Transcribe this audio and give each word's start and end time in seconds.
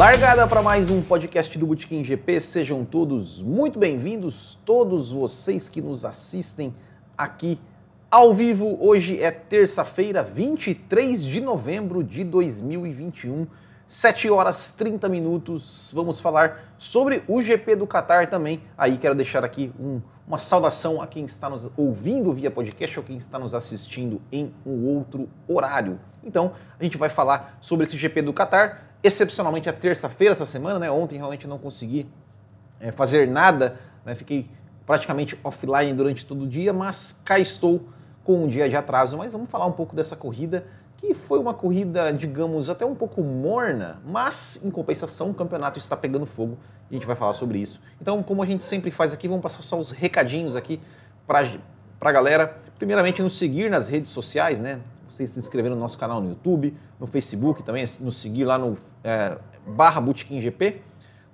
Largada 0.00 0.46
para 0.46 0.62
mais 0.62 0.88
um 0.88 1.02
podcast 1.02 1.58
do 1.58 1.66
Botequim 1.66 2.02
GP. 2.02 2.40
Sejam 2.40 2.86
todos 2.86 3.42
muito 3.42 3.78
bem-vindos, 3.78 4.58
todos 4.64 5.12
vocês 5.12 5.68
que 5.68 5.82
nos 5.82 6.06
assistem 6.06 6.74
aqui 7.18 7.60
ao 8.10 8.32
vivo. 8.32 8.78
Hoje 8.80 9.22
é 9.22 9.30
terça-feira, 9.30 10.22
23 10.22 11.22
de 11.22 11.42
novembro 11.42 12.02
de 12.02 12.24
2021, 12.24 13.46
7 13.86 14.30
horas 14.30 14.72
30 14.72 15.06
minutos. 15.06 15.92
Vamos 15.94 16.18
falar 16.18 16.74
sobre 16.78 17.22
o 17.28 17.42
GP 17.42 17.76
do 17.76 17.86
Qatar 17.86 18.30
também. 18.30 18.62
Aí 18.78 18.96
quero 18.96 19.14
deixar 19.14 19.44
aqui 19.44 19.70
um, 19.78 20.00
uma 20.26 20.38
saudação 20.38 21.02
a 21.02 21.06
quem 21.06 21.26
está 21.26 21.50
nos 21.50 21.70
ouvindo 21.76 22.32
via 22.32 22.50
podcast 22.50 22.98
ou 22.98 23.04
quem 23.04 23.18
está 23.18 23.38
nos 23.38 23.52
assistindo 23.52 24.18
em 24.32 24.50
um 24.64 24.86
outro 24.86 25.28
horário. 25.46 26.00
Então, 26.24 26.54
a 26.78 26.82
gente 26.82 26.96
vai 26.96 27.10
falar 27.10 27.58
sobre 27.60 27.84
esse 27.84 27.98
GP 27.98 28.22
do 28.22 28.32
Qatar 28.32 28.89
excepcionalmente 29.02 29.68
a 29.68 29.72
terça-feira 29.72 30.34
essa 30.34 30.46
semana, 30.46 30.78
né? 30.78 30.90
Ontem 30.90 31.16
realmente 31.16 31.46
não 31.46 31.58
consegui 31.58 32.06
é, 32.78 32.92
fazer 32.92 33.26
nada, 33.26 33.78
né? 34.04 34.14
Fiquei 34.14 34.48
praticamente 34.86 35.38
offline 35.44 35.92
durante 35.92 36.26
todo 36.26 36.42
o 36.42 36.46
dia, 36.48 36.72
mas 36.72 37.20
cá 37.24 37.38
estou 37.38 37.88
com 38.24 38.44
um 38.44 38.46
dia 38.46 38.68
de 38.68 38.76
atraso. 38.76 39.16
Mas 39.16 39.32
vamos 39.32 39.48
falar 39.48 39.66
um 39.66 39.72
pouco 39.72 39.94
dessa 39.94 40.16
corrida, 40.16 40.66
que 40.96 41.14
foi 41.14 41.38
uma 41.38 41.54
corrida, 41.54 42.12
digamos, 42.12 42.68
até 42.68 42.84
um 42.84 42.94
pouco 42.94 43.22
morna, 43.22 44.00
mas 44.04 44.60
em 44.64 44.70
compensação 44.70 45.30
o 45.30 45.34
campeonato 45.34 45.78
está 45.78 45.96
pegando 45.96 46.26
fogo 46.26 46.58
e 46.90 46.94
a 46.94 46.98
gente 46.98 47.06
vai 47.06 47.16
falar 47.16 47.32
sobre 47.34 47.58
isso. 47.58 47.80
Então, 48.00 48.22
como 48.22 48.42
a 48.42 48.46
gente 48.46 48.64
sempre 48.64 48.90
faz 48.90 49.12
aqui, 49.12 49.28
vamos 49.28 49.42
passar 49.42 49.62
só 49.62 49.78
os 49.78 49.90
recadinhos 49.92 50.56
aqui 50.56 50.80
para 51.26 51.46
a 52.00 52.12
galera. 52.12 52.58
Primeiramente, 52.76 53.22
nos 53.22 53.38
seguir 53.38 53.70
nas 53.70 53.88
redes 53.88 54.10
sociais, 54.10 54.58
né? 54.58 54.80
Vocês 55.20 55.30
se 55.30 55.38
inscreverem 55.38 55.76
no 55.76 55.82
nosso 55.82 55.96
canal 55.98 56.20
no 56.20 56.28
YouTube, 56.30 56.76
no 56.98 57.06
Facebook 57.06 57.62
também, 57.62 57.84
nos 58.00 58.16
seguir 58.16 58.44
lá 58.44 58.58
no 58.58 58.76
é, 59.04 59.36
barra 59.66 60.02
GP, 60.40 60.80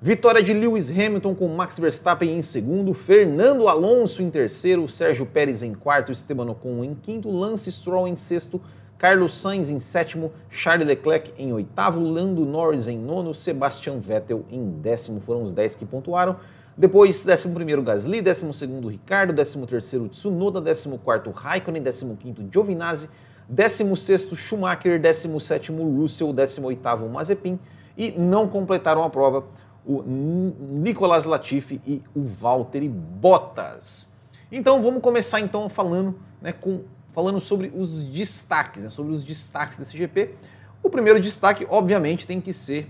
Vitória 0.00 0.40
de 0.40 0.52
Lewis 0.52 0.88
Hamilton 0.88 1.34
com 1.34 1.48
Max 1.48 1.76
Verstappen 1.76 2.38
em 2.38 2.40
segundo, 2.40 2.94
Fernando 2.94 3.66
Alonso 3.66 4.22
em 4.22 4.30
terceiro, 4.30 4.86
Sérgio 4.86 5.26
Pérez 5.26 5.60
em 5.60 5.74
quarto, 5.74 6.12
Esteban 6.12 6.48
Ocon 6.48 6.84
em 6.84 6.94
quinto, 6.94 7.28
Lance 7.28 7.72
Stroll 7.72 8.06
em 8.06 8.14
sexto, 8.14 8.62
Carlos 8.96 9.34
Sainz 9.34 9.70
em 9.70 9.80
sétimo, 9.80 10.32
Charles 10.48 10.86
Leclerc 10.86 11.32
em 11.36 11.52
oitavo, 11.52 11.98
Lando 11.98 12.44
Norris 12.44 12.86
em 12.86 12.96
nono, 12.96 13.34
Sebastian 13.34 13.98
Vettel 13.98 14.44
em 14.48 14.70
décimo. 14.70 15.20
Foram 15.20 15.42
os 15.42 15.52
dez 15.52 15.74
que 15.74 15.84
pontuaram. 15.84 16.36
Depois, 16.76 17.24
décimo 17.24 17.54
primeiro 17.54 17.82
Gasly, 17.82 18.22
décimo 18.22 18.54
segundo 18.54 18.86
Ricardo, 18.86 19.32
décimo 19.32 19.66
terceiro 19.66 20.08
Tsunoda, 20.08 20.60
décimo 20.60 20.98
quarto 20.98 21.28
Raikkonen, 21.32 21.82
décimo 21.82 22.16
quinto 22.16 22.46
Giovinazzi, 22.48 23.10
décimo 23.48 23.96
sexto 23.96 24.36
Schumacher, 24.36 25.00
décimo 25.00 25.40
sétimo 25.40 25.82
Russell, 25.82 26.32
décimo 26.32 26.68
oitavo 26.68 27.08
Mazepin 27.08 27.58
e 27.96 28.12
não 28.12 28.46
completaram 28.46 29.02
a 29.02 29.10
prova 29.10 29.44
o 29.88 30.02
Nicolas 30.02 31.24
Latifi 31.24 31.80
e 31.86 32.02
o 32.14 32.22
Valtteri 32.22 32.88
Bottas. 32.88 34.12
Então 34.52 34.82
vamos 34.82 35.00
começar 35.00 35.40
então 35.40 35.66
falando, 35.70 36.14
né, 36.42 36.52
com, 36.52 36.82
falando 37.14 37.40
sobre 37.40 37.72
os 37.74 38.02
destaques, 38.02 38.84
né, 38.84 38.90
sobre 38.90 39.12
os 39.12 39.24
destaques 39.24 39.78
desse 39.78 39.96
GP. 39.96 40.34
O 40.82 40.90
primeiro 40.90 41.18
destaque, 41.18 41.66
obviamente, 41.70 42.26
tem 42.26 42.38
que 42.38 42.52
ser 42.52 42.86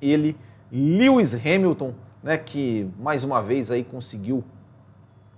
ele, 0.00 0.34
Lewis 0.72 1.34
Hamilton, 1.34 1.92
né, 2.22 2.38
que 2.38 2.88
mais 2.98 3.24
uma 3.24 3.42
vez 3.42 3.70
aí 3.70 3.84
conseguiu 3.84 4.42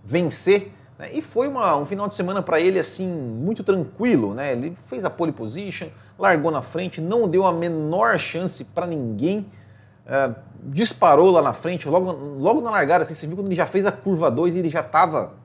vencer 0.04 0.72
né, 0.96 1.10
e 1.12 1.20
foi 1.20 1.48
uma, 1.48 1.76
um 1.76 1.86
final 1.86 2.06
de 2.06 2.14
semana 2.14 2.40
para 2.40 2.60
ele 2.60 2.78
assim 2.78 3.10
muito 3.10 3.64
tranquilo, 3.64 4.34
né? 4.34 4.52
Ele 4.52 4.76
fez 4.86 5.04
a 5.04 5.10
pole 5.10 5.32
position, 5.32 5.88
largou 6.18 6.50
na 6.50 6.62
frente, 6.62 7.00
não 7.00 7.26
deu 7.26 7.46
a 7.46 7.52
menor 7.52 8.18
chance 8.18 8.66
para 8.66 8.86
ninguém 8.86 9.46
é, 10.10 10.34
disparou 10.64 11.30
lá 11.30 11.40
na 11.40 11.52
frente, 11.52 11.88
logo, 11.88 12.10
logo 12.10 12.60
na 12.60 12.70
largada, 12.70 13.04
assim, 13.04 13.14
você 13.14 13.26
viu 13.28 13.36
quando 13.36 13.46
ele 13.46 13.54
já 13.54 13.66
fez 13.66 13.86
a 13.86 13.92
curva 13.92 14.28
2 14.30 14.56
e 14.56 14.58
ele 14.58 14.68
já 14.68 14.80
estava 14.80 15.38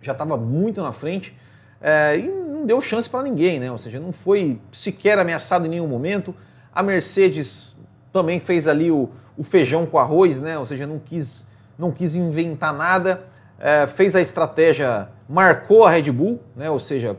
já 0.00 0.14
tava 0.14 0.36
muito 0.36 0.82
na 0.82 0.92
frente 0.92 1.36
é, 1.80 2.18
e 2.18 2.28
não 2.28 2.66
deu 2.66 2.80
chance 2.80 3.08
para 3.08 3.22
ninguém, 3.22 3.58
né? 3.58 3.70
Ou 3.70 3.78
seja, 3.78 3.98
não 3.98 4.12
foi 4.12 4.60
sequer 4.72 5.18
ameaçado 5.18 5.66
em 5.66 5.68
nenhum 5.68 5.86
momento. 5.86 6.34
A 6.72 6.82
Mercedes 6.82 7.76
também 8.12 8.40
fez 8.40 8.66
ali 8.66 8.90
o, 8.90 9.10
o 9.36 9.42
feijão 9.42 9.86
com 9.86 9.98
arroz, 9.98 10.40
né? 10.40 10.58
Ou 10.58 10.66
seja, 10.66 10.86
não 10.86 10.98
quis, 10.98 11.50
não 11.78 11.90
quis 11.90 12.16
inventar 12.16 12.72
nada, 12.72 13.24
é, 13.58 13.86
fez 13.86 14.14
a 14.14 14.20
estratégia, 14.20 15.08
marcou 15.28 15.84
a 15.84 15.90
Red 15.90 16.10
Bull, 16.10 16.40
né? 16.54 16.70
Ou 16.70 16.80
seja, 16.80 17.16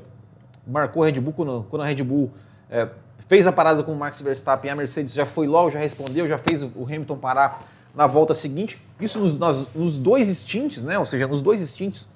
marcou 0.65 1.03
a 1.03 1.05
Red 1.05 1.19
Bull 1.19 1.33
quando, 1.33 1.65
quando 1.69 1.81
a 1.81 1.85
Red 1.85 2.03
Bull 2.03 2.31
é, 2.69 2.87
fez 3.29 3.45
a 3.45 3.51
parada 3.51 3.83
com 3.83 3.93
o 3.93 3.95
Max 3.95 4.21
Verstappen, 4.21 4.71
a 4.71 4.75
Mercedes 4.75 5.13
já 5.13 5.25
foi 5.25 5.47
logo, 5.47 5.69
já 5.69 5.79
respondeu, 5.79 6.27
já 6.27 6.39
fez 6.39 6.63
o 6.63 6.83
Hamilton 6.83 7.15
parar 7.15 7.63
na 7.95 8.07
volta 8.07 8.33
seguinte. 8.33 8.81
Isso 8.99 9.19
nos, 9.19 9.37
nos, 9.37 9.67
nos 9.73 9.97
dois 9.97 10.27
stints, 10.27 10.83
né? 10.83 10.97
Ou 10.97 11.05
seja, 11.05 11.27
nos 11.27 11.41
dois 11.41 11.61
stints, 11.61 12.09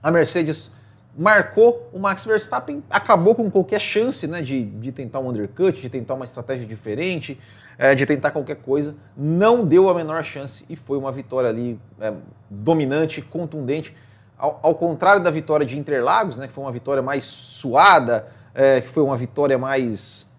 a 0.00 0.10
Mercedes 0.12 0.72
marcou 1.16 1.90
o 1.92 1.98
Max 1.98 2.24
Verstappen, 2.24 2.80
acabou 2.88 3.34
com 3.34 3.50
qualquer 3.50 3.80
chance 3.80 4.28
né, 4.28 4.40
de, 4.40 4.64
de 4.64 4.92
tentar 4.92 5.18
um 5.18 5.30
undercut, 5.30 5.80
de 5.80 5.88
tentar 5.88 6.14
uma 6.14 6.24
estratégia 6.24 6.64
diferente, 6.64 7.36
é, 7.76 7.92
de 7.92 8.06
tentar 8.06 8.30
qualquer 8.30 8.56
coisa. 8.56 8.94
Não 9.16 9.64
deu 9.64 9.88
a 9.88 9.94
menor 9.94 10.22
chance 10.22 10.64
e 10.70 10.76
foi 10.76 10.96
uma 10.96 11.10
vitória 11.10 11.50
ali 11.50 11.76
é, 12.00 12.12
dominante, 12.48 13.20
contundente. 13.20 13.96
Ao, 14.38 14.60
ao, 14.62 14.76
contrário 14.76 15.20
da 15.20 15.30
vitória 15.32 15.66
de 15.66 15.76
Interlagos, 15.76 16.36
né, 16.36 16.46
que 16.46 16.52
foi 16.52 16.62
uma 16.62 16.70
vitória 16.70 17.02
mais 17.02 17.26
suada, 17.26 18.28
é, 18.58 18.80
que 18.80 18.88
foi 18.88 19.04
uma 19.04 19.16
vitória 19.16 19.56
mais, 19.56 20.32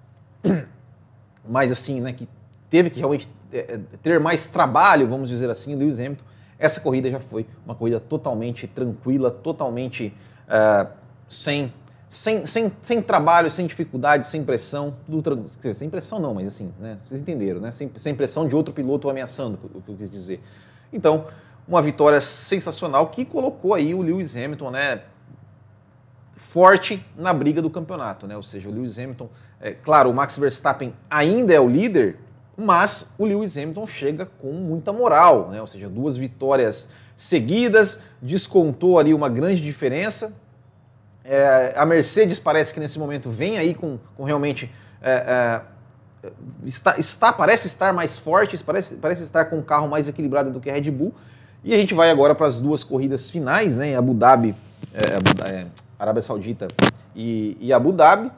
mais 1.48 1.72
assim, 1.72 2.02
né, 2.02 2.12
que 2.12 2.28
teve 2.70 2.90
que 2.90 3.00
realmente 3.00 3.30
é, 3.50 3.60
é, 3.60 3.80
ter 4.04 4.20
mais 4.20 4.46
trabalho, 4.46 5.08
vamos 5.08 5.30
dizer 5.30 5.50
assim, 5.50 5.74
Lewis 5.74 6.00
Hamilton. 6.00 6.26
Essa 6.60 6.82
corrida 6.82 7.10
já 7.10 7.22
foi 7.22 7.48
uma 7.66 7.74
corrida 7.74 7.98
totalmente 7.98 8.68
tranquila, 8.68 9.32
totalmente 9.32 10.14
é, 10.50 10.88
sem, 11.30 11.74
sem, 12.10 12.46
sem, 12.46 12.70
sem 12.82 13.02
trabalho, 13.02 13.50
sem 13.50 13.66
dificuldade, 13.66 14.28
sem 14.28 14.44
pressão, 14.44 14.98
tudo 15.06 15.46
sem 15.74 15.90
pressão 15.90 16.20
não, 16.20 16.34
mas 16.34 16.48
assim, 16.48 16.74
né, 16.78 16.98
vocês 17.06 17.22
entenderam, 17.22 17.62
né, 17.62 17.72
sem, 17.72 17.90
sem 17.96 18.14
pressão 18.14 18.46
de 18.46 18.54
outro 18.54 18.74
piloto 18.74 19.10
ameaçando, 19.10 19.58
o 19.74 19.82
que 19.82 19.92
eu 19.92 19.96
quis 19.96 20.10
dizer. 20.10 20.44
Então, 20.92 21.28
uma 21.66 21.82
vitória 21.82 22.20
sensacional 22.20 23.08
que 23.08 23.24
colocou 23.24 23.74
aí 23.74 23.94
o 23.94 24.02
Lewis 24.02 24.36
Hamilton, 24.36 24.72
né, 24.72 25.04
forte 26.40 27.06
na 27.18 27.34
briga 27.34 27.62
do 27.62 27.70
campeonato, 27.70 28.26
né? 28.26 28.36
Ou 28.36 28.42
seja, 28.42 28.70
o 28.70 28.72
Lewis 28.72 28.98
Hamilton, 28.98 29.30
é, 29.60 29.72
claro, 29.72 30.10
o 30.10 30.14
Max 30.14 30.38
Verstappen 30.38 30.94
ainda 31.10 31.54
é 31.54 31.60
o 31.60 31.68
líder, 31.68 32.18
mas 32.58 33.14
o 33.18 33.26
Lewis 33.26 33.58
Hamilton 33.58 33.86
chega 33.86 34.26
com 34.26 34.52
muita 34.54 34.92
moral, 34.92 35.50
né? 35.50 35.60
Ou 35.62 35.68
seja, 35.68 35.90
duas 35.90 36.18
vitórias 36.18 36.92
seguidas, 37.16 38.00
descontou 38.22 38.98
ali 38.98 39.14
uma 39.14 39.28
grande 39.28 39.62
diferença. 39.62 40.40
É, 41.24 41.74
a 41.76 41.86
Mercedes 41.86 42.40
parece 42.40 42.74
que 42.74 42.80
nesse 42.80 42.98
momento 42.98 43.30
vem 43.30 43.58
aí 43.58 43.74
com, 43.74 44.00
com 44.16 44.24
realmente 44.24 44.74
é, 45.02 45.12
é 45.12 45.80
está, 46.66 46.98
está, 46.98 47.32
parece 47.32 47.68
estar 47.68 47.94
mais 47.94 48.18
forte, 48.18 48.62
parece, 48.64 48.96
parece 48.96 49.24
estar 49.24 49.46
com 49.46 49.58
um 49.58 49.62
carro 49.62 49.88
mais 49.88 50.08
equilibrado 50.08 50.52
do 50.52 50.60
que 50.60 50.70
a 50.70 50.74
Red 50.74 50.90
Bull. 50.92 51.14
E 51.64 51.74
a 51.74 51.78
gente 51.78 51.94
vai 51.94 52.10
agora 52.10 52.34
para 52.34 52.48
as 52.48 52.60
duas 52.60 52.84
corridas 52.84 53.30
finais, 53.30 53.76
né? 53.76 53.90
Em 53.90 53.96
Abu 53.96 54.14
Dhabi, 54.14 54.56
é, 54.94 55.16
Abu, 55.16 55.44
é, 55.44 55.66
Arábia 56.00 56.22
Saudita 56.22 56.68
e, 57.14 57.58
e 57.60 57.74
Abu 57.74 57.92
Dhabi, 57.92 58.32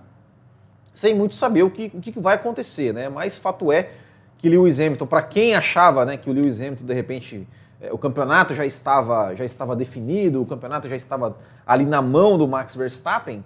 sem 0.93 1.13
muito 1.13 1.35
saber 1.35 1.63
o 1.63 1.69
que, 1.69 1.91
o 1.93 2.01
que 2.01 2.19
vai 2.19 2.35
acontecer, 2.35 2.93
né? 2.93 3.07
Mas 3.07 3.37
fato 3.37 3.71
é 3.71 3.91
que 4.37 4.49
Lewis 4.49 4.79
Hamilton, 4.79 5.05
para 5.05 5.21
quem 5.21 5.53
achava 5.53 6.03
né, 6.03 6.17
que 6.17 6.29
o 6.29 6.33
Lewis 6.33 6.59
Hamilton, 6.59 6.83
de 6.83 6.93
repente, 6.93 7.47
é, 7.79 7.93
o 7.93 7.97
campeonato 7.97 8.55
já 8.55 8.65
estava, 8.65 9.35
já 9.35 9.45
estava 9.45 9.75
definido, 9.75 10.41
o 10.41 10.45
campeonato 10.45 10.89
já 10.89 10.95
estava 10.95 11.37
ali 11.65 11.85
na 11.85 12.01
mão 12.01 12.37
do 12.37 12.47
Max 12.47 12.75
Verstappen, 12.75 13.45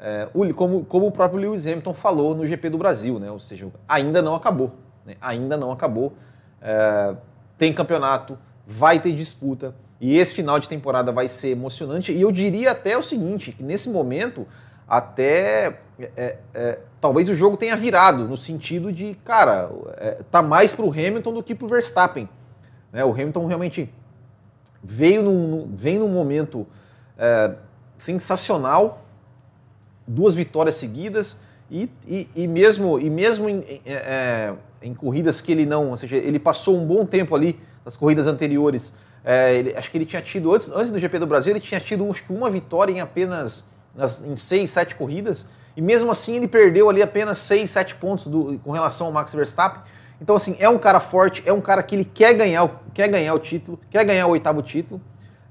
é, 0.00 0.26
como, 0.54 0.84
como 0.86 1.06
o 1.06 1.12
próprio 1.12 1.38
Lewis 1.38 1.66
Hamilton 1.66 1.92
falou 1.92 2.34
no 2.34 2.46
GP 2.46 2.70
do 2.70 2.78
Brasil, 2.78 3.20
né? 3.20 3.30
Ou 3.30 3.38
seja, 3.38 3.68
ainda 3.86 4.22
não 4.22 4.34
acabou. 4.34 4.72
Né? 5.04 5.16
Ainda 5.20 5.58
não 5.58 5.70
acabou. 5.70 6.14
é, 6.62 7.14
tem 7.58 7.74
campeonato, 7.74 8.38
vai 8.66 8.98
ter 8.98 9.12
disputa. 9.12 9.74
E 10.00 10.16
esse 10.16 10.34
final 10.34 10.58
de 10.58 10.68
temporada 10.68 11.12
vai 11.12 11.28
ser 11.28 11.50
emocionante. 11.50 12.12
E 12.12 12.20
eu 12.20 12.32
diria 12.32 12.70
até 12.70 12.96
o 12.96 13.02
seguinte: 13.02 13.52
que 13.52 13.62
nesse 13.62 13.90
momento, 13.90 14.46
até 14.88 15.80
é, 16.16 16.38
é, 16.54 16.78
talvez 17.00 17.28
o 17.28 17.34
jogo 17.34 17.56
tenha 17.56 17.76
virado, 17.76 18.26
no 18.26 18.36
sentido 18.36 18.92
de, 18.92 19.14
cara, 19.24 19.70
é, 19.96 20.18
tá 20.30 20.40
mais 20.42 20.72
para 20.72 20.84
o 20.84 20.90
Hamilton 20.90 21.34
do 21.34 21.42
que 21.42 21.54
para 21.54 21.66
o 21.66 21.68
Verstappen. 21.68 22.28
Né? 22.92 23.04
O 23.04 23.12
Hamilton 23.12 23.46
realmente 23.46 23.92
veio 24.82 25.22
num, 25.22 25.70
vem 25.74 25.98
num 25.98 26.08
momento 26.08 26.66
é, 27.18 27.54
sensacional, 27.98 29.04
duas 30.06 30.34
vitórias 30.34 30.76
seguidas, 30.76 31.42
e, 31.70 31.88
e, 32.06 32.28
e 32.34 32.48
mesmo, 32.48 32.98
e 32.98 33.08
mesmo 33.08 33.48
em, 33.48 33.60
em, 33.60 33.82
é, 33.86 34.54
em, 34.82 34.92
corridas 34.92 35.40
que 35.40 35.52
ele 35.52 35.64
não, 35.64 35.90
ou 35.90 35.96
seja, 35.96 36.16
ele 36.16 36.38
passou 36.38 36.76
um 36.76 36.84
bom 36.84 37.06
tempo 37.06 37.34
ali 37.34 37.60
nas 37.84 37.96
corridas 37.96 38.26
anteriores. 38.26 38.94
É, 39.24 39.54
ele, 39.54 39.74
acho 39.76 39.90
que 39.90 39.98
ele 39.98 40.06
tinha 40.06 40.22
tido, 40.22 40.54
antes, 40.54 40.68
antes 40.70 40.90
do 40.90 40.98
GP 40.98 41.18
do 41.18 41.26
Brasil, 41.26 41.52
ele 41.52 41.60
tinha 41.60 41.80
tido 41.80 42.08
acho 42.10 42.24
que 42.24 42.32
uma 42.32 42.48
vitória 42.48 42.92
em 42.92 43.00
apenas 43.00 43.72
nas, 43.94 44.24
em 44.24 44.36
seis, 44.36 44.70
sete 44.70 44.94
corridas, 44.94 45.52
e 45.76 45.82
mesmo 45.82 46.10
assim 46.10 46.36
ele 46.36 46.48
perdeu 46.48 46.88
ali 46.88 47.02
apenas 47.02 47.38
seis, 47.38 47.70
sete 47.70 47.94
pontos 47.94 48.26
do, 48.26 48.58
com 48.60 48.70
relação 48.70 49.06
ao 49.08 49.12
Max 49.12 49.34
Verstappen. 49.34 49.82
Então, 50.20 50.36
assim, 50.36 50.54
é 50.58 50.68
um 50.68 50.78
cara 50.78 51.00
forte, 51.00 51.42
é 51.46 51.52
um 51.52 51.60
cara 51.60 51.82
que 51.82 51.94
ele 51.94 52.04
quer 52.04 52.34
ganhar, 52.34 52.82
quer 52.92 53.08
ganhar 53.08 53.34
o 53.34 53.38
título, 53.38 53.80
quer 53.90 54.04
ganhar 54.04 54.26
o 54.26 54.30
oitavo 54.30 54.62
título, 54.62 55.00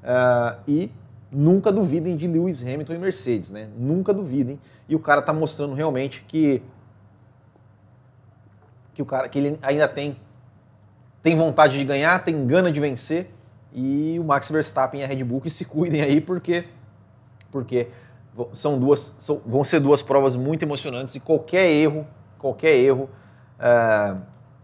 uh, 0.03 0.59
e 0.67 0.91
nunca 1.31 1.71
duvidem 1.71 2.15
de 2.15 2.27
Lewis 2.27 2.61
Hamilton 2.61 2.93
e 2.93 2.97
Mercedes, 2.97 3.49
né? 3.49 3.67
Nunca 3.77 4.13
duvidem. 4.13 4.59
E 4.87 4.95
o 4.95 4.99
cara 4.99 5.21
tá 5.21 5.33
mostrando 5.33 5.73
realmente 5.73 6.23
que 6.27 6.61
que 8.93 9.01
o 9.01 9.05
cara 9.05 9.29
que 9.29 9.39
ele 9.39 9.57
ainda 9.61 9.87
tem 9.87 10.17
tem 11.21 11.35
vontade 11.35 11.77
de 11.77 11.85
ganhar, 11.85 12.23
tem 12.23 12.45
gana 12.45 12.71
de 12.71 12.79
vencer 12.79 13.31
e 13.73 14.17
o 14.19 14.23
Max 14.23 14.49
Verstappen 14.49 15.01
e 15.01 15.03
a 15.03 15.07
Red 15.07 15.23
Bull 15.23 15.41
que 15.41 15.49
se 15.49 15.65
cuidem 15.65 16.01
aí 16.01 16.19
porque 16.19 16.65
porque 17.51 17.87
são 18.53 18.79
duas 18.79 19.15
são, 19.17 19.41
vão 19.45 19.63
ser 19.63 19.79
duas 19.79 20.01
provas 20.01 20.35
muito 20.35 20.63
emocionantes 20.63 21.15
e 21.15 21.19
qualquer 21.19 21.69
erro 21.69 22.05
qualquer 22.37 22.75
erro 22.75 23.09
é, 23.59 24.15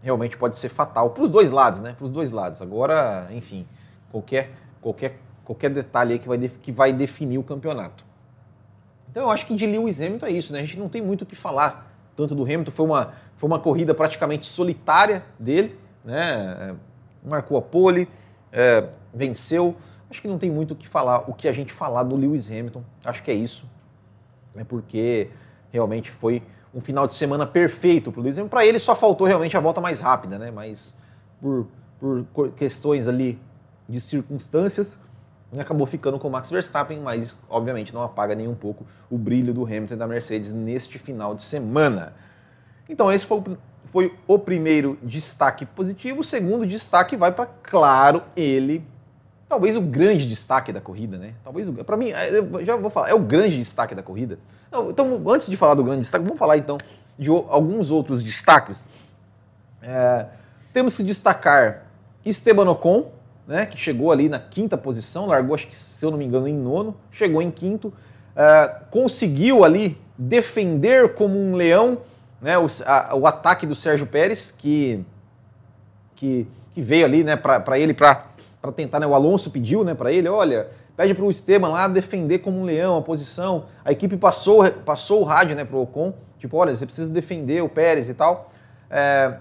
realmente 0.02 0.36
pode 0.36 0.58
ser 0.58 0.68
fatal 0.68 1.10
para 1.10 1.22
os 1.22 1.30
dois 1.30 1.50
lados, 1.50 1.80
né? 1.80 1.92
Para 1.96 2.04
os 2.04 2.10
dois 2.10 2.30
lados. 2.30 2.62
Agora, 2.62 3.28
enfim, 3.30 3.66
qualquer 4.10 4.50
qualquer 4.80 5.18
qualquer 5.44 5.70
detalhe 5.70 6.14
aí 6.14 6.18
que 6.18 6.28
vai, 6.28 6.38
que 6.38 6.72
vai 6.72 6.92
definir 6.92 7.38
o 7.38 7.42
campeonato. 7.42 8.04
Então 9.10 9.24
eu 9.24 9.30
acho 9.30 9.46
que 9.46 9.54
de 9.54 9.66
Lewis 9.66 10.00
Hamilton 10.00 10.26
é 10.26 10.30
isso, 10.30 10.52
né? 10.52 10.60
A 10.60 10.62
gente 10.62 10.78
não 10.78 10.88
tem 10.88 11.00
muito 11.00 11.22
o 11.22 11.26
que 11.26 11.36
falar 11.36 11.92
tanto 12.16 12.34
do 12.34 12.42
Hamilton, 12.42 12.70
foi 12.70 12.86
uma, 12.86 13.12
foi 13.36 13.46
uma 13.46 13.58
corrida 13.58 13.94
praticamente 13.94 14.46
solitária 14.46 15.22
dele, 15.38 15.78
né? 16.04 16.74
Marcou 17.24 17.58
a 17.58 17.62
pole, 17.62 18.08
é, 18.56 18.88
venceu. 19.12 19.76
Acho 20.10 20.22
que 20.22 20.28
não 20.28 20.38
tem 20.38 20.50
muito 20.50 20.72
o 20.72 20.74
que 20.74 20.88
falar, 20.88 21.28
o 21.28 21.34
que 21.34 21.46
a 21.46 21.52
gente 21.52 21.72
falar 21.72 22.04
do 22.04 22.16
Lewis 22.16 22.50
Hamilton. 22.50 22.82
Acho 23.04 23.22
que 23.22 23.30
é 23.30 23.34
isso, 23.34 23.68
é 24.56 24.64
porque 24.64 25.28
realmente 25.70 26.10
foi 26.10 26.42
um 26.74 26.80
final 26.80 27.06
de 27.06 27.14
semana 27.14 27.46
perfeito 27.46 28.10
para 28.10 28.20
o 28.20 28.22
Lewis 28.22 28.36
Hamilton. 28.38 28.50
Para 28.50 28.64
ele 28.64 28.78
só 28.78 28.96
faltou 28.96 29.26
realmente 29.26 29.56
a 29.56 29.60
volta 29.60 29.80
mais 29.80 30.00
rápida, 30.00 30.38
né? 30.38 30.50
Mas 30.50 31.02
por, 31.40 31.66
por 32.00 32.50
questões 32.52 33.06
ali 33.06 33.38
de 33.86 34.00
circunstâncias, 34.00 34.98
acabou 35.58 35.86
ficando 35.86 36.18
com 36.18 36.28
o 36.28 36.30
Max 36.30 36.50
Verstappen, 36.50 37.00
mas 37.00 37.42
obviamente 37.48 37.94
não 37.94 38.02
apaga 38.02 38.34
nem 38.34 38.48
um 38.48 38.54
pouco 38.54 38.86
o 39.10 39.18
brilho 39.18 39.54
do 39.54 39.64
Hamilton 39.64 39.94
e 39.94 39.96
da 39.96 40.06
Mercedes 40.06 40.52
neste 40.52 40.98
final 40.98 41.34
de 41.34 41.44
semana. 41.44 42.14
Então 42.88 43.12
esse 43.12 43.26
foi 43.26 43.38
o, 43.38 43.58
foi 43.96 44.12
o 44.28 44.38
primeiro 44.38 44.98
destaque 45.02 45.64
positivo. 45.64 46.20
O 46.20 46.24
segundo 46.24 46.66
destaque 46.66 47.16
vai 47.16 47.32
para, 47.32 47.46
claro, 47.62 48.22
ele, 48.36 48.86
talvez 49.48 49.74
o 49.74 49.80
grande 49.80 50.28
destaque 50.28 50.70
da 50.70 50.82
corrida, 50.82 51.16
né? 51.16 51.32
Talvez, 51.42 51.70
para 51.70 51.96
mim, 51.96 52.10
é, 52.10 52.62
já 52.62 52.76
vou 52.76 52.90
falar, 52.90 53.08
é 53.08 53.14
o 53.14 53.18
grande 53.18 53.56
destaque 53.56 53.94
da 53.94 54.02
corrida. 54.02 54.38
Então, 54.90 55.22
antes 55.28 55.48
de 55.48 55.56
falar 55.56 55.72
do 55.72 55.82
grande 55.82 56.02
destaque, 56.02 56.26
vamos 56.26 56.38
falar 56.38 56.58
então 56.58 56.76
de 57.18 57.30
alguns 57.30 57.90
outros 57.90 58.22
destaques. 58.22 58.86
É, 59.80 60.26
temos 60.74 60.94
que 60.94 61.02
destacar 61.02 61.86
Esteban 62.22 62.68
Ocon, 62.68 63.10
né, 63.46 63.64
que 63.64 63.78
chegou 63.78 64.12
ali 64.12 64.28
na 64.28 64.38
quinta 64.38 64.76
posição, 64.76 65.24
largou, 65.24 65.54
acho 65.54 65.68
que, 65.68 65.74
se 65.74 66.04
eu 66.04 66.10
não 66.10 66.18
me 66.18 66.26
engano, 66.26 66.46
em 66.46 66.54
nono, 66.54 66.94
chegou 67.10 67.40
em 67.40 67.50
quinto, 67.50 67.88
uh, 67.88 68.84
conseguiu 68.90 69.64
ali 69.64 69.96
defender 70.18 71.14
como 71.14 71.38
um 71.38 71.54
leão 71.54 72.02
né, 72.40 72.58
o, 72.58 72.66
a, 72.86 73.14
o 73.14 73.26
ataque 73.26 73.66
do 73.66 73.74
Sérgio 73.74 74.06
Pérez, 74.06 74.50
que, 74.50 75.04
que, 76.14 76.46
que 76.74 76.82
veio 76.82 77.04
ali 77.04 77.24
né, 77.24 77.36
para 77.36 77.78
ele, 77.78 77.94
para 77.94 78.24
tentar, 78.74 79.00
né, 79.00 79.06
o 79.06 79.14
Alonso 79.14 79.50
pediu 79.50 79.84
né, 79.84 79.94
para 79.94 80.12
ele, 80.12 80.28
olha, 80.28 80.68
pede 80.96 81.14
para 81.14 81.24
o 81.24 81.30
Esteban 81.30 81.68
lá 81.68 81.88
defender 81.88 82.38
como 82.38 82.60
um 82.60 82.64
leão 82.64 82.96
a 82.96 83.02
posição, 83.02 83.66
a 83.84 83.92
equipe 83.92 84.16
passou, 84.16 84.70
passou 84.84 85.22
o 85.22 85.24
rádio 85.24 85.56
né, 85.56 85.64
para 85.64 85.76
o 85.76 85.82
Ocon, 85.82 86.12
tipo, 86.38 86.56
olha, 86.56 86.74
você 86.74 86.84
precisa 86.84 87.10
defender 87.10 87.62
o 87.62 87.68
Pérez 87.68 88.08
e 88.08 88.14
tal. 88.14 88.52
É, 88.90 89.36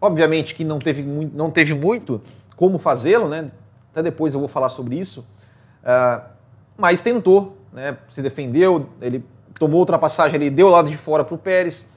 obviamente 0.00 0.54
que 0.54 0.64
não 0.64 0.78
teve, 0.78 1.02
muito, 1.02 1.36
não 1.36 1.50
teve 1.50 1.74
muito, 1.74 2.22
como 2.56 2.78
fazê-lo, 2.78 3.28
né? 3.28 3.50
Até 3.92 4.02
depois 4.02 4.34
eu 4.34 4.40
vou 4.40 4.48
falar 4.48 4.68
sobre 4.68 4.96
isso. 4.96 5.26
Uh, 5.82 6.22
mas 6.76 7.02
tentou, 7.02 7.56
né? 7.72 7.96
Se 8.08 8.22
defendeu, 8.22 8.88
ele 9.00 9.24
tomou 9.58 9.80
ultrapassagem, 9.80 10.36
ele 10.36 10.50
deu 10.50 10.68
o 10.68 10.70
lado 10.70 10.90
de 10.90 10.96
fora 10.96 11.24
para 11.24 11.34
o 11.34 11.38
Pérez, 11.38 11.90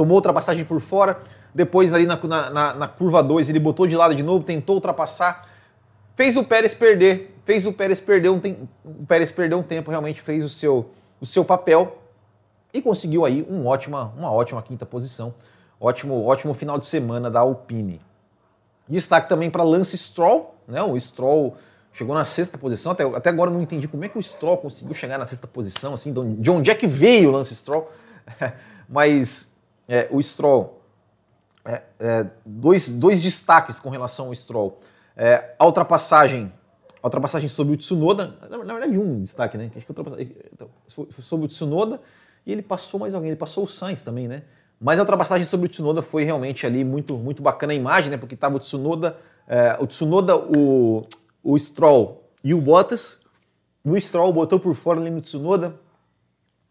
tomou 0.00 0.16
ultrapassagem 0.16 0.64
por 0.64 0.80
fora, 0.80 1.20
depois 1.54 1.92
ali 1.92 2.06
na, 2.06 2.16
na, 2.16 2.74
na 2.74 2.88
curva 2.88 3.22
2 3.22 3.50
ele 3.50 3.60
botou 3.60 3.86
de 3.86 3.94
lado 3.94 4.14
de 4.14 4.22
novo, 4.22 4.42
tentou 4.42 4.76
ultrapassar, 4.76 5.46
fez 6.16 6.38
o 6.38 6.44
Pérez 6.44 6.72
perder, 6.72 7.36
fez 7.44 7.66
o 7.66 7.72
Pérez 7.74 8.00
perder 8.00 8.30
um, 8.30 8.40
tem, 8.40 8.66
o 8.82 9.04
Pérez 9.04 9.30
perder 9.30 9.56
um 9.56 9.62
tempo, 9.62 9.90
realmente 9.90 10.22
fez 10.22 10.42
o 10.42 10.48
seu, 10.48 10.88
o 11.20 11.26
seu 11.26 11.44
papel 11.44 11.98
e 12.72 12.80
conseguiu 12.80 13.26
aí 13.26 13.46
um 13.46 13.66
ótima, 13.66 14.14
uma 14.16 14.32
ótima 14.32 14.62
quinta 14.62 14.86
posição, 14.86 15.34
ótimo, 15.78 16.24
ótimo 16.24 16.54
final 16.54 16.78
de 16.78 16.86
semana 16.86 17.30
da 17.30 17.40
Alpine. 17.40 18.00
Destaque 18.88 19.28
também 19.28 19.50
para 19.50 19.62
Lance 19.62 19.98
Stroll, 19.98 20.54
né? 20.66 20.82
O 20.82 20.98
Stroll 20.98 21.58
chegou 21.92 22.14
na 22.14 22.24
sexta 22.24 22.56
posição, 22.56 22.92
até, 22.92 23.04
até 23.04 23.28
agora 23.28 23.50
não 23.50 23.60
entendi 23.60 23.86
como 23.86 24.02
é 24.02 24.08
que 24.08 24.16
o 24.16 24.22
Stroll 24.22 24.56
conseguiu 24.56 24.94
chegar 24.94 25.18
na 25.18 25.26
sexta 25.26 25.46
posição, 25.46 25.92
assim, 25.92 26.10
de 26.38 26.50
onde 26.50 26.70
é 26.70 26.74
que 26.74 26.86
veio 26.86 27.28
o 27.28 27.32
Lance 27.32 27.54
Stroll. 27.54 27.90
Mas 28.88 29.49
é, 29.90 30.06
o 30.08 30.22
Stroll, 30.22 30.80
é, 31.64 31.82
é, 31.98 32.26
dois, 32.46 32.88
dois 32.88 33.20
destaques 33.20 33.80
com 33.80 33.90
relação 33.90 34.26
ao 34.26 34.34
Stroll. 34.36 34.78
É, 35.16 35.52
a 35.58 35.66
ultrapassagem, 35.66 36.52
a 37.02 37.06
ultrapassagem 37.08 37.48
sobre 37.48 37.74
o 37.74 37.76
Tsunoda, 37.76 38.38
na, 38.48 38.72
verdade 38.72 38.96
um 38.96 39.20
destaque, 39.20 39.58
né? 39.58 39.68
Acho 39.74 39.84
que 39.84 39.92
então, 40.52 40.68
foi 40.86 41.06
sobre 41.10 41.46
o 41.46 41.48
Tsunoda 41.48 42.00
e 42.46 42.52
ele 42.52 42.62
passou 42.62 43.00
mais 43.00 43.16
alguém, 43.16 43.30
ele 43.30 43.36
passou 43.36 43.64
o 43.64 43.66
Sainz 43.66 44.00
também, 44.00 44.28
né? 44.28 44.44
Mas 44.80 44.98
a 45.00 45.02
ultrapassagem 45.02 45.44
sobre 45.44 45.66
o 45.66 45.68
Tsunoda 45.68 46.02
foi 46.02 46.22
realmente 46.22 46.64
ali 46.64 46.84
muito, 46.84 47.14
muito 47.18 47.42
bacana 47.42 47.72
a 47.72 47.76
imagem, 47.76 48.10
né? 48.10 48.16
Porque 48.16 48.36
estava 48.36 48.54
o 48.56 48.60
Tsunoda, 48.60 49.16
é, 49.48 49.76
o 49.80 49.88
Tsunoda, 49.88 50.36
o, 50.36 51.04
o 51.42 51.58
Stroll 51.58 52.30
e 52.44 52.54
o 52.54 52.60
Bottas. 52.60 53.18
O 53.84 53.98
Stroll 53.98 54.32
botou 54.32 54.60
por 54.60 54.74
fora 54.76 55.00
ali 55.00 55.10
no 55.10 55.20
Tsunoda. 55.20 55.74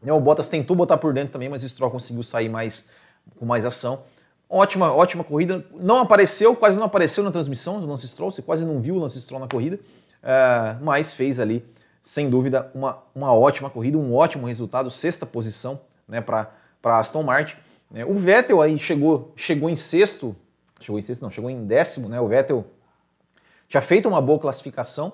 Né? 0.02 0.12
O 0.14 0.20
Bottas 0.20 0.48
tentou 0.48 0.76
botar 0.76 0.98
por 0.98 1.14
dentro 1.14 1.34
também, 1.34 1.50
mas 1.50 1.64
o 1.64 1.70
Stroll 1.70 1.92
conseguiu 1.92 2.24
sair 2.24 2.50
mais 2.50 2.90
com 3.38 3.46
mais 3.46 3.66
ação. 3.66 4.04
Ótima, 4.50 4.92
ótima 4.92 5.24
corrida. 5.24 5.64
Não 5.76 6.00
apareceu, 6.00 6.56
quase 6.56 6.76
não 6.76 6.86
apareceu 6.86 7.24
na 7.24 7.32
transmissão 7.32 7.80
do 7.80 7.86
Lance 7.86 8.08
Stroll, 8.08 8.32
você 8.32 8.42
quase 8.42 8.66
não 8.66 8.80
viu 8.80 8.96
o 8.96 9.00
Lance 9.00 9.20
Stroll 9.22 9.40
na 9.40 9.48
corrida, 9.48 9.80
é, 10.24 10.76
mas 10.82 11.14
fez 11.14 11.40
ali, 11.40 11.64
sem 12.02 12.30
dúvida, 12.30 12.72
uma, 12.74 12.98
uma 13.14 13.34
ótima 13.34 13.70
corrida, 13.70 13.98
um 13.98 14.16
ótimo 14.16 14.48
resultado, 14.48 14.90
sexta 14.90 15.26
posição 15.26 15.80
né, 16.08 16.20
para 16.22 16.50
Aston 16.84 17.24
Martin. 17.24 17.56
Né? 17.92 18.06
O 18.06 18.16
Vettel 18.16 18.62
aí 18.62 18.78
chegou, 18.78 19.34
chegou 19.36 19.70
em 19.70 19.76
sexto, 19.76 20.36
chegou 20.80 21.00
em 21.00 21.02
sexto 21.02 21.22
não, 21.22 21.32
chegou 21.32 21.50
em 21.50 21.66
décimo, 21.66 22.08
né? 22.10 22.20
O 22.20 22.28
Vettel 22.28 22.66
tinha 23.68 23.82
feito 23.82 24.08
uma 24.08 24.22
boa 24.22 24.40
classificação, 24.40 25.14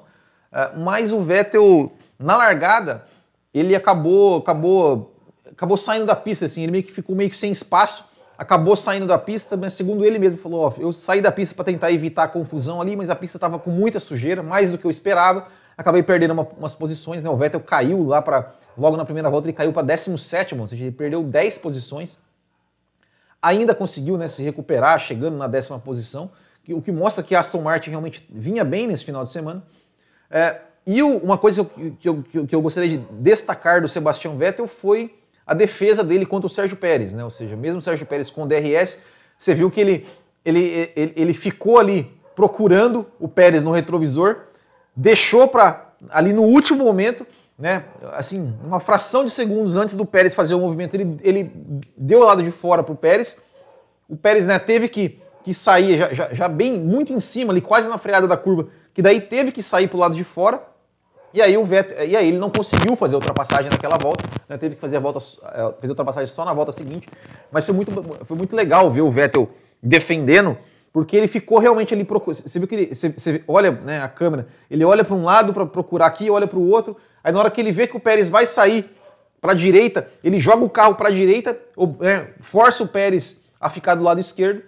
uh, 0.51 0.79
mas 0.79 1.11
o 1.11 1.21
Vettel 1.21 1.91
na 2.19 2.37
largada 2.37 3.05
ele 3.53 3.75
acabou, 3.75 4.37
acabou, 4.37 5.14
acabou 5.51 5.77
saindo 5.77 6.05
da 6.05 6.15
pista, 6.15 6.45
assim, 6.45 6.63
ele 6.63 6.71
meio 6.71 6.83
que 6.83 6.91
ficou 6.91 7.15
meio 7.15 7.29
que 7.29 7.37
sem 7.37 7.51
espaço, 7.51 8.05
acabou 8.37 8.75
saindo 8.75 9.05
da 9.05 9.17
pista, 9.17 9.55
mas 9.55 9.73
segundo 9.73 10.05
ele 10.05 10.19
mesmo 10.19 10.39
falou, 10.39 10.65
ó, 10.65 10.73
eu 10.77 10.91
saí 10.91 11.21
da 11.21 11.31
pista 11.31 11.55
para 11.55 11.65
tentar 11.65 11.91
evitar 11.91 12.23
a 12.23 12.27
confusão 12.27 12.81
ali, 12.81 12.95
mas 12.95 13.09
a 13.09 13.15
pista 13.15 13.37
estava 13.37 13.57
com 13.57 13.69
muita 13.69 13.99
sujeira, 13.99 14.43
mais 14.43 14.71
do 14.71 14.77
que 14.77 14.85
eu 14.85 14.91
esperava, 14.91 15.47
acabei 15.77 16.03
perdendo 16.03 16.31
uma, 16.31 16.47
umas 16.57 16.75
posições, 16.75 17.23
né? 17.23 17.29
O 17.29 17.37
Vettel 17.37 17.59
caiu 17.59 18.03
lá 18.03 18.21
para 18.21 18.53
logo 18.77 18.97
na 18.97 19.05
primeira 19.05 19.29
volta 19.29 19.47
ele 19.47 19.53
caiu 19.53 19.71
para 19.71 19.83
17, 19.83 20.53
ou 20.55 20.67
seja, 20.67 20.83
ele 20.83 20.91
perdeu 20.91 21.23
10 21.23 21.57
posições 21.59 22.17
ainda 23.45 23.75
conseguiu 23.75 24.17
né, 24.17 24.27
se 24.27 24.41
recuperar, 24.41 24.99
chegando 24.99 25.37
na 25.37 25.47
décima 25.47 25.77
posição, 25.77 26.31
o 26.67 26.81
que 26.81 26.91
mostra 26.91 27.23
que 27.23 27.35
a 27.35 27.39
Aston 27.39 27.61
Martin 27.61 27.91
realmente 27.91 28.27
vinha 28.27 28.63
bem 28.63 28.87
nesse 28.87 29.05
final 29.05 29.23
de 29.23 29.29
semana. 29.29 29.63
É, 30.31 30.61
e 30.83 31.03
uma 31.03 31.37
coisa 31.37 31.63
que 31.99 32.09
eu, 32.09 32.23
que, 32.23 32.37
eu, 32.39 32.47
que 32.47 32.55
eu, 32.55 32.61
gostaria 32.61 32.89
de 32.89 32.97
destacar 32.97 33.81
do 33.81 33.87
Sebastian 33.87 34.35
Vettel 34.35 34.67
foi 34.67 35.15
a 35.45 35.53
defesa 35.53 36.03
dele 36.03 36.25
contra 36.25 36.47
o 36.47 36.49
Sérgio 36.49 36.77
Pérez, 36.77 37.13
né? 37.13 37.23
Ou 37.23 37.29
seja, 37.29 37.55
mesmo 37.55 37.79
o 37.79 37.81
Sérgio 37.81 38.05
Pérez 38.05 38.29
com 38.29 38.43
o 38.43 38.47
DRS, 38.47 39.03
você 39.37 39.53
viu 39.53 39.69
que 39.69 39.79
ele 39.79 40.07
ele, 40.45 40.91
ele, 40.95 41.13
ele 41.15 41.33
ficou 41.33 41.79
ali 41.79 42.15
procurando 42.35 43.07
o 43.19 43.27
Pérez 43.27 43.63
no 43.63 43.71
retrovisor, 43.71 44.43
deixou 44.95 45.47
para 45.47 45.93
ali 46.09 46.31
no 46.31 46.43
último 46.43 46.83
momento, 46.83 47.25
né, 47.57 47.85
assim, 48.13 48.53
uma 48.63 48.79
fração 48.79 49.25
de 49.25 49.31
segundos 49.31 49.75
antes 49.75 49.95
do 49.95 50.05
Pérez 50.05 50.35
fazer 50.35 50.53
o 50.53 50.59
movimento, 50.59 50.93
ele, 50.93 51.17
ele 51.23 51.51
deu 51.97 52.19
o 52.19 52.23
lado 52.23 52.43
de 52.43 52.51
fora 52.51 52.83
para 52.83 52.93
o 52.93 52.97
Pérez. 52.97 53.37
O 54.07 54.15
Pérez 54.15 54.45
né, 54.45 54.59
teve 54.59 54.87
que, 54.87 55.19
que 55.43 55.53
sair 55.53 55.97
já, 55.97 56.13
já, 56.13 56.33
já, 56.33 56.47
bem 56.47 56.77
muito 56.77 57.11
em 57.11 57.19
cima, 57.19 57.51
ali 57.51 57.61
quase 57.61 57.89
na 57.89 57.97
freada 57.97 58.27
da 58.27 58.37
curva, 58.37 58.67
que 58.93 59.01
daí 59.01 59.19
teve 59.19 59.51
que 59.51 59.63
sair 59.63 59.87
para 59.87 59.97
o 59.97 59.99
lado 59.99 60.15
de 60.15 60.23
fora. 60.23 60.61
E 61.35 61.41
aí, 61.41 61.57
o 61.57 61.65
Vettel, 61.65 62.07
e 62.07 62.15
aí 62.15 62.29
ele 62.29 62.37
não 62.37 62.49
conseguiu 62.49 62.95
fazer 62.95 63.15
ultrapassagem 63.15 63.69
naquela 63.69 63.97
volta, 63.97 64.23
né, 64.47 64.57
teve 64.57 64.75
que 64.75 64.81
fazer 64.81 64.95
a 64.95 64.99
volta, 65.01 65.19
é, 65.19 65.73
fazer 65.81 65.89
ultrapassagem 65.89 66.33
só 66.33 66.45
na 66.45 66.53
volta 66.53 66.71
seguinte. 66.71 67.09
Mas 67.51 67.65
foi 67.65 67.75
muito, 67.75 67.91
foi 68.23 68.37
muito 68.37 68.55
legal 68.55 68.89
ver 68.89 69.01
o 69.01 69.11
Vettel 69.11 69.49
defendendo 69.83 70.57
porque 70.93 71.17
ele 71.17 71.27
ficou 71.27 71.59
realmente 71.59 71.93
ali 71.93 72.05
procurando. 72.05 72.47
Você 72.47 72.57
viu 72.57 72.65
que 72.69 72.75
ele. 72.75 72.95
Você, 72.95 73.09
você 73.09 73.43
olha 73.49 73.69
né, 73.69 74.01
a 74.01 74.07
câmera, 74.07 74.47
ele 74.71 74.85
olha 74.85 75.03
para 75.03 75.13
um 75.13 75.25
lado 75.25 75.53
para 75.53 75.65
procurar 75.65 76.05
aqui, 76.05 76.29
olha 76.29 76.47
para 76.47 76.57
o 76.57 76.69
outro. 76.69 76.95
Aí 77.21 77.33
na 77.33 77.39
hora 77.39 77.51
que 77.51 77.59
ele 77.59 77.73
vê 77.73 77.85
que 77.85 77.97
o 77.97 77.99
Pérez 77.99 78.29
vai 78.29 78.45
sair 78.45 78.89
para 79.41 79.51
a 79.51 79.55
direita, 79.55 80.07
ele 80.23 80.39
joga 80.39 80.63
o 80.63 80.69
carro 80.69 80.95
para 80.95 81.09
a 81.09 81.11
direita, 81.11 81.59
ou, 81.75 81.97
né, 81.99 82.29
força 82.39 82.81
o 82.81 82.87
Pérez 82.87 83.43
a 83.59 83.69
ficar 83.69 83.95
do 83.95 84.05
lado 84.05 84.21
esquerdo 84.21 84.61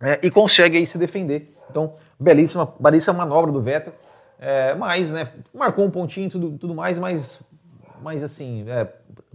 é, 0.00 0.18
e 0.22 0.30
consegue 0.30 0.78
aí 0.78 0.86
se 0.86 0.96
defender. 0.96 1.54
Então, 1.70 1.92
belíssima, 2.18 2.72
belíssima 2.80 3.12
manobra 3.12 3.52
do 3.52 3.60
Vettel. 3.60 3.92
É, 4.38 4.74
mas, 4.74 5.10
né, 5.10 5.28
marcou 5.52 5.84
um 5.84 5.90
pontinho 5.90 6.26
e 6.26 6.30
tudo, 6.30 6.58
tudo 6.58 6.74
mais, 6.74 6.98
mas, 6.98 7.42
mas 8.02 8.22
assim, 8.22 8.64
é, 8.68 8.84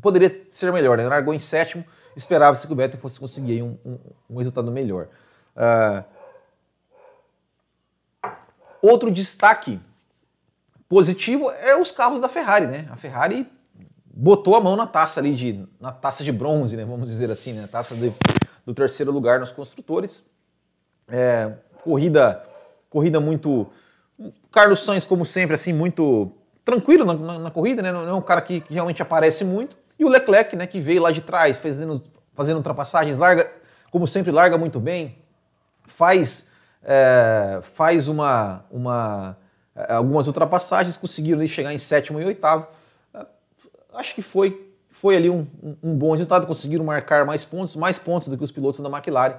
poderia 0.01 0.29
ser 0.50 0.72
melhor. 0.72 0.98
Né? 0.98 1.08
Largou 1.08 1.34
em 1.34 1.39
sétimo, 1.39 1.84
esperava-se 2.15 2.65
que 2.68 2.74
o 2.74 2.75
Vettel 2.75 3.00
fosse 3.00 3.20
conseguir 3.20 3.63
um, 3.63 3.77
um, 3.86 3.98
um 4.29 4.38
resultado 4.38 4.72
melhor. 4.72 5.08
Uh, 5.56 6.03
outro 8.82 9.12
destaque 9.12 9.79
positivo 10.88 11.51
é 11.51 11.75
os 11.75 11.91
carros 11.91 12.20
da 12.20 12.27
Ferrari, 12.27 12.68
né? 12.68 12.88
A 12.89 12.96
Ferrari 12.96 13.48
botou 14.06 14.56
a 14.56 14.62
mão 14.62 14.75
na 14.75 14.88
taça 14.88 15.20
ali 15.20 15.34
de 15.34 15.68
na 15.79 15.91
taça 15.91 16.24
de 16.24 16.32
bronze, 16.32 16.75
né? 16.75 16.86
Vamos 16.86 17.10
dizer 17.10 17.29
assim, 17.29 17.53
né? 17.53 17.68
Taça 17.68 17.96
de, 17.96 18.12
do 18.65 18.74
terceiro 18.74 19.12
lugar 19.12 19.39
nos 19.39 19.51
construtores. 19.51 20.29
É, 21.08 21.53
corrida 21.84 22.44
corrida 22.89 23.20
muito 23.20 23.68
Carlos 24.52 24.80
Sainz 24.80 25.06
como 25.06 25.24
sempre 25.24 25.56
assim 25.56 25.74
muito 25.74 26.32
tranquilo 26.66 27.06
na, 27.06 27.14
na, 27.14 27.40
na 27.40 27.52
corrida, 27.52 27.82
né? 27.82 27.92
Não 27.92 28.08
é 28.08 28.14
um 28.14 28.22
cara 28.22 28.42
que, 28.42 28.62
que, 28.62 28.74
realmente 28.74 29.02
aparece 29.02 29.44
muito. 29.44 29.78
E 29.98 30.06
o 30.06 30.10
Leclerc, 30.10 30.56
né? 30.56 30.68
Que 30.68 30.80
veio 30.80 31.02
lá 31.02 31.12
de 31.12 31.22
trás 31.22 31.60
fazendo 31.60 32.02
fazendo 32.34 32.58
ultrapassagens, 32.58 33.18
larga 33.18 33.52
como 33.92 34.08
sempre 34.08 34.32
larga 34.32 34.58
muito 34.58 34.80
bem, 34.80 35.18
faz, 35.86 36.52
é, 36.84 37.60
faz 37.62 38.08
uma, 38.08 38.64
uma, 38.72 39.38
é, 39.76 39.94
algumas 39.94 40.28
ultrapassagens, 40.28 40.96
conseguiram 40.96 41.46
chegar 41.48 41.74
em 41.74 41.80
sétimo 41.80 42.22
e 42.22 42.26
oitavo. 42.26 42.68
É, 43.14 43.26
acho 43.96 44.14
que 44.14 44.22
foi, 44.22 44.74
foi 44.90 45.16
ali 45.16 45.30
um, 45.30 45.46
um, 45.84 45.96
bom 45.96 46.12
resultado, 46.12 46.46
conseguiram 46.46 46.86
marcar 46.86 47.26
mais 47.26 47.44
pontos, 47.44 47.76
mais 47.76 47.98
pontos 47.98 48.28
do 48.28 48.38
que 48.38 48.44
os 48.44 48.52
pilotos 48.52 48.80
da 48.80 48.90
McLaren. 48.90 49.36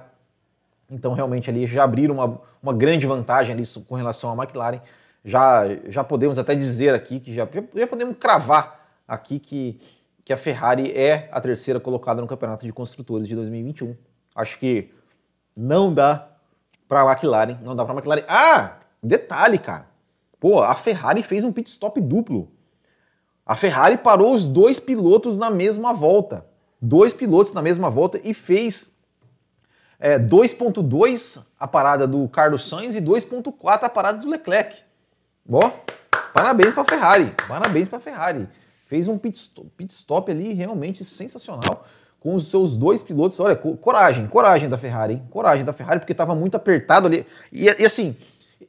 Então, 0.91 1.13
realmente, 1.13 1.49
ali 1.49 1.65
já 1.65 1.85
abriram 1.85 2.15
uma, 2.15 2.41
uma 2.61 2.73
grande 2.73 3.07
vantagem 3.07 3.53
ali 3.53 3.63
com 3.87 3.95
relação 3.95 4.29
à 4.29 4.43
McLaren. 4.43 4.81
Já, 5.23 5.63
já 5.87 6.03
podemos 6.03 6.37
até 6.37 6.53
dizer 6.53 6.93
aqui 6.93 7.21
que 7.21 7.33
já, 7.33 7.47
já 7.73 7.87
podemos 7.87 8.17
cravar 8.17 8.85
aqui 9.07 9.39
que, 9.39 9.79
que 10.25 10.33
a 10.33 10.37
Ferrari 10.37 10.91
é 10.91 11.29
a 11.31 11.39
terceira 11.39 11.79
colocada 11.79 12.21
no 12.21 12.27
Campeonato 12.27 12.65
de 12.65 12.73
Construtores 12.73 13.25
de 13.25 13.35
2021. 13.35 13.95
Acho 14.35 14.59
que 14.59 14.91
não 15.55 15.93
dá 15.93 16.27
para 16.89 17.01
a 17.03 17.11
McLaren, 17.13 17.57
não 17.63 17.73
dá 17.73 17.85
para 17.85 17.93
a 17.93 17.97
McLaren. 17.97 18.23
Ah, 18.27 18.79
detalhe, 19.01 19.57
cara. 19.57 19.85
Pô, 20.41 20.61
a 20.61 20.75
Ferrari 20.75 21.23
fez 21.23 21.45
um 21.45 21.53
pit 21.53 21.69
stop 21.69 22.01
duplo. 22.01 22.51
A 23.45 23.55
Ferrari 23.55 23.97
parou 23.97 24.33
os 24.33 24.45
dois 24.45 24.79
pilotos 24.79 25.37
na 25.37 25.49
mesma 25.49 25.93
volta. 25.93 26.45
Dois 26.81 27.13
pilotos 27.13 27.53
na 27.53 27.61
mesma 27.61 27.89
volta 27.89 28.19
e 28.23 28.33
fez 28.33 28.99
é, 30.01 30.19
2.2 30.19 31.45
a 31.59 31.67
parada 31.67 32.07
do 32.07 32.27
Carlos 32.27 32.67
Sainz 32.67 32.95
e 32.95 33.01
2.4 33.01 33.83
a 33.83 33.89
parada 33.89 34.17
do 34.17 34.29
Leclerc. 34.29 34.77
Ó, 35.49 35.71
parabéns 36.33 36.73
para 36.73 36.81
a 36.81 36.85
Ferrari. 36.85 37.31
Parabéns 37.47 37.87
para 37.87 37.99
a 37.99 38.01
Ferrari. 38.01 38.49
Fez 38.87 39.07
um 39.07 39.17
pit 39.17 39.37
stop, 39.37 39.69
pit 39.77 39.93
stop 39.93 40.31
ali 40.31 40.53
realmente 40.53 41.05
sensacional 41.05 41.85
com 42.19 42.35
os 42.35 42.49
seus 42.49 42.75
dois 42.75 43.01
pilotos. 43.01 43.39
Olha, 43.39 43.55
coragem, 43.55 44.27
coragem 44.27 44.67
da 44.67 44.77
Ferrari, 44.77 45.13
hein? 45.13 45.23
Coragem 45.29 45.63
da 45.63 45.71
Ferrari, 45.71 45.99
porque 45.99 46.11
estava 46.11 46.35
muito 46.35 46.55
apertado 46.55 47.07
ali. 47.07 47.25
E, 47.51 47.65
e, 47.65 47.85
assim, 47.85 48.17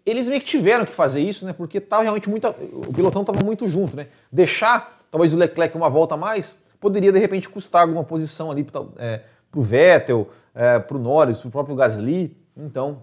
eles 0.07 0.29
meio 0.29 0.41
que 0.41 0.47
tiveram 0.47 0.85
que 0.85 0.93
fazer 0.93 1.23
isso, 1.23 1.45
né? 1.45 1.53
Porque 1.53 1.79
estava 1.79 2.03
realmente 2.03 2.29
muito. 2.29 2.47
O 2.47 2.93
pilotão 2.93 3.23
estava 3.23 3.43
muito 3.43 3.67
junto, 3.67 3.97
né? 3.97 4.07
Deixar 4.31 5.01
talvez 5.11 5.35
o 5.35 5.37
Leclerc 5.37 5.77
uma 5.77 5.91
volta 5.91 6.15
a 6.15 6.17
mais 6.17 6.63
poderia 6.83 7.13
de 7.13 7.19
repente 7.21 7.49
custar 7.49 7.83
alguma 7.83 8.03
posição 8.03 8.51
ali 8.51 8.65
para 8.65 8.83
é, 8.99 9.21
o 9.55 9.63
Vettel, 9.63 10.29
é, 10.55 10.79
para 10.79 10.97
o 10.97 11.01
Norris, 11.01 11.39
para 11.39 11.49
o 11.49 11.51
próprio 11.51 11.77
Gasly. 11.77 12.37
Então, 12.57 13.03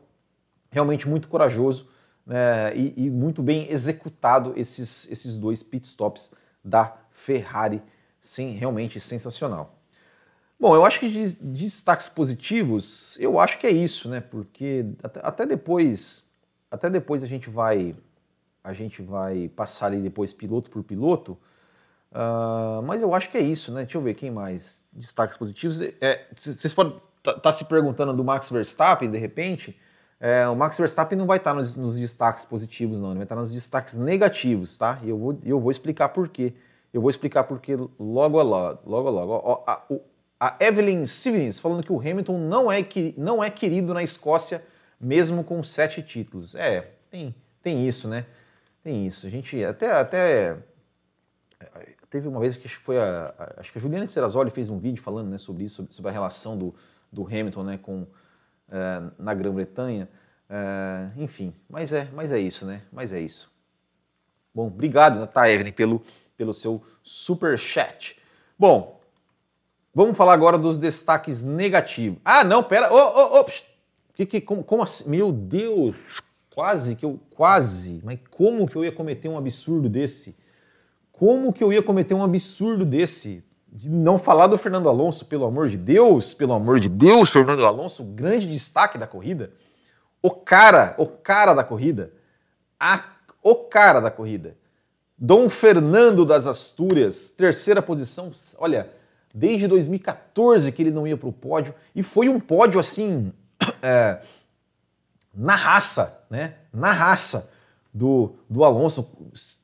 realmente 0.71 1.07
muito 1.07 1.27
corajoso 1.27 1.87
né? 2.25 2.75
e, 2.75 3.05
e 3.05 3.09
muito 3.09 3.41
bem 3.41 3.69
executado 3.71 4.53
esses, 4.55 5.11
esses 5.11 5.35
dois 5.35 5.63
pitstops 5.63 6.33
da 6.63 6.95
Ferrari. 7.11 7.81
Sim, 8.21 8.51
realmente 8.53 8.99
sensacional. 8.99 9.75
Bom, 10.59 10.75
eu 10.75 10.85
acho 10.85 10.99
que 10.99 11.09
de, 11.09 11.35
destaques 11.35 12.09
positivos, 12.09 13.17
eu 13.19 13.39
acho 13.39 13.57
que 13.57 13.65
é 13.65 13.71
isso, 13.71 14.09
né? 14.09 14.19
Porque 14.19 14.85
até, 15.01 15.19
até, 15.23 15.45
depois, 15.45 16.33
até 16.69 16.89
depois 16.89 17.23
a 17.23 17.27
gente 17.27 17.49
vai, 17.49 17.95
a 18.61 18.73
gente 18.73 19.01
vai 19.01 19.47
passar 19.47 19.87
ali 19.87 20.01
depois 20.01 20.33
piloto 20.33 20.69
por 20.69 20.83
piloto. 20.83 21.37
Uh, 22.11 22.81
mas 22.83 23.01
eu 23.01 23.13
acho 23.13 23.29
que 23.29 23.37
é 23.37 23.41
isso, 23.41 23.71
né? 23.71 23.83
Deixa 23.83 23.97
eu 23.97 24.01
ver 24.01 24.15
quem 24.15 24.29
mais 24.29 24.83
destaques 24.91 25.37
positivos. 25.37 25.79
É, 25.81 26.27
vocês 26.35 26.73
podem 26.73 26.97
tá, 27.23 27.33
tá 27.33 27.51
se 27.51 27.65
perguntando 27.65 28.13
do 28.13 28.23
Max 28.23 28.49
Verstappen 28.49 29.09
de 29.09 29.17
repente. 29.17 29.77
É, 30.19 30.47
o 30.49 30.55
Max 30.55 30.77
Verstappen 30.77 31.17
não 31.17 31.25
vai 31.25 31.37
estar 31.37 31.51
tá 31.51 31.59
nos, 31.59 31.75
nos, 31.75 31.97
destaques 31.97 32.43
positivos, 32.43 32.99
não. 32.99 33.09
Ele 33.09 33.19
vai 33.19 33.23
estar 33.23 33.35
tá 33.35 33.41
nos 33.41 33.53
destaques 33.53 33.95
negativos, 33.95 34.77
tá? 34.77 34.99
E 35.03 35.09
eu 35.09 35.17
vou, 35.17 35.39
eu 35.45 35.59
vou 35.59 35.71
explicar 35.71 36.09
por 36.09 36.27
quê. 36.27 36.53
Eu 36.93 37.01
vou 37.01 37.09
explicar 37.09 37.43
por 37.45 37.59
quê 37.59 37.75
logo 37.75 38.41
logo. 38.41 38.79
logo, 38.85 39.09
logo. 39.09 39.33
Ó, 39.33 39.63
a, 39.65 39.83
a 40.39 40.57
Evelyn 40.59 41.05
Stevens 41.07 41.59
falando 41.59 41.83
que 41.83 41.93
o 41.93 41.99
Hamilton 41.99 42.37
não 42.37 42.71
é, 42.71 42.85
não 43.17 43.43
é 43.43 43.49
querido 43.49 43.93
na 43.93 44.03
Escócia, 44.03 44.63
mesmo 44.99 45.43
com 45.43 45.63
sete 45.63 46.01
títulos. 46.01 46.53
É, 46.55 46.91
tem, 47.09 47.33
tem 47.61 47.87
isso, 47.87 48.07
né? 48.07 48.25
Tem 48.83 49.07
isso. 49.07 49.25
A 49.25 49.29
gente 49.29 49.63
até, 49.63 49.91
até 49.91 50.57
teve 52.09 52.27
uma 52.27 52.39
vez 52.39 52.57
que 52.57 52.67
foi 52.67 52.97
a, 52.97 53.33
a 53.37 53.59
acho 53.59 53.71
que 53.71 53.77
a 53.77 53.81
Juliana 53.81 54.07
Serrazoli 54.09 54.49
fez 54.49 54.69
um 54.69 54.79
vídeo 54.79 55.01
falando 55.01 55.29
né, 55.29 55.37
sobre 55.37 55.63
isso, 55.63 55.75
sobre, 55.75 55.93
sobre 55.93 56.09
a 56.09 56.13
relação 56.13 56.57
do, 56.57 56.73
do 57.11 57.25
Hamilton 57.25 57.63
né, 57.63 57.77
com, 57.77 58.07
é, 58.69 59.01
na 59.17 59.33
Grã-Bretanha. 59.33 60.09
É, 60.49 61.09
enfim, 61.17 61.53
mas 61.69 61.93
é, 61.93 62.07
mas 62.13 62.31
é 62.31 62.39
isso, 62.39 62.65
né? 62.65 62.81
Mas 62.91 63.13
é 63.13 63.19
isso. 63.19 63.51
Bom, 64.53 64.67
obrigado, 64.67 65.25
tá, 65.27 65.49
Evelyn, 65.49 65.71
pelo, 65.71 66.03
pelo 66.35 66.53
seu 66.53 66.83
super 67.03 67.57
chat. 67.57 68.17
Bom, 68.57 68.99
Vamos 69.93 70.15
falar 70.15 70.33
agora 70.33 70.57
dos 70.57 70.77
destaques 70.77 71.41
negativos. 71.41 72.19
Ah, 72.23 72.43
não, 72.43 72.63
pera. 72.63 72.93
Oh, 72.93 72.95
oh, 72.97 73.41
oh. 73.41 73.45
Que, 74.13 74.25
que, 74.25 74.39
como, 74.39 74.63
como 74.63 74.83
assim? 74.83 75.09
Meu 75.09 75.31
Deus! 75.31 76.21
Quase 76.53 76.95
que 76.95 77.03
eu. 77.03 77.19
Quase! 77.31 78.01
Mas 78.03 78.19
como 78.29 78.67
que 78.67 78.75
eu 78.75 78.85
ia 78.85 78.91
cometer 78.91 79.27
um 79.27 79.37
absurdo 79.37 79.89
desse? 79.89 80.37
Como 81.11 81.51
que 81.51 81.63
eu 81.63 81.73
ia 81.73 81.81
cometer 81.81 82.13
um 82.13 82.23
absurdo 82.23 82.85
desse? 82.85 83.43
De 83.71 83.89
não 83.89 84.17
falar 84.17 84.47
do 84.47 84.57
Fernando 84.57 84.89
Alonso, 84.89 85.25
pelo 85.25 85.45
amor 85.45 85.69
de 85.69 85.77
Deus, 85.77 86.33
pelo 86.33 86.53
amor 86.53 86.79
de 86.79 86.89
Deus, 86.89 87.29
Fernando 87.29 87.65
Alonso, 87.65 88.03
grande 88.03 88.47
destaque 88.47 88.97
da 88.97 89.05
corrida. 89.05 89.51
O 90.21 90.31
cara, 90.31 90.95
o 90.97 91.05
cara 91.05 91.53
da 91.53 91.63
corrida. 91.63 92.11
A, 92.79 93.03
o 93.41 93.55
cara 93.55 93.99
da 93.99 94.11
corrida. 94.11 94.55
Dom 95.17 95.49
Fernando 95.49 96.25
das 96.25 96.47
Astúrias, 96.47 97.29
terceira 97.29 97.81
posição. 97.81 98.31
Olha, 98.57 98.89
desde 99.33 99.67
2014 99.67 100.71
que 100.71 100.81
ele 100.81 100.91
não 100.91 101.05
ia 101.05 101.17
para 101.17 101.29
o 101.29 101.33
pódio, 101.33 101.73
e 101.93 102.01
foi 102.01 102.29
um 102.29 102.39
pódio 102.39 102.79
assim, 102.79 103.33
é, 103.81 104.19
na 105.33 105.55
raça, 105.55 106.23
né? 106.29 106.55
Na 106.73 106.91
raça 106.91 107.51
do, 107.93 108.35
do 108.49 108.63
Alonso, 108.63 109.09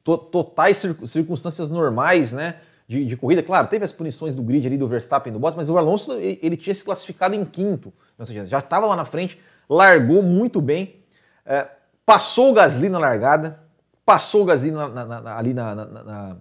to, 0.04 0.18
totais 0.18 0.84
circunstâncias 1.06 1.70
normais, 1.70 2.34
né? 2.34 2.60
De, 2.88 3.04
de, 3.04 3.18
corrida, 3.18 3.42
claro, 3.42 3.68
teve 3.68 3.84
as 3.84 3.92
punições 3.92 4.36
do 4.36 4.44
grid 4.44 4.68
ali 4.68 4.78
do 4.78 4.88
Verstappen 4.88 5.34
do 5.34 5.40
Bottas, 5.40 5.56
mas 5.56 5.70
o 5.70 5.78
Alonso 5.78 6.14
ele 6.14 6.56
tinha 6.56 6.74
se 6.74 6.84
classificado 6.84 7.34
em 7.34 7.44
quinto, 7.44 7.92
seja, 8.24 8.46
já 8.46 8.60
estava 8.60 8.86
lá 8.86 8.96
na 8.96 9.06
frente, 9.06 9.40
largou 9.68 10.22
muito 10.22 10.62
bem, 10.62 11.04
é, 11.46 11.68
passou 12.06 12.52
o 12.52 12.54
Gasly 12.54 12.88
na 12.88 13.00
largada, 13.00 13.60
passou 14.06 14.44
o 14.44 14.46
Gasly 14.46 14.70
na, 14.70 14.88
na, 14.88 15.22
na, 15.22 15.38
ali 15.38 15.54
na, 15.54 16.38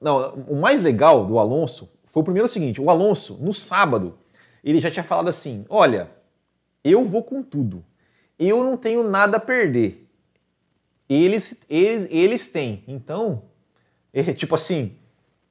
Não, 0.00 0.34
o 0.48 0.56
mais 0.56 0.82
legal 0.82 1.24
do 1.24 1.38
Alonso 1.38 1.90
foi 2.06 2.20
o 2.20 2.24
primeiro 2.24 2.48
seguinte: 2.48 2.80
o 2.80 2.90
Alonso, 2.90 3.38
no 3.40 3.54
sábado, 3.54 4.18
ele 4.62 4.80
já 4.80 4.90
tinha 4.90 5.04
falado 5.04 5.28
assim: 5.28 5.64
olha, 5.68 6.10
eu 6.84 7.04
vou 7.04 7.22
com 7.22 7.42
tudo. 7.42 7.84
Eu 8.38 8.62
não 8.62 8.76
tenho 8.76 9.02
nada 9.08 9.36
a 9.36 9.40
perder. 9.40 10.06
Eles, 11.08 11.62
eles, 11.68 12.06
eles 12.10 12.48
têm. 12.48 12.84
Então, 12.86 13.42
é, 14.12 14.32
tipo 14.32 14.54
assim, 14.54 14.96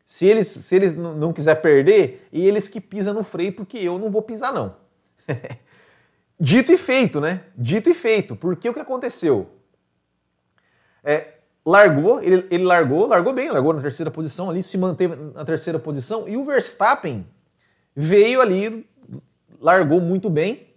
se 0.07 0.25
eles, 0.25 0.47
se 0.47 0.73
eles 0.73 0.95
não 0.95 1.33
quiser 1.33 1.55
perder, 1.55 2.25
eles 2.31 2.69
que 2.69 2.79
pisam 2.79 3.13
no 3.13 3.25
freio, 3.25 3.51
porque 3.51 3.77
eu 3.77 3.99
não 3.99 4.09
vou 4.09 4.21
pisar, 4.21 4.53
não. 4.53 4.73
Dito 6.39 6.71
e 6.71 6.77
feito, 6.77 7.19
né? 7.19 7.43
Dito 7.57 7.89
e 7.89 7.93
feito. 7.93 8.33
Porque 8.33 8.69
o 8.69 8.73
que 8.73 8.79
aconteceu? 8.79 9.49
É, 11.03 11.33
largou, 11.65 12.21
ele, 12.21 12.47
ele 12.49 12.63
largou, 12.63 13.05
largou 13.05 13.33
bem, 13.33 13.51
largou 13.51 13.73
na 13.73 13.81
terceira 13.81 14.09
posição 14.09 14.49
ali, 14.49 14.63
se 14.63 14.77
manteve 14.77 15.13
na 15.33 15.43
terceira 15.43 15.77
posição, 15.77 16.25
e 16.25 16.37
o 16.37 16.45
Verstappen 16.45 17.27
veio 17.93 18.39
ali, 18.39 18.89
largou 19.59 19.99
muito 19.99 20.29
bem 20.29 20.67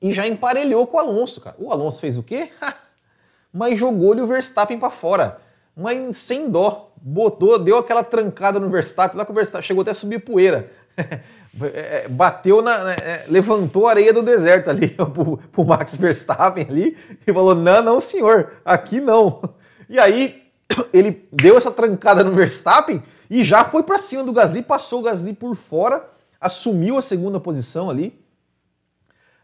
e 0.00 0.14
já 0.14 0.26
emparelhou 0.26 0.86
com 0.86 0.96
o 0.96 1.00
Alonso, 1.00 1.42
cara. 1.42 1.56
O 1.58 1.70
Alonso 1.70 2.00
fez 2.00 2.16
o 2.16 2.22
quê? 2.22 2.50
Mas 3.52 3.78
jogou-lhe 3.78 4.22
o 4.22 4.26
Verstappen 4.26 4.78
para 4.78 4.90
fora. 4.90 5.42
Mas 5.76 6.16
sem 6.16 6.50
dó. 6.50 6.83
Botou, 7.06 7.58
deu 7.58 7.76
aquela 7.76 8.02
trancada 8.02 8.58
no 8.58 8.70
Verstappen, 8.70 9.18
lá 9.18 9.26
que 9.26 9.30
o 9.30 9.34
Verstappen 9.34 9.66
chegou 9.66 9.82
até 9.82 9.90
a 9.90 9.94
subir 9.94 10.20
poeira. 10.20 10.70
É, 11.62 12.06
é, 12.06 12.08
bateu 12.08 12.60
na. 12.60 12.94
É, 12.94 13.26
levantou 13.28 13.86
a 13.86 13.90
areia 13.90 14.12
do 14.12 14.24
deserto 14.24 14.68
ali 14.68 14.88
pro, 15.14 15.36
pro 15.36 15.64
Max 15.64 15.96
Verstappen 15.96 16.66
ali 16.68 16.96
e 17.24 17.32
falou: 17.32 17.54
não, 17.54 17.80
não, 17.80 18.00
senhor, 18.00 18.54
aqui 18.64 19.00
não. 19.00 19.40
E 19.88 19.96
aí 19.96 20.42
ele 20.92 21.28
deu 21.30 21.56
essa 21.56 21.70
trancada 21.70 22.24
no 22.24 22.32
Verstappen 22.32 23.00
e 23.30 23.44
já 23.44 23.64
foi 23.64 23.84
para 23.84 23.98
cima 23.98 24.24
do 24.24 24.32
Gasly, 24.32 24.62
passou 24.62 24.98
o 24.98 25.02
Gasly 25.04 25.32
por 25.32 25.54
fora, 25.54 26.04
assumiu 26.40 26.96
a 26.96 27.02
segunda 27.02 27.38
posição 27.38 27.88
ali 27.88 28.18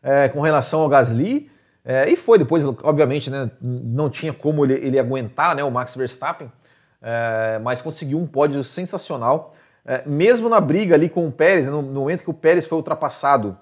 é, 0.03 0.29
com 0.29 0.41
relação 0.41 0.81
ao 0.81 0.89
Gasly. 0.89 1.51
É, 1.85 2.11
e 2.11 2.17
foi 2.17 2.39
depois, 2.39 2.63
obviamente, 2.65 3.31
né, 3.31 3.51
não 3.61 4.11
tinha 4.11 4.33
como 4.33 4.67
ele, 4.67 4.75
ele 4.75 4.99
aguentar 4.99 5.57
né, 5.57 5.65
o 5.65 5.71
Max 5.71 5.95
Verstappen, 5.95 6.51
é, 7.03 7.59
mas 7.63 7.83
conseguiu 7.83 8.19
um 8.19 8.27
pódio 8.27 8.63
sensacional. 8.63 9.55
É, 9.85 10.03
mesmo 10.07 10.49
na 10.49 10.61
briga 10.61 10.95
ali 10.95 11.09
com 11.09 11.27
o 11.27 11.33
Pérez, 11.33 11.67
no, 11.67 11.83
no, 11.83 12.01
momento 12.01 12.23
que 12.23 12.31
o 12.31 12.35
Pérez 12.35 12.67
foi 12.67 12.77
ultrapassado, 12.77 13.59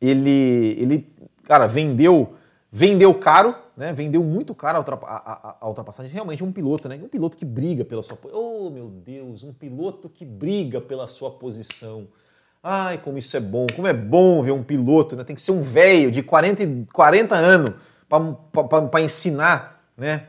ele, 0.00 0.76
ele 0.78 1.14
cara, 1.44 1.66
vendeu 1.66 2.34
vendeu 2.72 3.12
caro, 3.12 3.54
né? 3.76 3.92
Vendeu 3.92 4.24
muito 4.24 4.54
caro 4.54 4.78
a, 4.78 4.80
ultrapa 4.80 5.06
a, 5.06 5.56
a, 5.60 5.68
ultrapassagem. 5.68 6.10
Realmente 6.10 6.42
um 6.42 6.50
piloto, 6.50 6.88
né? 6.88 6.98
Um 7.02 7.08
piloto 7.08 7.36
que 7.36 7.44
briga 7.44 7.84
pela 7.84 8.02
sua 8.02 8.16
Oh, 8.32 8.70
meu 8.70 8.88
Deus, 8.88 9.44
um 9.44 9.52
piloto 9.52 10.08
que 10.08 10.24
briga 10.24 10.80
pela 10.80 11.06
sua 11.06 11.30
posição. 11.30 12.08
Ai, 12.62 12.96
como 12.96 13.18
isso 13.18 13.36
é 13.36 13.40
bom, 13.40 13.66
como 13.74 13.88
é 13.88 13.92
bom 13.92 14.42
ver 14.42 14.52
um 14.52 14.62
piloto, 14.62 15.16
né? 15.16 15.24
Tem 15.24 15.34
que 15.34 15.42
ser 15.42 15.52
um 15.52 15.60
velho 15.60 16.10
de 16.10 16.22
40, 16.22 16.86
40 16.92 17.34
anos 17.34 17.74
para 18.08 19.02
ensinar, 19.02 19.84
né? 19.96 20.28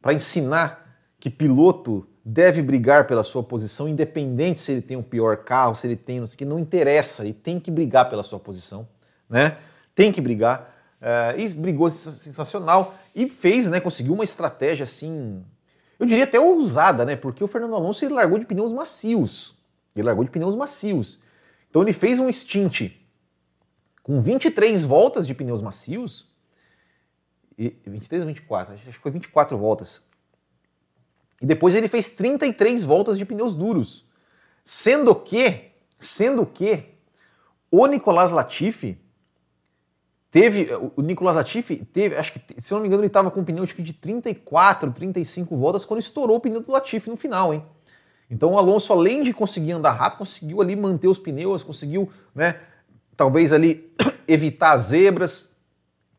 Para 0.00 0.14
ensinar 0.14 0.83
que 1.24 1.30
piloto 1.30 2.06
deve 2.22 2.60
brigar 2.60 3.06
pela 3.06 3.24
sua 3.24 3.42
posição, 3.42 3.88
independente 3.88 4.60
se 4.60 4.72
ele 4.72 4.82
tem 4.82 4.94
o 4.94 5.02
pior 5.02 5.38
carro, 5.38 5.74
se 5.74 5.86
ele 5.86 5.96
tem, 5.96 6.20
não 6.20 6.26
sei 6.26 6.34
o 6.34 6.36
que, 6.36 6.44
não 6.44 6.58
interessa, 6.58 7.24
ele 7.24 7.32
tem 7.32 7.58
que 7.58 7.70
brigar 7.70 8.10
pela 8.10 8.22
sua 8.22 8.38
posição, 8.38 8.86
né? 9.26 9.56
Tem 9.94 10.12
que 10.12 10.20
brigar. 10.20 10.70
Uh, 11.00 11.40
e 11.40 11.48
brigou 11.54 11.88
sensacional 11.88 12.94
e 13.14 13.26
fez, 13.26 13.70
né? 13.70 13.80
Conseguiu 13.80 14.12
uma 14.12 14.22
estratégia 14.22 14.84
assim, 14.84 15.42
eu 15.98 16.04
diria 16.04 16.24
até 16.24 16.38
ousada, 16.38 17.06
né? 17.06 17.16
Porque 17.16 17.42
o 17.42 17.48
Fernando 17.48 17.74
Alonso 17.74 18.04
ele 18.04 18.12
largou 18.12 18.38
de 18.38 18.44
pneus 18.44 18.70
macios. 18.70 19.56
Ele 19.96 20.04
largou 20.04 20.24
de 20.24 20.30
pneus 20.30 20.54
macios. 20.54 21.22
Então 21.70 21.80
ele 21.80 21.94
fez 21.94 22.20
um 22.20 22.30
stint 22.30 22.92
com 24.02 24.20
23 24.20 24.84
voltas 24.84 25.26
de 25.26 25.32
pneus 25.32 25.62
macios. 25.62 26.34
E 27.56 27.74
23 27.86 28.24
ou 28.24 28.28
24? 28.28 28.74
Acho 28.74 28.84
que 28.84 28.92
foi 28.98 29.10
24 29.10 29.56
voltas. 29.56 30.02
E 31.40 31.46
depois 31.46 31.74
ele 31.74 31.88
fez 31.88 32.10
33 32.10 32.84
voltas 32.84 33.18
de 33.18 33.24
pneus 33.24 33.54
duros. 33.54 34.06
Sendo 34.64 35.14
que, 35.14 35.72
sendo 35.98 36.46
que 36.46 36.84
o 37.70 37.86
Nicolas 37.86 38.30
Latifi 38.30 38.98
Teve, 40.34 40.68
o 40.96 41.00
Nicolas 41.00 41.36
Latifi 41.36 41.76
teve, 41.84 42.16
acho 42.16 42.32
que, 42.32 42.60
se 42.60 42.72
eu 42.72 42.74
não 42.74 42.82
me 42.82 42.88
engano, 42.88 43.02
ele 43.02 43.06
estava 43.06 43.30
com 43.30 43.38
um 43.38 43.44
pneu 43.44 43.64
de 43.64 43.92
34, 43.92 44.90
35 44.90 45.56
voltas 45.56 45.84
quando 45.84 46.00
estourou 46.00 46.38
o 46.38 46.40
pneu 46.40 46.60
do 46.60 46.72
Latifi 46.72 47.08
no 47.08 47.14
final, 47.14 47.54
hein? 47.54 47.62
Então 48.28 48.50
o 48.50 48.58
Alonso, 48.58 48.92
além 48.92 49.22
de 49.22 49.32
conseguir 49.32 49.70
andar 49.70 49.92
rápido, 49.92 50.18
conseguiu 50.18 50.60
ali 50.60 50.74
manter 50.74 51.06
os 51.06 51.20
pneus, 51.20 51.62
conseguiu, 51.62 52.10
né, 52.34 52.58
talvez 53.16 53.52
ali 53.52 53.94
evitar 54.26 54.72
as 54.72 54.82
zebras. 54.82 55.54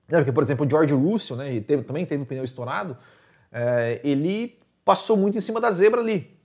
Porque, 0.08 0.32
por 0.32 0.44
exemplo, 0.44 0.66
o 0.66 0.70
George 0.70 0.94
Russell, 0.94 1.36
né, 1.36 1.60
teve, 1.60 1.84
também 1.84 2.06
teve 2.06 2.24
o 2.24 2.26
pneu 2.26 2.46
estourado, 2.46 2.98
é, 3.52 4.00
ele 4.02 4.58
passou 4.86 5.18
muito 5.18 5.38
em 5.38 5.42
cima 5.42 5.60
da 5.60 5.72
zebra 5.72 6.00
ali. 6.00 6.40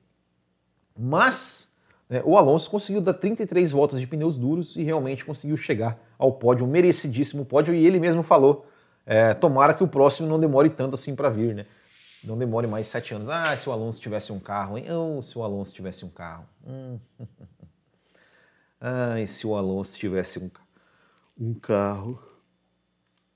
Mas 0.98 1.72
né, 2.08 2.22
o 2.24 2.36
Alonso 2.36 2.70
conseguiu 2.70 3.00
dar 3.00 3.14
33 3.14 3.70
voltas 3.70 4.00
de 4.00 4.06
pneus 4.06 4.36
duros 4.36 4.74
e 4.74 4.82
realmente 4.82 5.24
conseguiu 5.24 5.56
chegar 5.56 5.98
ao 6.18 6.32
pódio, 6.32 6.66
um 6.66 6.68
merecidíssimo 6.68 7.44
pódio, 7.44 7.72
e 7.72 7.86
ele 7.86 8.00
mesmo 8.00 8.22
falou: 8.22 8.66
é, 9.06 9.34
tomara 9.34 9.74
que 9.74 9.84
o 9.84 9.88
próximo 9.88 10.28
não 10.28 10.40
demore 10.40 10.70
tanto 10.70 10.94
assim 10.94 11.14
para 11.14 11.30
vir, 11.30 11.54
né? 11.54 11.66
Não 12.24 12.36
demore 12.36 12.66
mais 12.66 12.88
sete 12.88 13.14
anos. 13.14 13.28
Ah, 13.28 13.56
se 13.56 13.68
o 13.68 13.72
Alonso 13.72 14.00
tivesse 14.00 14.32
um 14.32 14.40
carro, 14.40 14.76
hein? 14.76 14.84
Oh, 14.90 15.22
se 15.22 15.38
o 15.38 15.42
Alonso 15.42 15.72
tivesse 15.72 16.04
um 16.04 16.10
carro. 16.10 16.44
Hum. 16.66 16.98
Ai, 18.80 19.26
se 19.26 19.46
o 19.46 19.54
Alonso 19.54 19.98
tivesse 19.98 20.38
um, 20.38 20.50
um 21.38 21.54
carro. 21.54 22.20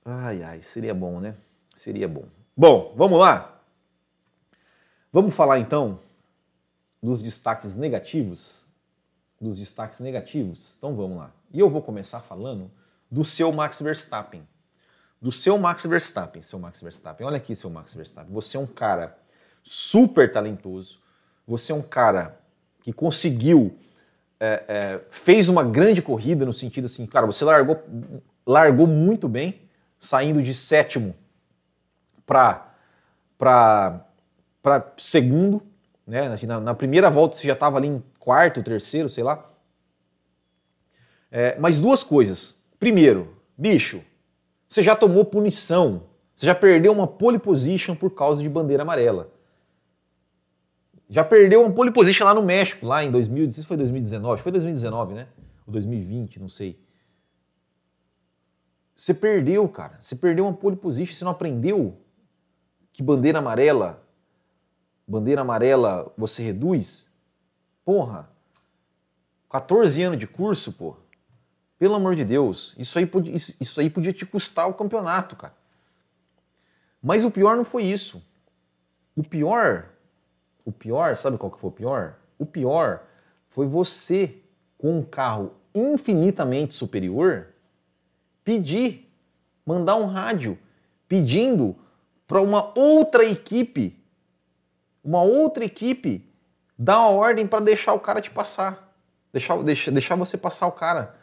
Ai, 0.03 0.43
ai, 0.43 0.61
seria 0.61 0.93
bom, 0.93 1.19
né? 1.19 1.35
Seria 1.75 2.07
bom. 2.07 2.25
Bom, 2.55 2.93
vamos 2.95 3.19
lá? 3.19 3.54
Vamos 5.15 5.33
falar 5.33 5.59
então 5.59 5.97
dos 7.01 7.21
destaques 7.21 7.73
negativos 7.73 8.67
dos 9.39 9.59
destaques 9.59 10.01
negativos? 10.01 10.75
Então 10.77 10.93
vamos 10.93 11.17
lá. 11.17 11.31
E 11.53 11.59
eu 11.61 11.69
vou 11.69 11.81
começar 11.81 12.19
falando 12.19 12.69
do 13.09 13.23
seu 13.23 13.49
Max 13.53 13.79
Verstappen. 13.79 14.45
Do 15.21 15.31
seu 15.31 15.57
Max 15.57 15.85
Verstappen, 15.85 16.41
seu 16.41 16.59
Max 16.59 16.81
Verstappen. 16.81 17.25
Olha 17.25 17.37
aqui, 17.37 17.55
seu 17.55 17.69
Max 17.69 17.93
Verstappen. 17.93 18.33
Você 18.33 18.57
é 18.57 18.59
um 18.59 18.67
cara 18.67 19.17
super 19.63 20.29
talentoso. 20.29 20.99
Você 21.47 21.71
é 21.71 21.75
um 21.75 21.81
cara 21.81 22.37
que 22.81 22.91
conseguiu, 22.91 23.73
é, 24.37 24.65
é, 24.67 25.01
fez 25.09 25.47
uma 25.47 25.63
grande 25.63 26.01
corrida 26.01 26.45
no 26.45 26.51
sentido 26.51 26.87
assim, 26.87 27.05
cara, 27.05 27.25
você 27.25 27.45
largou, 27.45 27.81
largou 28.45 28.85
muito 28.85 29.29
bem, 29.29 29.61
saindo 29.97 30.43
de 30.43 30.53
sétimo 30.53 31.15
para 34.65 34.91
segundo. 34.97 35.61
Né? 36.07 36.35
Na, 36.47 36.59
na 36.59 36.73
primeira 36.73 37.07
volta 37.11 37.35
você 37.35 37.45
já 37.45 37.53
estava 37.53 37.77
ali 37.77 37.87
em 37.87 38.03
quarto, 38.19 38.63
terceiro, 38.63 39.07
sei 39.07 39.23
lá. 39.23 39.47
É, 41.29 41.55
mas 41.59 41.79
duas 41.79 42.03
coisas. 42.03 42.63
Primeiro, 42.79 43.37
bicho, 43.55 44.01
você 44.67 44.81
já 44.81 44.95
tomou 44.95 45.23
punição. 45.23 46.07
Você 46.35 46.47
já 46.47 46.55
perdeu 46.55 46.91
uma 46.91 47.05
pole 47.05 47.37
position 47.37 47.95
por 47.95 48.09
causa 48.09 48.41
de 48.41 48.49
bandeira 48.49 48.81
amarela. 48.81 49.31
Já 51.07 51.23
perdeu 51.23 51.61
uma 51.61 51.71
pole 51.71 51.91
position 51.91 52.25
lá 52.25 52.33
no 52.33 52.41
México, 52.41 52.87
lá 52.87 53.03
em 53.03 53.11
2000, 53.11 53.45
não 53.45 53.53
sei 53.53 53.61
se 53.61 53.67
foi 53.67 53.77
2019, 53.77 54.41
foi 54.41 54.51
2019, 54.51 55.13
né? 55.13 55.27
Ou 55.67 55.73
2020, 55.73 56.39
não 56.39 56.49
sei. 56.49 56.83
Você 58.95 59.13
perdeu, 59.13 59.69
cara. 59.69 59.99
Você 60.01 60.15
perdeu 60.15 60.45
uma 60.45 60.53
pole 60.53 60.75
position, 60.75 61.13
você 61.13 61.23
não 61.23 61.31
aprendeu 61.31 62.01
que 62.91 63.03
bandeira 63.03 63.37
amarela, 63.37 64.04
bandeira 65.07 65.41
amarela 65.41 66.11
você 66.17 66.43
reduz? 66.43 67.13
Porra, 67.83 68.29
14 69.49 70.01
anos 70.03 70.19
de 70.19 70.27
curso, 70.27 70.73
pô. 70.73 70.95
Pelo 71.77 71.95
amor 71.95 72.15
de 72.15 72.23
Deus, 72.23 72.73
isso 72.77 72.97
aí, 72.97 73.05
podia, 73.05 73.35
isso, 73.35 73.79
aí 73.79 73.89
podia 73.89 74.13
te 74.13 74.25
custar 74.25 74.67
o 74.67 74.73
campeonato, 74.73 75.35
cara. 75.35 75.53
Mas 77.01 77.23
o 77.23 77.31
pior 77.31 77.55
não 77.57 77.65
foi 77.65 77.83
isso. 77.83 78.23
O 79.15 79.23
pior, 79.23 79.89
o 80.63 80.71
pior, 80.71 81.15
sabe 81.15 81.37
qual 81.37 81.51
que 81.51 81.59
foi 81.59 81.69
o 81.69 81.73
pior? 81.73 82.15
O 82.39 82.45
pior 82.45 83.03
foi 83.49 83.67
você, 83.67 84.37
com 84.77 84.99
um 84.99 85.03
carro 85.03 85.53
infinitamente 85.73 86.73
superior, 86.73 87.47
pedir, 88.43 89.11
mandar 89.65 89.95
um 89.97 90.05
rádio 90.05 90.57
pedindo 91.07 91.75
para 92.25 92.41
uma 92.41 92.77
outra 92.77 93.23
equipe, 93.23 93.97
uma 95.05 95.21
outra 95.21 95.63
equipe 95.63 96.35
Dá 96.77 96.99
uma 96.99 97.09
ordem 97.09 97.47
para 97.47 97.63
deixar 97.63 97.93
o 97.93 97.99
cara 97.99 98.19
te 98.19 98.29
passar. 98.29 98.93
Deixar, 99.31 99.61
deixar, 99.63 99.91
deixar 99.91 100.15
você 100.15 100.37
passar 100.37 100.67
o 100.67 100.71
cara. 100.71 101.15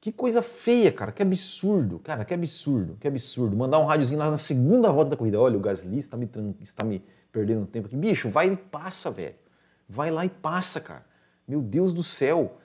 Que 0.00 0.12
coisa 0.12 0.40
feia, 0.40 0.92
cara. 0.92 1.10
Que 1.10 1.22
absurdo. 1.22 1.98
Cara, 1.98 2.24
que 2.24 2.32
absurdo. 2.32 2.96
Que 3.00 3.08
absurdo. 3.08 3.56
Mandar 3.56 3.78
um 3.80 3.84
rádiozinho 3.84 4.18
na, 4.18 4.38
segunda 4.38 4.90
volta 4.92 5.10
da 5.10 5.16
corrida. 5.16 5.40
Olha, 5.40 5.56
o 5.56 5.60
Gasly 5.60 5.98
está 5.98 6.16
me, 6.16 6.30
está 6.60 6.84
me 6.84 7.04
perdendo 7.32 7.66
tempo 7.66 7.86
aqui. 7.86 7.96
Bicho, 7.96 8.28
vai 8.28 8.52
e 8.52 8.56
passa, 8.56 9.10
velho. 9.10 9.34
Vai 9.88 10.10
lá 10.10 10.24
e 10.24 10.28
passa, 10.28 10.80
cara. 10.80 11.04
Meu 11.46 11.60
Deus 11.60 11.92
do 11.92 12.02
céu. 12.02 12.58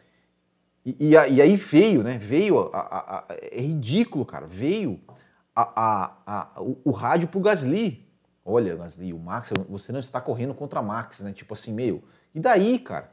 E, 0.85 0.95
e, 0.99 1.09
e 1.09 1.41
aí 1.41 1.55
veio, 1.55 2.03
né? 2.03 2.17
Veio, 2.17 2.69
a, 2.73 2.79
a, 2.79 3.17
a, 3.19 3.25
é 3.29 3.59
ridículo, 3.59 4.23
cara, 4.23 4.45
veio 4.47 5.01
o, 6.57 6.77
o 6.85 6.91
rádio 6.91 7.27
pro 7.27 7.39
Gasly. 7.39 8.06
Olha, 8.49 8.77
Gasly, 8.77 9.11
o 9.11 9.19
Max, 9.19 9.51
você 9.67 9.91
não 9.91 9.99
está 9.99 10.21
correndo 10.21 10.53
contra 10.53 10.81
Max, 10.81 11.19
né? 11.19 11.33
Tipo 11.33 11.53
assim, 11.53 11.73
meu, 11.73 12.01
e 12.33 12.39
daí, 12.39 12.79
cara? 12.79 13.11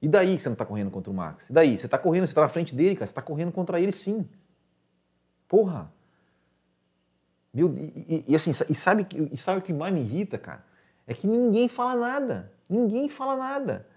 E 0.00 0.06
daí 0.06 0.36
que 0.36 0.42
você 0.42 0.50
não 0.50 0.52
está 0.52 0.66
correndo 0.66 0.90
contra 0.90 1.10
o 1.10 1.14
Max? 1.14 1.48
E 1.48 1.52
daí? 1.54 1.78
Você 1.78 1.86
está 1.86 1.96
correndo, 1.96 2.26
você 2.26 2.32
está 2.32 2.42
na 2.42 2.50
frente 2.50 2.74
dele, 2.74 2.94
cara, 2.94 3.06
você 3.06 3.12
está 3.12 3.22
correndo 3.22 3.50
contra 3.50 3.80
ele 3.80 3.92
sim. 3.92 4.28
Porra! 5.48 5.90
Meu, 7.54 7.74
e, 7.74 7.80
e, 8.06 8.24
e 8.28 8.36
assim, 8.36 8.50
e 8.50 8.74
sabe, 8.74 9.06
e 9.30 9.36
sabe 9.38 9.60
o 9.60 9.62
que 9.62 9.72
mais 9.72 9.90
me 9.90 10.02
irrita, 10.02 10.36
cara? 10.36 10.62
É 11.06 11.14
que 11.14 11.26
ninguém 11.26 11.66
fala 11.66 11.96
nada. 11.96 12.52
Ninguém 12.68 13.08
fala 13.08 13.36
nada. 13.36 13.88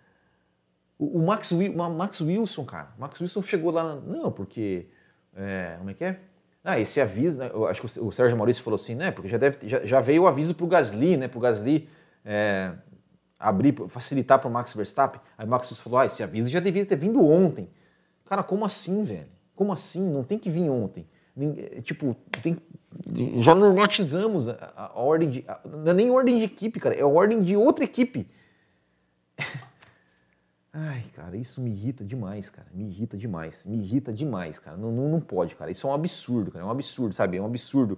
O, 0.98 1.20
o 1.20 1.26
Max, 1.26 1.52
o 1.52 1.90
Max 1.90 2.22
Wilson, 2.22 2.64
cara, 2.64 2.94
o 2.98 3.02
Max 3.02 3.20
Wilson 3.20 3.42
chegou 3.42 3.72
lá, 3.72 3.84
na, 3.84 3.96
não, 3.96 4.32
porque, 4.32 4.88
é, 5.36 5.76
como 5.80 5.90
é 5.90 5.94
que 5.94 6.06
é? 6.06 6.22
Ah, 6.66 6.80
esse 6.80 7.00
aviso, 7.00 7.38
né, 7.38 7.52
eu 7.54 7.68
acho 7.68 7.82
que 7.82 8.00
o, 8.00 8.12
Sérgio 8.12 8.36
Maurício 8.36 8.64
falou 8.64 8.76
assim, 8.76 8.96
né, 8.96 9.12
porque 9.12 9.30
já, 9.30 9.38
deve, 9.38 9.70
já, 9.70 9.86
já 9.86 10.02
veio 10.02 10.24
o 10.24 10.28
aviso 10.28 10.56
para 10.56 10.66
o 10.66 10.68
Gasly, 10.68 11.16
né, 11.16 11.28
para 11.28 11.38
o 11.38 11.42
Gasly 11.42 11.88
é, 12.26 12.72
abrir, 13.40 13.76
facilitar 13.88 14.40
para 14.40 14.50
o 14.50 14.52
Max 14.52 14.74
Verstappen. 14.74 15.22
Aí 15.38 15.46
o 15.46 15.50
Max 15.50 15.70
Wilson 15.70 15.84
falou, 15.84 16.00
ah, 16.00 16.08
esse 16.08 16.24
aviso 16.24 16.50
já 16.50 16.60
devia 16.60 16.84
ter 16.84 16.96
vindo 16.96 17.24
ontem. 17.24 17.70
Cara, 18.26 18.42
como 18.42 18.66
assim, 18.66 19.04
velho? 19.04 19.28
Como 19.56 19.72
assim? 19.72 20.12
Não 20.12 20.24
tem 20.24 20.40
que 20.40 20.50
vir 20.50 20.68
ontem. 20.68 21.08
É, 21.38 21.82
tipo, 21.82 22.16
tem, 22.42 22.58
já 23.42 23.54
normatizamos 23.54 24.48
a, 24.48 24.74
a 24.76 25.00
ordem 25.00 25.30
de. 25.30 25.46
A, 25.48 25.60
não 25.66 25.92
é 25.92 25.94
nem 25.94 26.10
ordem 26.10 26.38
de 26.40 26.46
equipe, 26.46 26.80
cara, 26.80 26.96
é 26.96 27.04
ordem 27.04 27.42
de 27.42 27.56
outra 27.56 27.84
equipe. 27.84 28.28
Ai, 30.78 31.06
cara, 31.14 31.38
isso 31.38 31.62
me 31.62 31.72
irrita 31.72 32.04
demais, 32.04 32.50
cara. 32.50 32.68
Me 32.74 32.84
irrita 32.90 33.16
demais. 33.16 33.64
Me 33.64 33.78
irrita 33.78 34.12
demais, 34.12 34.60
cara. 34.60 34.76
Não, 34.76 34.92
não, 34.92 35.08
não 35.08 35.22
pode, 35.22 35.56
cara. 35.56 35.72
Isso 35.72 35.88
é 35.88 35.90
um 35.90 35.94
absurdo, 35.94 36.52
cara. 36.52 36.66
É 36.66 36.68
um 36.68 36.70
absurdo, 36.72 37.16
sabe? 37.16 37.38
É 37.38 37.42
um 37.42 37.46
absurdo. 37.46 37.98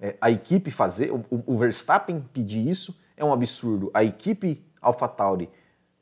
É, 0.00 0.16
a 0.20 0.28
equipe 0.28 0.72
fazer, 0.72 1.12
o, 1.12 1.24
o, 1.30 1.56
Verstappen 1.56 2.20
pedir 2.32 2.66
isso 2.68 3.00
é 3.16 3.24
um 3.24 3.32
absurdo. 3.32 3.92
A 3.94 4.02
equipe 4.02 4.66
AlphaTauri 4.80 5.48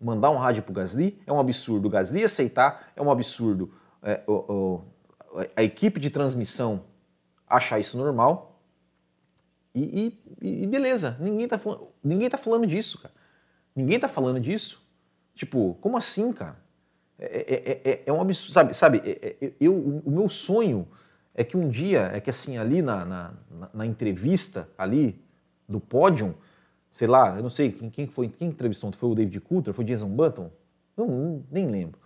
mandar 0.00 0.30
um 0.30 0.38
rádio 0.38 0.62
pro 0.62 0.72
Gasly 0.72 1.20
é 1.26 1.32
um 1.32 1.38
absurdo. 1.38 1.88
O 1.88 1.90
Gasly 1.90 2.24
aceitar 2.24 2.90
é 2.96 3.02
um 3.02 3.10
absurdo. 3.10 3.70
É, 4.02 4.22
o, 4.26 4.80
a 5.54 5.62
equipe 5.62 6.00
de 6.00 6.08
transmissão 6.08 6.84
achar 7.46 7.78
isso 7.78 7.98
normal. 7.98 8.62
E, 9.74 10.18
e, 10.40 10.62
e 10.62 10.66
beleza, 10.66 11.18
ninguém 11.20 11.46
tá, 11.46 11.60
ninguém 12.02 12.30
tá 12.30 12.38
falando 12.38 12.66
disso, 12.66 12.98
cara. 12.98 13.14
Ninguém 13.76 14.00
tá 14.00 14.08
falando 14.08 14.40
disso. 14.40 14.89
Tipo, 15.40 15.78
como 15.80 15.96
assim, 15.96 16.34
cara? 16.34 16.58
É, 17.18 17.80
é, 17.84 17.90
é, 17.90 18.02
é 18.04 18.12
um 18.12 18.20
absurdo, 18.20 18.52
sabe? 18.52 18.74
sabe 18.74 19.02
eu, 19.58 19.74
o 20.04 20.10
meu 20.10 20.28
sonho 20.28 20.86
é 21.34 21.42
que 21.42 21.56
um 21.56 21.70
dia, 21.70 22.10
é 22.12 22.20
que 22.20 22.28
assim, 22.28 22.58
ali 22.58 22.82
na, 22.82 23.06
na, 23.06 23.34
na 23.72 23.86
entrevista, 23.86 24.68
ali, 24.76 25.18
do 25.66 25.80
pódio, 25.80 26.36
sei 26.90 27.08
lá, 27.08 27.36
eu 27.36 27.42
não 27.42 27.48
sei 27.48 27.72
quem, 27.72 27.88
quem 27.88 28.06
foi, 28.06 28.28
quem 28.28 28.48
entrevistou, 28.48 28.92
foi 28.92 29.08
o 29.08 29.14
David 29.14 29.40
Coulter, 29.40 29.72
foi 29.72 29.82
o 29.82 29.86
Jason 29.86 30.10
Button? 30.10 30.50
Não, 30.94 31.42
nem 31.50 31.70
lembro. 31.70 31.98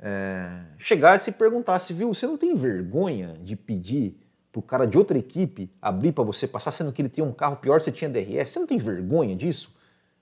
É, 0.00 0.62
chegasse 0.76 1.30
e 1.30 1.32
perguntasse, 1.32 1.92
viu, 1.92 2.12
você 2.12 2.26
não 2.26 2.36
tem 2.36 2.52
vergonha 2.52 3.38
de 3.44 3.54
pedir 3.54 4.18
pro 4.50 4.60
cara 4.60 4.88
de 4.88 4.98
outra 4.98 5.16
equipe 5.16 5.70
abrir 5.80 6.10
para 6.10 6.24
você 6.24 6.48
passar, 6.48 6.72
sendo 6.72 6.92
que 6.92 7.00
ele 7.00 7.08
tem 7.08 7.22
um 7.22 7.32
carro 7.32 7.58
pior, 7.58 7.80
você 7.80 7.92
tinha 7.92 8.10
DRS? 8.10 8.50
Você 8.50 8.58
não 8.58 8.66
tem 8.66 8.76
vergonha 8.76 9.36
disso? 9.36 9.72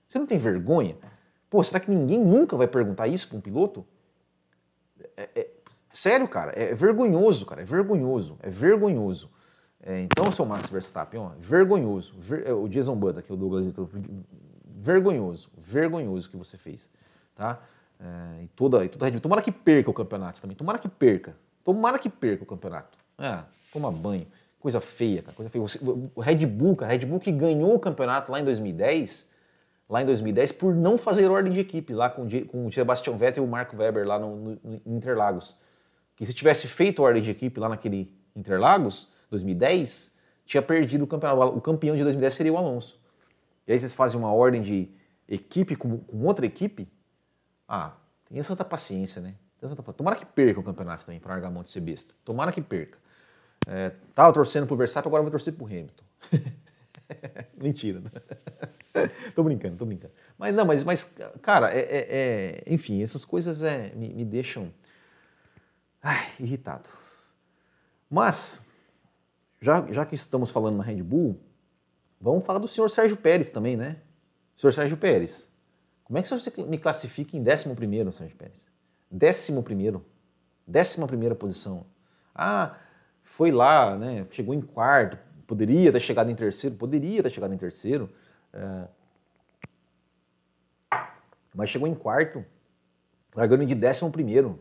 Você 0.07 0.19
não 0.19 0.27
tem 0.27 0.37
vergonha? 0.37 0.95
Pô, 1.55 1.63
será 1.63 1.79
que 1.79 1.89
ninguém 1.89 2.19
nunca 2.19 2.57
vai 2.57 2.67
perguntar 2.67 3.07
isso 3.07 3.29
para 3.29 3.37
um 3.37 3.39
piloto? 3.39 3.85
É, 5.15 5.29
é, 5.33 5.47
sério, 5.89 6.27
cara, 6.27 6.51
é 6.53 6.75
vergonhoso, 6.75 7.45
cara, 7.45 7.61
é 7.61 7.63
vergonhoso, 7.63 8.37
é 8.43 8.49
vergonhoso. 8.49 9.31
É, 9.81 10.01
então, 10.01 10.29
seu 10.33 10.45
Max 10.45 10.69
Verstappen, 10.69 11.17
ó, 11.17 11.29
vergonhoso. 11.39 12.13
Ver, 12.19 12.45
é, 12.45 12.51
o 12.51 12.67
Jason 12.67 12.93
Button, 12.93 13.21
que 13.21 13.31
é 13.31 13.33
o 13.33 13.37
Douglas, 13.37 13.73
vergonhoso, 14.65 15.49
vergonhoso 15.57 16.29
que 16.29 16.35
você 16.35 16.57
fez, 16.57 16.89
tá? 17.33 17.61
É, 18.01 18.43
e 18.43 18.47
toda, 18.49 18.83
e 18.83 18.89
toda 18.89 19.09
Tomara 19.21 19.41
que 19.41 19.53
perca 19.53 19.89
o 19.89 19.93
campeonato 19.93 20.41
também, 20.41 20.57
tomara 20.57 20.77
que 20.77 20.89
perca, 20.89 21.37
tomara 21.63 21.97
que 21.97 22.09
perca 22.09 22.43
o 22.43 22.45
campeonato. 22.45 22.97
É, 23.17 23.45
toma 23.71 23.89
banho, 23.89 24.27
coisa 24.59 24.81
feia, 24.81 25.21
cara, 25.21 25.33
coisa 25.33 25.49
feia. 25.49 25.61
Você, 25.61 25.79
o 25.81 26.19
Red 26.19 26.45
Bull, 26.45 26.75
cara, 26.75 26.91
Red 26.91 27.05
Bull 27.05 27.21
que 27.21 27.31
ganhou 27.31 27.73
o 27.73 27.79
campeonato 27.79 28.29
lá 28.29 28.41
em 28.41 28.43
2010 28.43 29.34
lá 29.89 30.01
em 30.01 30.05
2010 30.05 30.51
por 30.53 30.73
não 30.73 30.97
fazer 30.97 31.29
ordem 31.29 31.53
de 31.53 31.59
equipe 31.59 31.93
lá 31.93 32.09
com, 32.09 32.27
com 32.47 32.65
o 32.65 32.71
Sebastian 32.71 33.17
Vettel 33.17 33.43
e 33.43 33.47
o 33.47 33.49
Marco 33.49 33.77
Webber 33.77 34.05
lá 34.05 34.19
no, 34.19 34.35
no, 34.35 34.59
no 34.85 34.97
Interlagos. 34.97 35.61
Que 36.15 36.25
se 36.25 36.33
tivesse 36.33 36.67
feito 36.67 37.03
ordem 37.03 37.21
de 37.21 37.29
equipe 37.29 37.59
lá 37.59 37.69
naquele 37.69 38.11
Interlagos, 38.35 39.13
2010, 39.29 40.17
tinha 40.45 40.61
perdido 40.61 41.03
o 41.03 41.07
campeonato. 41.07 41.57
O 41.57 41.61
campeão 41.61 41.95
de 41.95 42.03
2010 42.03 42.33
seria 42.33 42.53
o 42.53 42.57
Alonso. 42.57 42.99
E 43.67 43.73
aí 43.73 43.79
vocês 43.79 43.93
fazem 43.93 44.19
uma 44.19 44.31
ordem 44.31 44.61
de 44.61 44.89
equipe 45.27 45.75
com, 45.75 45.97
com 45.97 46.23
outra 46.25 46.45
equipe. 46.45 46.87
Ah, 47.67 47.93
tenha 48.29 48.43
santa 48.43 48.63
paciência, 48.63 49.21
né? 49.21 49.35
Tomara 49.97 50.15
que 50.15 50.25
perca 50.25 50.59
o 50.59 50.63
campeonato 50.63 51.05
também 51.05 51.19
para 51.19 51.31
largar 51.31 51.47
a 51.47 51.51
mão 51.51 51.63
de 51.63 51.71
ser 51.71 51.79
besta. 51.79 52.13
Tomara 52.23 52.51
que 52.51 52.61
perca. 52.61 52.97
É, 53.67 53.91
tava 54.13 54.31
torcendo 54.31 54.67
pro 54.67 54.75
Verstappen, 54.75 55.09
agora 55.09 55.23
vou 55.23 55.31
torcer 55.31 55.53
pro 55.53 55.65
Hamilton. 55.65 56.03
Mentira. 57.57 57.99
Né? 57.99 58.11
tô 59.35 59.43
brincando, 59.43 59.77
tô 59.77 59.85
brincando. 59.85 60.13
Mas 60.37 60.53
não, 60.53 60.65
mas, 60.65 60.83
mas 60.83 61.15
cara, 61.41 61.71
é, 61.71 61.79
é, 61.79 62.07
é 62.09 62.73
enfim, 62.73 63.01
essas 63.01 63.25
coisas 63.25 63.61
é, 63.61 63.91
me, 63.95 64.13
me 64.13 64.25
deixam 64.25 64.71
ai, 66.01 66.27
irritado. 66.39 66.89
Mas, 68.09 68.65
já, 69.59 69.85
já 69.91 70.05
que 70.05 70.15
estamos 70.15 70.51
falando 70.51 70.77
na 70.77 70.83
Red 70.83 71.01
Bull, 71.01 71.39
vamos 72.21 72.45
falar 72.45 72.59
do 72.59 72.67
senhor 72.67 72.89
Sérgio 72.89 73.17
Pérez 73.17 73.51
também, 73.51 73.75
né? 73.75 73.97
Senhor 74.55 74.71
Sérgio 74.71 74.95
Pérez, 74.95 75.49
como 76.03 76.19
é 76.19 76.21
que 76.21 76.29
você 76.29 76.63
me 76.63 76.77
classifica 76.77 77.35
em 77.35 77.41
11 77.41 77.75
primeiro, 77.75 78.13
Sérgio 78.13 78.37
Pérez? 78.37 78.69
11 79.11 79.61
primeiro. 79.63 80.05
Décima 80.67 81.07
primeira 81.07 81.35
posição. 81.35 81.85
Ah, 82.33 82.77
foi 83.23 83.51
lá, 83.51 83.97
né? 83.97 84.25
Chegou 84.31 84.53
em 84.53 84.61
quarto, 84.61 85.17
poderia 85.47 85.91
ter 85.91 85.99
chegado 85.99 86.29
em 86.29 86.35
terceiro, 86.35 86.75
poderia 86.75 87.23
ter 87.23 87.31
chegado 87.31 87.53
em 87.53 87.57
terceiro. 87.57 88.09
É, 88.55 88.87
mas 91.53 91.69
chegou 91.69 91.87
em 91.87 91.95
quarto, 91.95 92.43
largando 93.33 93.65
de 93.65 93.73
décimo 93.73 94.11
primeiro. 94.11 94.59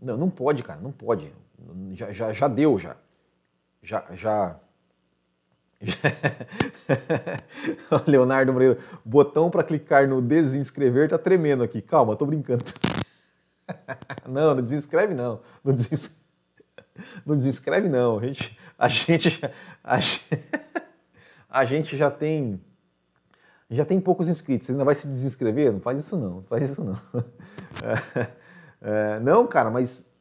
Não, 0.00 0.16
não 0.16 0.28
pode, 0.28 0.62
cara, 0.62 0.80
não 0.80 0.92
pode. 0.92 1.32
Já, 1.92 2.12
já, 2.12 2.32
já 2.32 2.48
deu, 2.48 2.78
já. 2.78 2.96
Já, 3.82 4.04
já. 4.12 4.60
Leonardo 8.06 8.52
Moreira, 8.52 8.78
botão 9.04 9.50
para 9.50 9.64
clicar 9.64 10.06
no 10.06 10.20
desinscrever 10.20 11.08
tá 11.08 11.18
tremendo 11.18 11.62
aqui. 11.62 11.80
Calma, 11.80 12.16
tô 12.16 12.26
brincando. 12.26 12.64
não, 14.28 14.54
não 14.54 14.62
desinscreve 14.62 15.14
não. 15.14 15.40
Não, 15.62 15.74
des... 15.74 16.22
não 17.24 17.36
desinscreve 17.36 17.88
não. 17.88 18.18
A 18.18 18.26
gente, 18.26 18.58
a 18.78 18.88
gente, 18.88 19.40
a 19.82 20.00
gente, 20.00 20.44
a 21.48 21.64
gente 21.64 21.96
já 21.96 22.10
tem 22.10 22.60
já 23.70 23.84
tem 23.84 24.00
poucos 24.00 24.28
inscritos, 24.28 24.66
você 24.66 24.72
ainda 24.72 24.84
vai 24.84 24.94
se 24.94 25.06
desinscrever? 25.06 25.72
Não 25.72 25.80
faz 25.80 26.00
isso 26.00 26.16
não, 26.16 26.36
não 26.36 26.42
faz 26.42 26.70
isso 26.70 26.84
não. 26.84 26.98
É, 27.82 29.16
é, 29.16 29.20
não, 29.20 29.46
cara, 29.48 29.68
mas. 29.68 30.12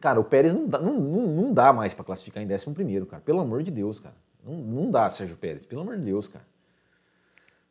Cara, 0.00 0.18
o 0.18 0.24
Pérez 0.24 0.54
não 0.54 0.66
dá, 0.66 0.80
não, 0.80 0.98
não, 0.98 1.26
não 1.26 1.52
dá 1.52 1.72
mais 1.72 1.94
para 1.94 2.04
classificar 2.04 2.42
em 2.42 2.46
11, 2.52 3.06
cara. 3.06 3.22
Pelo 3.22 3.40
amor 3.40 3.62
de 3.62 3.70
Deus, 3.70 4.00
cara. 4.00 4.16
Não, 4.44 4.54
não 4.54 4.90
dá, 4.90 5.08
Sérgio 5.08 5.36
Pérez. 5.36 5.64
Pelo 5.64 5.82
amor 5.82 5.96
de 5.96 6.04
Deus, 6.04 6.26
cara. 6.26 6.44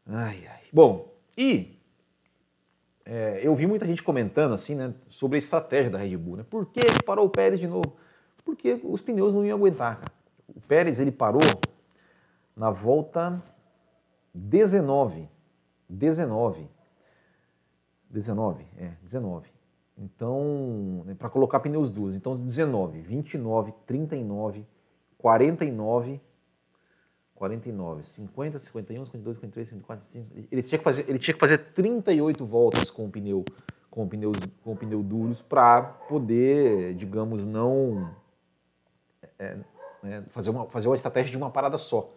Ai, 0.06 0.42
ai. 0.50 0.62
Bom, 0.72 1.14
e 1.38 1.78
é, 3.06 3.42
eu 3.42 3.56
vi 3.56 3.66
muita 3.66 3.86
gente 3.86 4.04
comentando 4.04 4.54
assim, 4.54 4.76
né, 4.76 4.94
sobre 5.10 5.38
a 5.38 5.40
estratégia 5.40 5.90
da 5.90 5.98
Red 5.98 6.18
Bull, 6.18 6.38
né? 6.38 6.46
Por 6.50 6.66
que 6.66 6.82
parou 7.06 7.26
o 7.26 7.30
Pérez 7.30 7.60
de 7.60 7.68
novo? 7.68 7.96
Porque 8.44 8.80
os 8.84 9.02
pneus 9.02 9.34
não 9.34 9.46
iam 9.46 9.58
aguentar, 9.58 10.00
cara. 10.00 10.12
O 10.48 10.62
Pérez 10.62 11.00
ele 11.00 11.12
parou 11.12 11.42
na 12.56 12.70
volta 12.70 13.42
19. 14.38 15.30
19. 15.90 16.70
19, 18.10 18.66
é, 18.78 18.92
19. 19.02 19.52
Então, 19.98 21.04
né, 21.06 21.16
para 21.16 21.30
colocar 21.30 21.60
pneus 21.60 21.90
duros. 21.90 22.16
Então, 22.16 22.36
19, 22.36 23.02
29, 23.02 23.74
39, 23.86 24.66
49, 25.18 26.22
49, 27.36 28.04
50, 28.04 28.60
51, 28.60 29.06
52, 29.06 29.38
53, 29.38 29.68
54, 29.70 30.06
55. 30.06 30.48
Ele 30.52 30.64
tinha 30.64 30.78
que 30.78 30.84
fazer, 30.84 31.06
ele 31.10 31.20
tinha 31.20 31.34
que 31.34 31.40
fazer 31.40 31.58
38 31.58 32.46
voltas 32.46 32.92
com 32.92 33.06
o 33.06 33.10
pneu 33.10 33.44
com 33.90 34.08
pneus 34.08 34.38
com 34.64 34.76
pneu 34.76 35.02
duros 35.02 35.42
para 35.42 35.82
poder, 35.82 36.94
digamos, 36.94 37.46
não 37.46 38.16
é, 39.40 39.58
é, 40.04 40.22
fazer 40.30 40.52
uma 40.52 40.66
fazer 40.66 40.88
uma 40.88 40.96
estratégia 40.96 41.32
de 41.32 41.38
uma 41.38 41.50
parada 41.50 41.78
só. 41.78 42.14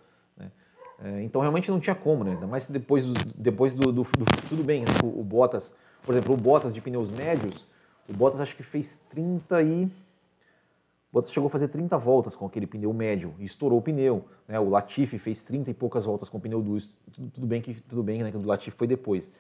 É, 1.03 1.23
então 1.23 1.41
realmente 1.41 1.71
não 1.71 1.81
tinha 1.81 1.95
como, 1.95 2.25
né? 2.25 2.33
Ainda 2.33 2.47
mais 2.47 2.69
depois, 2.69 3.07
do, 3.07 3.15
depois 3.35 3.73
do, 3.73 3.91
do, 3.91 4.03
do 4.03 4.25
tudo 4.49 4.63
bem, 4.63 4.83
né? 4.83 4.89
o, 5.03 5.21
o, 5.21 5.25
Bottas, 5.25 5.75
por 6.03 6.15
exemplo, 6.15 6.35
o 6.35 6.37
Bottas 6.37 6.73
de 6.73 6.81
pneus 6.81 7.11
médios, 7.11 7.67
O 8.09 8.13
Bottas 8.13 8.41
acho 8.41 8.55
que 8.55 8.63
fez 8.63 9.01
30 9.09 9.63
e. 9.63 9.85
O 9.85 9.91
Bottas 11.13 11.33
chegou 11.33 11.49
a 11.49 11.51
fazer 11.51 11.69
30 11.69 11.97
voltas 11.99 12.37
com 12.37 12.47
aquele 12.47 12.67
pneu 12.67 12.93
médio 12.93 13.35
e 13.39 13.45
estourou 13.45 13.79
o 13.79 13.83
pneu. 13.83 14.25
Né? 14.47 14.61
O 14.61 14.69
Latifi 14.69 15.19
fez 15.19 15.43
30 15.43 15.71
e 15.71 15.75
poucas 15.75 16.05
voltas 16.05 16.29
com 16.29 16.39
o 16.39 16.41
pneu 16.41 16.63
duro. 16.63 16.83
Tudo, 17.13 17.31
tudo 17.31 17.47
bem 17.47 17.61
que 17.61 17.81
tudo 17.83 18.03
bem, 18.03 18.23
né? 18.23 18.31
Que 18.31 18.37
o 18.37 18.47
Latifi 18.47 18.77
foi 18.77 18.87
depois. 18.87 19.33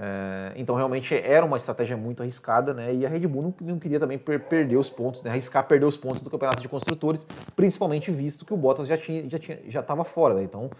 É, 0.00 0.52
então 0.54 0.76
realmente 0.76 1.12
era 1.12 1.44
uma 1.44 1.56
estratégia 1.56 1.96
muito 1.96 2.22
arriscada, 2.22 2.72
né? 2.72 2.94
E 2.94 3.04
a 3.04 3.08
Red 3.08 3.26
Bull 3.26 3.42
não, 3.42 3.54
não 3.60 3.78
queria 3.80 3.98
também 3.98 4.16
per 4.16 4.38
perder 4.38 4.76
os 4.76 4.88
pontos, 4.88 5.24
né? 5.24 5.30
arriscar 5.30 5.66
perder 5.66 5.86
os 5.86 5.96
pontos 5.96 6.20
do 6.20 6.30
campeonato 6.30 6.62
de 6.62 6.68
construtores, 6.68 7.26
principalmente 7.56 8.12
visto 8.12 8.44
que 8.44 8.54
o 8.54 8.56
Bottas 8.56 8.86
já 8.86 8.96
tinha 8.96 9.28
já 9.28 9.40
tinha 9.40 9.58
já 9.66 9.80
estava 9.80 10.04
fora, 10.04 10.34
né? 10.34 10.44
Então 10.44 10.70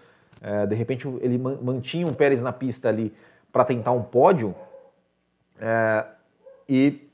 é, 0.41 0.65
de 0.65 0.75
repente 0.75 1.07
ele 1.21 1.37
mantinha 1.37 2.07
o 2.07 2.13
Pérez 2.13 2.41
na 2.41 2.51
pista 2.51 2.89
ali 2.89 3.13
para 3.51 3.65
tentar 3.65 3.91
um 3.91 4.03
pódio 4.03 4.55
é, 5.59 6.05
e 6.67 7.05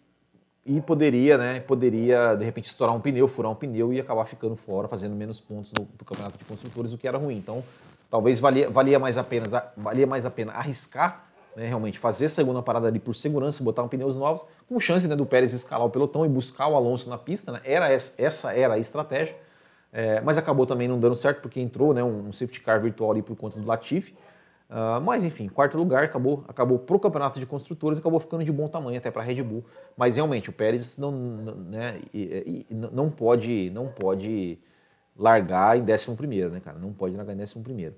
e 0.67 0.81
poderia, 0.81 1.37
né, 1.37 1.59
poderia 1.59 2.33
de 2.33 2.43
repente 2.43 2.65
estourar 2.65 2.95
um 2.95 2.99
pneu, 2.99 3.27
furar 3.27 3.51
um 3.51 3.55
pneu 3.55 3.93
e 3.93 3.99
acabar 3.99 4.25
ficando 4.25 4.55
fora, 4.55 4.87
fazendo 4.87 5.15
menos 5.15 5.39
pontos 5.39 5.71
no, 5.77 5.85
no 5.85 6.03
campeonato 6.03 6.39
de 6.39 6.43
construtores, 6.43 6.91
o 6.91 6.97
que 6.97 7.07
era 7.07 7.19
ruim. 7.19 7.37
Então, 7.37 7.63
talvez 8.09 8.39
valia, 8.39 8.67
valia 8.67 8.97
mais 8.97 9.15
a 9.15 9.23
pena, 9.23 9.45
valia 9.77 10.07
mais 10.07 10.25
a 10.25 10.31
pena 10.31 10.53
arriscar 10.53 11.25
né, 11.55 11.67
realmente 11.67 11.97
fazer 11.97 12.25
a 12.25 12.29
segunda 12.29 12.61
parada 12.61 12.87
ali 12.87 12.99
por 12.99 13.15
segurança, 13.15 13.63
botar 13.63 13.83
um 13.83 13.87
pneus 13.87 14.15
novos, 14.15 14.43
com 14.67 14.79
chance 14.79 15.07
né, 15.07 15.15
do 15.15 15.25
Pérez 15.25 15.53
escalar 15.53 15.87
o 15.87 15.89
pelotão 15.89 16.25
e 16.25 16.29
buscar 16.29 16.67
o 16.67 16.75
Alonso 16.75 17.09
na 17.09 17.17
pista. 17.17 17.51
Né? 17.51 17.61
Era 17.63 17.89
essa, 17.89 18.13
essa 18.21 18.53
era 18.53 18.73
a 18.73 18.79
estratégia, 18.79 19.35
é, 19.97 20.19
mas 20.19 20.37
acabou 20.37 20.65
também 20.65 20.89
não 20.89 20.99
dando 20.99 21.15
certo 21.15 21.39
porque 21.41 21.57
entrou 21.57 21.93
né, 21.93 22.03
um 22.03 22.29
safety 22.33 22.59
car 22.59 22.81
virtual 22.81 23.11
ali 23.11 23.21
por 23.21 23.33
conta 23.37 23.57
do 23.57 23.65
Latifi. 23.65 24.13
Uh, 24.69 24.99
mas 25.01 25.23
enfim, 25.23 25.47
quarto 25.47 25.77
lugar 25.77 26.03
acabou, 26.03 26.43
acabou 26.49 26.77
pro 26.77 26.99
campeonato 26.99 27.39
de 27.39 27.45
construtores, 27.45 27.99
acabou 27.99 28.19
ficando 28.19 28.43
de 28.43 28.51
bom 28.51 28.67
tamanho 28.67 28.97
até 28.97 29.09
para 29.09 29.21
a 29.21 29.25
Red 29.25 29.41
Bull. 29.41 29.63
Mas 29.95 30.17
realmente 30.17 30.49
o 30.49 30.53
Pérez 30.53 30.97
não, 30.97 31.13
né, 31.13 32.01
e, 32.13 32.65
e, 32.69 32.73
não 32.73 33.09
pode, 33.09 33.69
não 33.69 33.87
pode 33.87 34.59
largar 35.15 35.77
em 35.77 35.81
11 35.89 36.13
primeiro, 36.17 36.49
né, 36.49 36.59
cara? 36.59 36.77
Não 36.77 36.91
pode 36.91 37.15
largar 37.15 37.33
em 37.33 37.41
11 37.41 37.57
primeiro. 37.61 37.95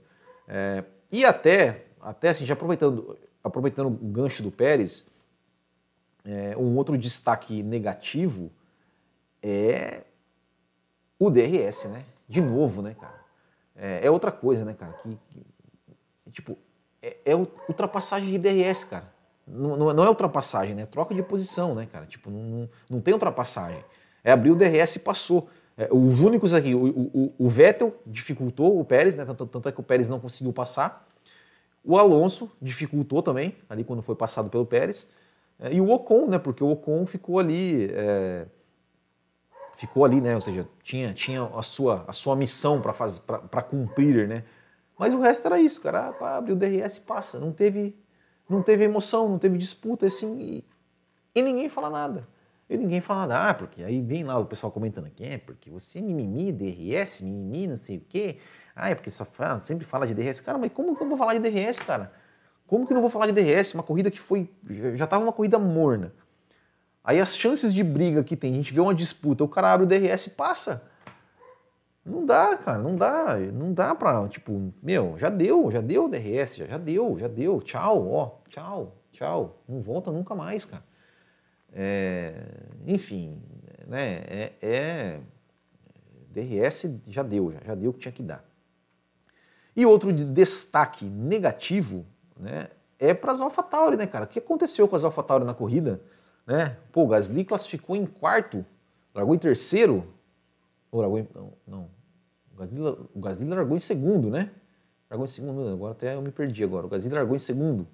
É, 0.48 0.84
e 1.12 1.26
até, 1.26 1.86
até 2.00 2.30
assim, 2.30 2.46
já 2.46 2.54
aproveitando, 2.54 3.18
aproveitando 3.44 3.88
o 3.88 4.08
gancho 4.08 4.44
do 4.44 4.52
Pérez, 4.52 5.10
é, 6.24 6.56
um 6.58 6.76
outro 6.76 6.96
destaque 6.96 7.64
negativo 7.64 8.52
é 9.42 10.02
o 11.20 11.30
DRS, 11.30 11.86
né? 11.86 12.04
De 12.28 12.42
novo, 12.42 12.82
né, 12.82 12.96
cara? 13.00 13.20
É, 13.76 14.08
é 14.08 14.12
outra 14.12 14.32
coisa, 14.32 14.66
né, 14.66 14.74
cara? 14.74 14.94
Que, 14.94 15.18
que 15.30 15.46
tipo, 16.32 16.58
é, 17.02 17.18
é, 17.26 17.36
ultrapassagem 17.36 18.32
de 18.32 18.38
DRS, 18.38 18.84
cara. 18.84 19.12
Não, 19.48 19.94
não, 19.94 20.04
é 20.04 20.10
ultrapassagem, 20.10 20.76
né? 20.76 20.82
É 20.84 20.86
troca 20.86 21.16
de 21.16 21.24
posição, 21.24 21.74
né, 21.74 21.88
cara? 21.92 22.06
Tipo, 22.06 22.30
não, 22.30 22.70
não 22.90 23.00
tem 23.00 23.14
ultrapassagem. 23.14 23.84
É 24.24 24.32
abrir 24.32 24.52
o 24.52 24.56
DRS 24.56 24.98
e 24.98 25.00
passou. 25.00 25.48
É, 25.78 25.88
os 25.92 26.22
únicos 26.22 26.54
aqui, 26.54 26.76
o, 26.76 26.86
o, 26.88 27.34
o, 27.38 27.48
Vettel 27.48 27.96
dificultou 28.06 28.80
o 28.80 28.84
Pérez, 28.84 29.16
né? 29.16 29.24
Tanto, 29.26 29.46
tanto 29.46 29.70
é 29.70 29.72
que 29.72 29.80
o 29.80 29.84
Pérez 29.84 30.10
não 30.10 30.20
conseguiu 30.20 30.52
passar. 30.52 31.08
O 31.84 31.98
Alonso 31.98 32.52
dificultou 32.62 33.24
também, 33.24 33.56
ali 33.70 33.84
quando 33.84 34.02
foi 34.02 34.16
passado 34.16 34.50
pelo 34.50 34.66
Pérez. 34.66 35.10
É, 35.60 35.74
e 35.74 35.80
o 35.80 35.90
Ocon, 35.90 36.28
né? 36.28 36.38
Porque 36.38 36.64
o 36.64 36.72
Ocon 36.72 37.06
ficou 37.06 37.40
ali. 37.40 37.90
É, 37.92 38.46
ficou 39.78 40.04
ali, 40.04 40.20
né? 40.20 40.36
Ou 40.36 40.42
seja, 40.42 40.68
tinha, 40.84 41.14
tinha 41.14 41.44
a, 41.44 41.62
sua, 41.62 42.04
a 42.08 42.12
sua 42.12 42.36
missão 42.36 42.82
para 42.82 43.62
cumprir, 43.62 44.28
né? 44.28 44.44
Mas 44.98 45.14
o 45.14 45.22
resto 45.22 45.46
era 45.46 45.60
isso, 45.60 45.80
cara. 45.80 46.12
Para 46.12 46.38
abrir 46.38 46.54
o 46.54 46.56
DRS 46.56 46.98
passa. 46.98 47.40
Não 47.40 47.54
teve, 47.54 47.96
não 48.50 48.62
teve 48.62 48.84
emoção, 48.84 49.30
não 49.30 49.38
teve 49.38 49.58
disputa, 49.58 50.08
assim. 50.08 50.40
E, 50.40 50.66
e 51.36 51.42
ninguém 51.42 51.70
fala 51.70 51.90
nada. 51.90 52.28
E 52.68 52.76
ninguém 52.76 53.00
fala 53.00 53.28
nada. 53.28 53.50
Ah, 53.50 53.54
porque 53.54 53.84
aí 53.84 54.02
vem 54.02 54.24
lá 54.24 54.38
o 54.40 54.46
pessoal 54.46 54.72
comentando 54.72 55.06
aqui, 55.06 55.24
é 55.24 55.38
porque 55.38 55.70
você 55.70 56.00
é 56.00 56.02
mimimi, 56.02 56.52
DRS, 56.52 57.22
mimimi, 57.22 57.68
não 57.68 57.78
sei 57.78 57.98
o 57.98 58.02
quê. 58.02 58.40
Ah, 58.76 58.90
é 58.90 58.96
porque 58.96 59.12
só 59.12 59.24
fala, 59.24 59.60
sempre 59.60 59.86
fala 59.86 60.08
de 60.08 60.14
DRS. 60.14 60.42
Cara, 60.42 60.58
mas 60.58 60.72
como 60.74 60.96
que 60.96 61.02
eu 61.02 61.06
não 61.06 61.16
vou 61.16 61.18
falar 61.18 61.38
de 61.38 61.40
DRS, 61.40 61.80
cara? 61.80 62.12
Como 62.66 62.86
que 62.86 62.92
eu 62.92 62.96
não 62.96 63.02
vou 63.02 63.10
falar 63.10 63.28
de 63.28 63.34
DRS? 63.34 63.76
Uma 63.76 63.84
corrida 63.84 64.10
que 64.10 64.20
foi. 64.20 64.50
Já 64.96 65.06
estava 65.06 65.24
uma 65.24 65.32
corrida 65.32 65.60
morna. 65.60 66.12
Aí 67.08 67.22
as 67.22 67.38
chances 67.38 67.74
de 67.74 67.86
briga 67.86 68.22
que 68.22 68.36
tem, 68.36 68.52
a 68.52 68.56
gente 68.58 68.74
vê 68.74 68.82
uma 68.82 68.94
disputa, 68.94 69.42
o 69.42 69.48
cara 69.48 69.72
abre 69.72 69.86
o 69.86 69.88
DRS 69.88 70.28
e 70.28 70.30
passa. 70.32 70.84
Não 72.06 72.26
dá, 72.26 72.58
cara, 72.58 72.80
não 72.80 72.98
dá. 72.98 73.38
Não 73.38 73.72
dá 73.72 73.96
pra, 73.96 74.28
tipo, 74.28 74.74
meu, 74.84 75.18
já 75.18 75.30
deu, 75.30 75.72
já 75.72 75.80
deu 75.80 76.04
o 76.04 76.10
DRS, 76.10 76.58
já, 76.58 76.66
já 76.66 76.78
deu, 76.78 77.18
já 77.18 77.30
deu. 77.30 77.62
Tchau, 77.62 78.12
ó, 78.12 78.32
tchau, 78.50 78.98
tchau. 79.14 79.64
Não 79.70 79.80
volta 79.80 80.12
nunca 80.12 80.36
mais, 80.36 80.66
cara. 80.66 80.84
É, 81.72 82.44
enfim, 82.86 83.42
né, 83.88 84.24
é, 84.28 84.54
é, 84.62 85.20
DRS 86.30 87.00
já 87.08 87.24
deu, 87.24 87.54
já, 87.54 87.60
já 87.68 87.76
deu 87.76 87.92
o 87.92 87.94
que 87.94 88.02
tinha 88.02 88.12
que 88.12 88.24
dar. 88.24 88.44
E 89.74 89.86
outro 89.86 90.12
destaque 90.12 91.06
negativo 91.06 92.06
né, 92.38 92.68
é 93.00 93.14
para 93.14 93.32
as 93.32 93.40
AlphaTauri, 93.40 93.96
né, 93.96 94.06
cara? 94.08 94.26
O 94.26 94.28
que 94.28 94.40
aconteceu 94.40 94.90
com 94.90 94.96
as 94.98 95.06
AlphaTauri 95.06 95.46
na 95.46 95.54
corrida? 95.54 96.02
Né? 96.48 96.78
Pô, 96.94 97.04
o 97.04 97.08
Gasly 97.08 97.44
classificou 97.44 97.94
em 97.94 98.06
quarto, 98.06 98.66
largou 99.14 99.36
em 99.36 99.38
terceiro. 99.38 100.08
Ou 100.90 101.02
largou 101.02 101.20
em, 101.20 101.28
não, 101.36 101.54
não. 101.68 101.90
O 102.54 102.58
Gasly, 102.58 102.82
o 103.14 103.20
Gasly 103.20 103.50
largou 103.50 103.76
em 103.76 103.82
segundo, 103.82 104.30
né? 104.30 104.50
Largou 105.10 105.26
em 105.26 105.28
segundo, 105.28 105.68
agora 105.68 105.92
até 105.92 106.16
eu 106.16 106.22
me 106.22 106.32
perdi 106.32 106.64
agora. 106.64 106.86
O 106.86 106.90
Gasly 106.90 107.14
largou 107.14 107.36
em 107.36 107.40
segundo. 107.40 107.86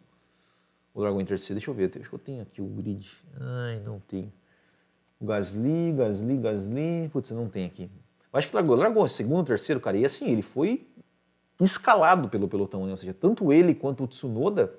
Ou 0.94 1.02
largou 1.02 1.20
em 1.20 1.26
terceiro? 1.26 1.60
Deixa 1.60 1.72
eu 1.72 1.74
ver, 1.74 1.92
acho 2.00 2.08
que 2.08 2.16
eu 2.16 2.20
tenho 2.20 2.44
aqui 2.44 2.62
o 2.62 2.66
grid. 2.66 3.12
Ai, 3.40 3.80
não 3.80 4.00
tem. 4.00 4.32
O 5.20 5.26
Gasly, 5.26 5.92
Gasly, 5.94 6.38
Gasly. 6.38 7.10
Putz, 7.12 7.32
não 7.32 7.50
tem 7.50 7.66
aqui. 7.66 7.90
acho 8.32 8.48
que 8.48 8.56
largou, 8.56 8.76
largou 8.76 9.04
em 9.04 9.10
segundo, 9.10 9.48
terceiro, 9.48 9.82
cara. 9.82 9.98
E 9.98 10.06
assim, 10.06 10.30
ele 10.30 10.44
foi 10.44 10.88
escalado 11.60 12.30
pelo 12.30 12.48
pelotão, 12.48 12.86
né? 12.86 12.92
ou 12.92 12.98
seja, 12.98 13.14
tanto 13.14 13.52
ele 13.52 13.74
quanto 13.74 14.04
o 14.04 14.08
Tsunoda 14.08 14.74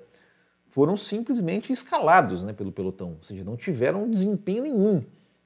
foram 0.75 0.97
simplesmente 0.97 1.71
escalados 1.71 2.43
né, 2.43 2.51
pelo 2.51 2.69
pelotão, 2.69 3.11
ou 3.11 3.23
seja, 3.23 3.45
não 3.45 3.55
tiveram 3.55 4.09
desempenho 4.09 4.61
nenhum. 4.61 5.01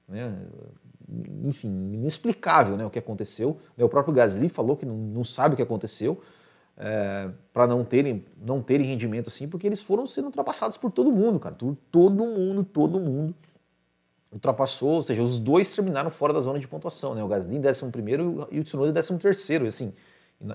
Né? 0.08 0.36
Enfim, 1.46 1.68
inexplicável 1.94 2.76
né, 2.76 2.84
o 2.84 2.89
que 2.89 2.98
aconteceu. 2.98 3.60
Né? 3.78 3.86
O 3.86 3.89
próprio 3.89 4.12
Gasly 4.12 4.50
falou 4.50 4.76
que 4.76 4.88
não, 4.88 5.24
sabe 5.24 5.54
o 5.54 5.56
que 5.56 5.62
aconteceu 5.62 6.20
é, 6.76 7.30
para 7.54 7.68
não 7.68 7.86
terem, 7.86 8.26
não 8.44 8.60
terem 8.60 8.88
rendimento 8.88 9.28
assim, 9.28 9.48
porque 9.48 9.68
eles 9.68 9.84
foram 9.84 10.08
sendo 10.08 10.26
ultrapassados 10.26 10.78
por 10.78 10.89
todo 10.89 11.12
mundo, 11.12 11.39
cara. 11.39 11.56
Todo 11.92 12.26
mundo, 12.26 12.63
todo 12.63 13.00
mundo 13.00 13.36
ultrapassou, 14.32 14.94
ou 14.94 15.04
seja, 15.04 15.22
os 15.22 15.38
dois 15.38 15.72
terminaram 15.76 16.10
fora 16.10 16.34
da 16.34 16.39
zona 16.39 16.58
de 16.58 16.68
pontuação, 16.68 17.13
né? 17.13 17.24
O 17.24 17.28
Gasly 17.28 17.56
em 17.56 17.60
11 17.60 17.84
e 18.50 18.60
o 18.60 18.63
Tsunoda 18.63 19.00
em 19.00 19.18
13 19.20 19.68
assim. 19.68 19.94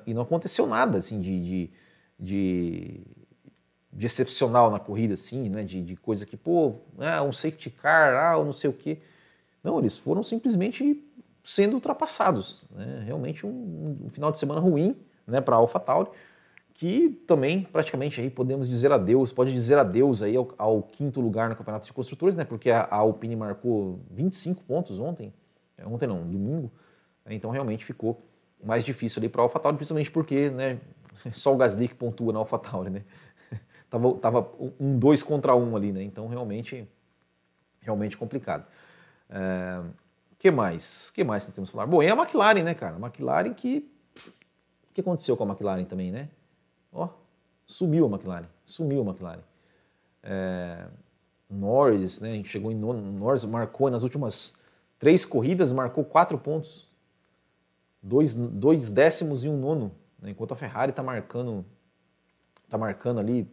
E 0.04 0.12
não 0.12 0.22
aconteceu 0.22 0.66
nada 0.66 0.98
assim 0.98 1.20
de, 1.20 1.40
de, 1.40 1.70
de, 2.18 3.00
de 3.94 4.06
excepcional 4.06 4.70
na 4.70 4.78
corrida, 4.78 5.14
assim, 5.14 5.48
né? 5.48 5.62
De, 5.62 5.80
de, 5.80 5.96
coisa 5.96 6.26
que, 6.26 6.36
pô, 6.36 6.74
ah, 6.98 7.22
um 7.22 7.32
safety 7.32 7.70
car, 7.70 8.14
ah, 8.14 8.36
ou 8.36 8.44
não 8.44 8.52
sei 8.52 8.68
o 8.68 8.72
quê. 8.72 8.98
Não, 9.62 9.78
eles 9.78 9.96
foram 9.96 10.22
simplesmente 10.22 11.02
sendo 11.42 11.74
ultrapassados. 11.74 12.64
Né? 12.70 13.02
Realmente 13.06 13.46
um, 13.46 13.98
um, 14.04 14.10
final 14.10 14.32
de 14.32 14.38
semana 14.38 14.60
ruim 14.60 14.96
né, 15.26 15.40
para 15.40 15.54
a 15.54 15.58
AlphaTauri, 15.58 16.10
que 16.74 17.10
também 17.26 17.62
praticamente 17.62 18.20
aí 18.20 18.28
podemos 18.28 18.68
dizer 18.68 18.90
adeus, 18.90 19.32
pode 19.32 19.52
dizer 19.52 19.78
adeus 19.78 20.22
aí 20.22 20.34
ao, 20.34 20.48
ao 20.58 20.82
quinto 20.82 21.20
lugar 21.20 21.48
no 21.48 21.54
Campeonato 21.54 21.86
de 21.86 21.92
Construtores, 21.92 22.34
né? 22.34 22.44
Porque 22.44 22.70
a, 22.70 22.80
a 22.80 22.96
Alpine 22.96 23.36
marcou 23.36 24.00
25 24.10 24.64
pontos 24.64 24.98
ontem, 24.98 25.32
ontem 25.84 26.08
não, 26.08 26.20
domingo, 26.22 26.72
né? 27.24 27.34
então 27.34 27.50
realmente 27.50 27.84
ficou 27.84 28.20
mais 28.62 28.84
difícil 28.84 29.20
ali 29.20 29.28
para 29.28 29.42
a 29.42 29.44
AlphaTauri, 29.44 29.76
principalmente 29.76 30.10
porque 30.10 30.50
né, 30.50 30.80
só 31.32 31.54
o 31.54 31.56
Gasly 31.56 31.86
que 31.86 31.94
pontua 31.94 32.32
na 32.32 32.40
AlphaTauri, 32.40 32.90
né? 32.90 33.04
Tava, 33.90 34.14
tava 34.14 34.50
um 34.80 34.98
dois 34.98 35.22
contra 35.22 35.54
um 35.54 35.76
ali, 35.76 35.92
né? 35.92 36.02
Então 36.02 36.26
realmente, 36.28 36.88
realmente 37.80 38.16
complicado. 38.16 38.66
É, 39.30 39.80
que 40.38 40.50
mais? 40.50 41.10
que 41.10 41.24
mais 41.24 41.46
temos 41.46 41.70
que 41.70 41.76
falar? 41.76 41.86
Bom, 41.86 42.02
e 42.02 42.08
a 42.08 42.14
McLaren, 42.14 42.62
né, 42.62 42.74
cara? 42.74 42.96
A 42.96 42.98
McLaren 42.98 43.54
que... 43.54 43.90
O 44.90 44.94
que 44.94 45.00
aconteceu 45.00 45.36
com 45.36 45.44
a 45.44 45.46
McLaren 45.46 45.84
também, 45.84 46.12
né? 46.12 46.28
Ó, 46.92 47.08
subiu 47.66 48.06
a 48.06 48.08
McLaren, 48.08 48.46
sumiu 48.64 49.02
a 49.02 49.04
McLaren. 49.04 49.42
É, 50.22 50.86
Norris, 51.50 52.20
né? 52.20 52.30
A 52.30 52.34
gente 52.34 52.48
chegou 52.48 52.70
em 52.70 52.76
nono, 52.76 53.00
Norris 53.12 53.44
marcou 53.44 53.90
nas 53.90 54.04
últimas 54.04 54.60
três 54.98 55.24
corridas, 55.24 55.72
marcou 55.72 56.04
quatro 56.04 56.38
pontos 56.38 56.88
dois, 58.04 58.34
dois 58.34 58.90
décimos 58.90 59.44
e 59.44 59.48
um 59.48 59.56
nono, 59.56 59.90
né? 60.20 60.30
enquanto 60.30 60.52
a 60.52 60.56
Ferrari 60.56 60.90
está 60.90 61.02
marcando, 61.02 61.64
tá 62.68 62.76
marcando 62.76 63.18
ali. 63.18 63.50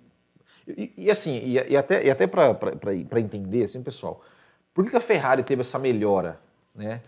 E, 0.78 0.94
e 0.98 1.12
assim, 1.12 1.38
e, 1.38 1.54
e, 1.72 1.78
até, 1.78 2.06
e 2.06 2.10
até 2.10 2.28
para 2.28 3.20
entender, 3.20 3.64
assim, 3.64 3.82
pessoal, 3.82 4.22
por 4.74 4.90
que 4.90 4.96
a 4.96 5.02
Ferrari 5.02 5.44
teve 5.44 5.62
essa 5.62 5.78
melhora? 5.78 6.40
Né? 6.74 7.02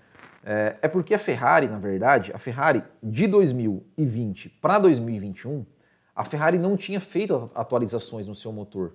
É, 0.46 0.76
é 0.82 0.88
porque 0.88 1.14
a 1.14 1.20
Ferrari, 1.20 1.68
na 1.68 1.80
verdade, 1.80 2.32
a 2.34 2.40
Ferrari 2.40 2.84
de 3.02 3.28
2020 3.28 4.50
para 4.62 4.80
2021, 4.80 5.66
a 6.16 6.26
Ferrari 6.26 6.58
não 6.58 6.76
tinha 6.76 7.00
feito 7.00 7.50
atualizações 7.56 8.28
no 8.28 8.36
seu 8.36 8.52
motor. 8.52 8.94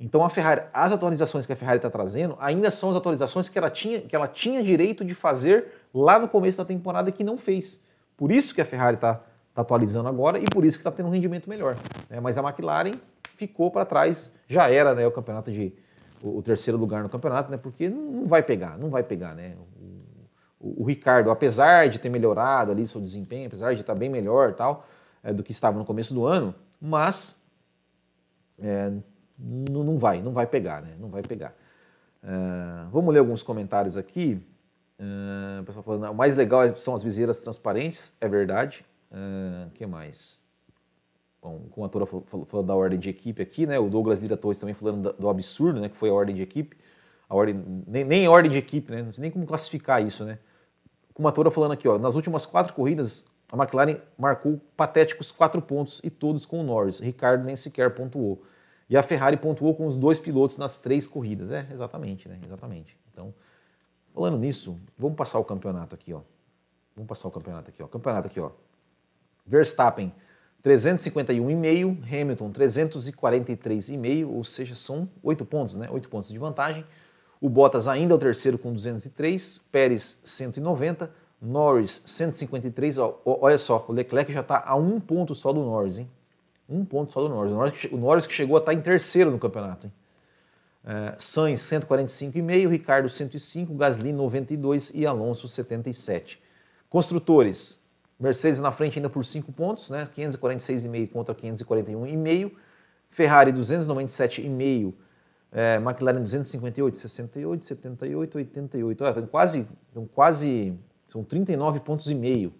Então 0.00 0.24
a 0.24 0.30
Ferrari, 0.30 0.62
as 0.72 0.92
atualizações 0.92 1.46
que 1.46 1.52
a 1.52 1.56
Ferrari 1.56 1.78
está 1.78 1.90
trazendo 1.90 2.36
ainda 2.40 2.70
são 2.70 2.90
as 2.90 2.96
atualizações 2.96 3.48
que 3.48 3.58
ela, 3.58 3.68
tinha, 3.68 4.00
que 4.00 4.14
ela 4.14 4.28
tinha 4.28 4.62
direito 4.62 5.04
de 5.04 5.12
fazer 5.12 5.66
lá 5.92 6.18
no 6.18 6.28
começo 6.28 6.58
da 6.58 6.64
temporada 6.64 7.10
que 7.10 7.24
não 7.24 7.36
fez. 7.36 7.86
Por 8.16 8.30
isso 8.30 8.54
que 8.54 8.60
a 8.60 8.64
Ferrari 8.64 8.94
está 8.94 9.20
tá 9.54 9.62
atualizando 9.62 10.08
agora 10.08 10.38
e 10.38 10.44
por 10.44 10.64
isso 10.64 10.78
que 10.78 10.82
está 10.82 10.92
tendo 10.92 11.08
um 11.08 11.12
rendimento 11.12 11.48
melhor. 11.48 11.76
Né? 12.08 12.20
Mas 12.20 12.38
a 12.38 12.42
McLaren 12.42 12.92
ficou 13.38 13.70
para 13.70 13.84
trás, 13.84 14.34
já 14.48 14.68
era 14.68 14.94
né, 14.94 15.06
o 15.06 15.12
campeonato 15.12 15.52
de 15.52 15.72
o, 16.20 16.38
o, 16.38 16.42
terceiro 16.42 16.76
lugar 16.76 17.04
no 17.04 17.08
campeonato, 17.08 17.50
né? 17.50 17.56
Porque 17.56 17.88
não 17.88 18.26
vai 18.26 18.42
pegar, 18.42 18.76
não 18.76 18.90
vai 18.90 19.04
pegar, 19.04 19.36
né? 19.36 19.54
O, 20.60 20.66
o, 20.68 20.82
o 20.82 20.84
Ricardo, 20.84 21.30
apesar 21.30 21.88
de 21.88 22.00
ter 22.00 22.08
melhorado 22.08 22.72
ali 22.72 22.86
seu 22.88 23.00
desempenho, 23.00 23.46
apesar 23.46 23.74
de 23.74 23.80
estar 23.80 23.94
bem 23.94 24.08
melhor 24.08 24.54
tal 24.54 24.84
é, 25.22 25.32
do 25.32 25.44
que 25.44 25.52
estava 25.52 25.78
no 25.78 25.84
começo 25.84 26.12
do 26.12 26.26
ano, 26.26 26.52
mas 26.80 27.40
é, 28.58 28.90
não, 29.38 29.84
não 29.84 29.98
vai, 29.98 30.20
não 30.20 30.32
vai 30.32 30.46
pegar, 30.46 30.82
né? 30.82 30.96
Não 30.98 31.08
vai 31.08 31.22
pegar. 31.22 31.54
Uh, 32.24 32.90
vamos 32.90 33.14
ler 33.14 33.20
alguns 33.20 33.44
comentários 33.44 33.96
aqui. 33.96 34.44
Uh, 34.98 35.62
o 35.62 35.64
pessoal 35.64 35.84
falando, 35.84 36.10
o 36.10 36.14
mais 36.14 36.34
legal 36.34 36.64
é, 36.64 36.74
são 36.74 36.92
as 36.92 37.04
viseiras 37.04 37.38
transparentes, 37.38 38.12
é 38.20 38.28
verdade. 38.28 38.84
O 39.12 39.68
uh, 39.68 39.70
que 39.70 39.86
mais? 39.86 40.47
Bom, 41.40 41.66
como 41.70 41.86
a 41.86 41.88
Tora 41.88 42.06
falou, 42.06 42.24
falou, 42.46 42.66
da 42.66 42.74
ordem 42.74 42.98
de 42.98 43.08
equipe 43.08 43.40
aqui, 43.40 43.66
né? 43.66 43.78
O 43.78 43.88
Douglas 43.88 44.20
Lira 44.20 44.36
Torres 44.36 44.58
também 44.58 44.74
falando 44.74 45.12
do, 45.12 45.20
do 45.20 45.28
absurdo, 45.28 45.80
né? 45.80 45.88
Que 45.88 45.96
foi 45.96 46.10
a 46.10 46.12
ordem 46.12 46.34
de 46.34 46.42
equipe. 46.42 46.76
A 47.28 47.34
ordem, 47.34 47.62
nem, 47.86 48.04
nem 48.04 48.28
ordem 48.28 48.50
de 48.50 48.58
equipe, 48.58 48.90
né? 48.90 49.02
Não 49.02 49.12
sei 49.12 49.22
nem 49.22 49.30
como 49.30 49.46
classificar 49.46 50.04
isso, 50.04 50.24
né? 50.24 50.38
Como 51.14 51.28
a 51.28 51.32
Tora 51.32 51.50
falando 51.50 51.72
aqui, 51.72 51.86
ó, 51.86 51.98
nas 51.98 52.14
últimas 52.14 52.46
quatro 52.46 52.74
corridas, 52.74 53.30
a 53.50 53.56
McLaren 53.56 53.96
marcou 54.18 54.60
patéticos 54.76 55.30
quatro 55.30 55.60
pontos 55.62 56.00
e 56.04 56.10
todos 56.10 56.44
com 56.44 56.60
o 56.60 56.62
Norris. 56.62 57.00
Ricardo 57.00 57.44
nem 57.44 57.56
sequer 57.56 57.94
pontuou. 57.94 58.42
E 58.90 58.96
a 58.96 59.02
Ferrari 59.02 59.36
pontuou 59.36 59.74
com 59.74 59.86
os 59.86 59.96
dois 59.96 60.18
pilotos 60.18 60.58
nas 60.58 60.78
três 60.78 61.06
corridas. 61.06 61.52
É, 61.52 61.66
exatamente, 61.70 62.28
né? 62.28 62.38
Exatamente. 62.44 62.96
Então, 63.12 63.34
falando 64.14 64.38
nisso, 64.38 64.76
vamos 64.96 65.16
passar 65.16 65.38
o 65.38 65.44
campeonato 65.44 65.94
aqui, 65.94 66.12
ó. 66.12 66.20
Vamos 66.94 67.08
passar 67.08 67.28
o 67.28 67.30
campeonato 67.30 67.70
aqui, 67.70 67.82
ó. 67.82 67.86
Campeonato 67.86 68.26
aqui, 68.26 68.40
ó. 68.40 68.50
Verstappen 69.46 70.12
351,5, 70.64 72.02
Hamilton 72.04 72.52
343,5, 72.52 74.28
ou 74.28 74.44
seja, 74.44 74.74
são 74.74 75.08
oito 75.22 75.44
pontos, 75.44 75.76
né? 75.76 75.88
Oito 75.90 76.08
pontos 76.08 76.28
de 76.28 76.38
vantagem. 76.38 76.84
O 77.40 77.48
Bottas 77.48 77.86
ainda 77.86 78.14
é 78.14 78.16
o 78.16 78.18
terceiro 78.18 78.58
com 78.58 78.72
203, 78.72 79.58
Pérez 79.70 80.20
190, 80.24 81.10
Norris 81.40 82.02
153. 82.04 82.98
Ó, 82.98 83.20
olha 83.24 83.58
só, 83.58 83.84
o 83.88 83.92
Leclerc 83.92 84.32
já 84.32 84.40
está 84.40 84.64
a 84.66 84.74
um 84.74 84.98
ponto 84.98 85.34
só 85.34 85.52
do 85.52 85.62
Norris, 85.62 85.98
hein? 85.98 86.10
Um 86.68 86.84
ponto 86.84 87.12
só 87.12 87.20
do 87.20 87.28
Norris. 87.28 87.52
O 87.52 87.54
Norris, 87.54 87.84
o 87.92 87.96
Norris 87.96 88.26
que 88.26 88.34
chegou 88.34 88.56
a 88.56 88.60
estar 88.60 88.74
em 88.74 88.80
terceiro 88.80 89.30
no 89.30 89.38
campeonato. 89.38 89.86
Hein? 89.86 89.92
É, 90.84 91.14
Sainz 91.18 91.60
145,5, 91.62 92.68
Ricardo 92.68 93.08
105, 93.08 93.74
Gasly 93.74 94.12
92 94.12 94.92
e 94.94 95.06
Alonso 95.06 95.48
77. 95.48 96.40
Construtores, 96.90 97.84
Mercedes 98.18 98.60
na 98.60 98.72
frente 98.72 98.98
ainda 98.98 99.08
por 99.08 99.24
5 99.24 99.52
pontos, 99.52 99.90
né? 99.90 100.08
546,5 100.16 101.10
contra 101.10 101.34
541,5. 101.34 102.52
Ferrari 103.10 103.52
297,5. 103.52 104.94
É, 105.50 105.76
McLaren 105.76 106.20
258, 106.20 106.98
68, 106.98 107.64
78, 107.64 108.38
88. 108.38 109.04
Olha, 109.04 109.22
quase, 109.22 109.68
quase, 110.14 110.78
são 111.06 111.24
39 111.24 111.80
pontos 111.80 112.10
e 112.10 112.14
meio. 112.14 112.52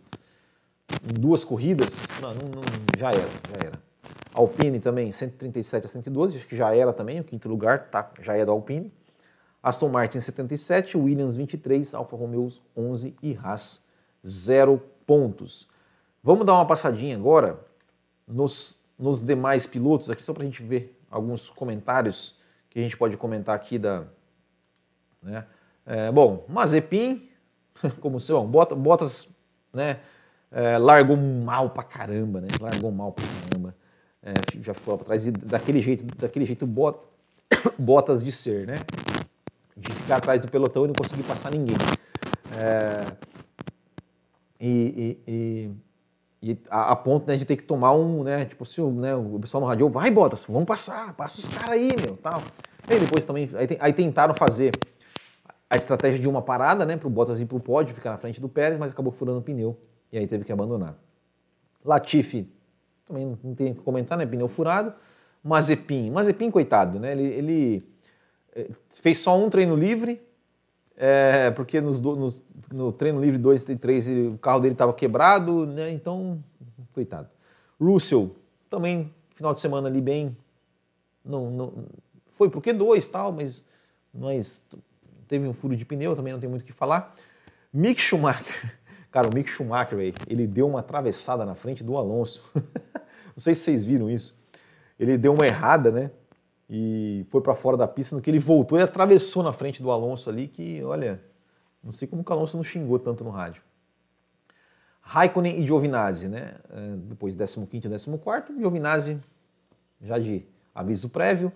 Em 1.05 1.21
duas 1.21 1.45
corridas, 1.45 2.07
não, 2.23 2.33
não, 2.35 2.49
não, 2.49 2.63
já 2.97 3.11
era, 3.11 3.21
já 3.21 3.67
era. 3.67 3.89
Alpine 4.33 4.81
também, 4.81 5.13
137 5.13 5.85
a 5.85 5.89
112, 5.89 6.37
acho 6.39 6.47
que 6.47 6.57
já 6.57 6.75
era 6.75 6.93
também, 6.93 7.21
o 7.21 7.25
quinto 7.25 7.49
lugar 7.49 7.91
tá, 7.91 8.11
já 8.21 8.35
é 8.37 8.45
do 8.45 8.53
Alpine. 8.53 8.93
Aston 9.63 9.89
Martin 9.89 10.21
77, 10.21 10.97
Williams 10.97 11.37
23, 11.37 11.93
Alfa 11.93 12.17
Romeo 12.17 12.49
11 12.77 13.17
e 13.23 13.37
Haas 13.37 13.87
0 14.27 14.81
pontos. 15.09 15.67
Vamos 16.23 16.47
dar 16.47 16.53
uma 16.53 16.67
passadinha 16.67 17.17
agora 17.17 17.59
nos, 18.27 18.79
nos 18.99 19.23
demais 19.23 19.67
pilotos 19.67 20.11
aqui, 20.11 20.23
só 20.23 20.35
para 20.35 20.43
a 20.43 20.47
gente 20.47 20.63
ver 20.63 21.01
alguns 21.11 21.49
comentários 21.49 22.37
que 22.69 22.79
a 22.79 22.83
gente 22.83 22.97
pode 22.97 23.17
comentar 23.17 23.57
aqui 23.57 23.79
da... 23.79 24.05
Né? 25.23 25.45
É, 25.87 26.13
bom, 26.13 26.45
Mazepin, 26.49 27.27
como 28.01 28.21
seu, 28.21 28.45
Bottas, 28.45 29.27
né, 29.73 30.01
é, 30.53 30.77
largou 30.77 31.17
mal 31.17 31.71
pra 31.71 31.83
caramba, 31.83 32.43
né? 32.43 32.49
Largou 32.61 32.93
mal 32.93 33.13
pra 33.13 33.25
caramba 33.25 33.75
é, 34.23 34.35
já 34.61 34.75
ficou 34.75 34.93
lá 34.93 34.99
para 34.99 35.07
trás, 35.07 35.27
e 35.27 35.31
daquele 35.31 35.81
jeito, 35.81 36.05
daquele 36.17 36.45
jeito 36.45 36.67
bot, 36.67 36.99
botas 37.79 38.23
de 38.23 38.33
ser, 38.33 38.67
né? 38.67 38.81
De 39.77 39.93
ficar 39.93 40.17
atrás 40.17 40.41
do 40.41 40.49
pelotão 40.49 40.85
e 40.85 40.89
não 40.89 40.95
conseguir 40.95 41.23
passar 41.23 41.51
ninguém. 41.51 41.77
É, 42.57 43.07
e, 44.61 45.19
e, 45.27 45.71
e, 46.43 46.59
a, 46.71 46.93
a, 46.93 46.97
ponto 46.97 47.27
né, 47.27 47.37
de 47.37 47.45
ter 47.45 47.57
que 47.57 47.63
tomar 47.63 47.93
um, 47.93 48.23
né? 48.25 48.45
Tipo, 48.45 48.65
se 48.65 48.81
o, 48.81 48.91
né, 48.91 49.15
o 49.15 49.39
pessoal 49.39 49.61
no 49.61 49.67
rádio, 49.67 49.89
vai 49.89 50.11
Botas, 50.11 50.45
vamos 50.49 50.67
passar, 50.67 51.15
passa 51.15 51.39
os 51.39 51.49
caras 51.49 51.71
aí, 51.71 51.95
meu, 52.01 52.17
tal. 52.17 52.43
E 52.91 52.99
depois 52.99 53.25
também, 53.27 53.49
aí, 53.55 53.69
aí, 53.81 53.93
tentaram 53.93 54.35
fazer 54.35 54.73
a 55.69 55.77
estratégia 55.77 56.19
de 56.19 56.29
uma 56.29 56.41
parada, 56.41 56.87
né, 56.87 56.97
para 56.97 57.07
o 57.07 57.11
Bottas 57.11 57.41
ir 57.41 57.47
para 57.47 57.57
o 57.57 57.61
pódio, 57.61 57.95
ficar 57.95 58.13
na 58.13 58.19
frente 58.19 58.41
do 58.41 58.49
Pérez, 58.49 58.79
mas 58.79 58.91
acabou 58.91 59.13
furando 59.13 59.39
o 59.39 59.43
pneu 59.43 59.79
e 60.11 60.19
aí 60.19 60.27
teve 60.27 60.45
que 60.45 60.53
abandonar. 60.53 60.97
Latifi 61.85 62.51
também 63.09 63.39
não 63.43 63.55
tem 63.55 63.73
o 63.73 63.75
que 63.75 63.81
comentar, 63.81 64.19
né? 64.19 64.27
Pneu 64.27 64.47
furado. 64.47 64.93
Mazepin, 65.43 66.11
Mazepin, 66.11 66.51
coitado, 66.51 67.01
né? 67.01 67.13
Ele, 67.13 67.25
ele 67.25 67.89
eh, 68.55 68.69
fez 68.91 69.19
só 69.21 69.39
um 69.39 69.49
treino 69.49 69.75
livre, 69.75 70.21
é, 71.01 71.53
porque 71.53 71.81
nos, 71.81 72.01
nos, 72.01 72.43
no 72.73 72.93
treino 72.93 73.21
livre 73.21 73.39
2 73.39 73.69
e 73.69 73.77
3 73.77 74.09
o 74.35 74.39
carro 74.39 74.59
dele 74.59 74.75
estava 74.75 74.93
quebrado, 74.93 75.65
né? 75.65 75.93
Então, 75.93 76.43
coitado. 76.93 77.29
Russell, 77.81 78.35
também 78.69 79.15
final 79.33 79.53
de 79.53 79.61
semana 79.61 79.89
ali 79.89 80.01
bem. 80.01 80.37
Não, 81.25 81.49
não, 81.53 81.73
foi 82.33 82.51
pro 82.51 82.61
Q2 82.61 83.09
tal, 83.09 83.31
mas, 83.31 83.65
mas 84.13 84.69
teve 85.29 85.47
um 85.47 85.55
furo 85.55 85.77
de 85.77 85.85
pneu, 85.85 86.17
também 86.17 86.33
não 86.33 86.41
tem 86.41 86.51
muito 86.51 86.63
o 86.63 86.65
que 86.65 86.73
falar. 86.73 87.15
Mick 87.73 88.01
Schumacher, 88.01 88.77
cara, 89.13 89.29
o 89.29 89.33
Mick 89.33 89.49
Schumacher, 89.49 90.13
ele 90.27 90.49
deu 90.49 90.67
uma 90.67 90.81
atravessada 90.81 91.47
na 91.47 91.55
frente 91.55 91.85
do 91.85 91.97
Alonso. 91.97 92.43
Não 92.55 93.41
sei 93.41 93.55
se 93.55 93.61
vocês 93.61 93.85
viram 93.85 94.11
isso. 94.11 94.43
Ele 94.99 95.17
deu 95.17 95.33
uma 95.33 95.47
errada, 95.47 95.93
né? 95.93 96.11
E 96.69 97.27
foi 97.31 97.41
para 97.41 97.55
fora 97.55 97.77
da 97.77 97.89
pista. 97.89 98.15
No 98.15 98.23
que 98.23 98.31
ele 98.31 98.39
voltou 98.39 98.79
e 98.79 98.83
atravessou 98.83 99.43
na 99.43 99.53
frente 99.53 99.83
do 99.83 99.91
Alonso 99.91 100.29
ali, 100.29 100.49
que, 100.49 100.83
olha, 100.85 101.21
não 101.83 101.93
sei 101.93 102.07
como 102.07 102.25
o 102.27 102.33
Alonso 102.33 102.57
não 102.57 102.65
xingou 102.65 102.99
tanto 102.99 103.25
no 103.25 103.31
rádio. 103.31 103.63
Raikkonen 105.01 105.63
e 105.63 105.67
Giovinazzi, 105.67 106.29
né? 106.29 106.57
É, 106.71 106.97
depois 106.97 107.35
15 107.35 107.67
e 107.77 108.19
14, 108.19 108.59
Giovinazzi 108.59 109.19
já 110.03 110.19
de 110.19 110.45
aviso 110.75 111.09
prévio. 111.09 111.51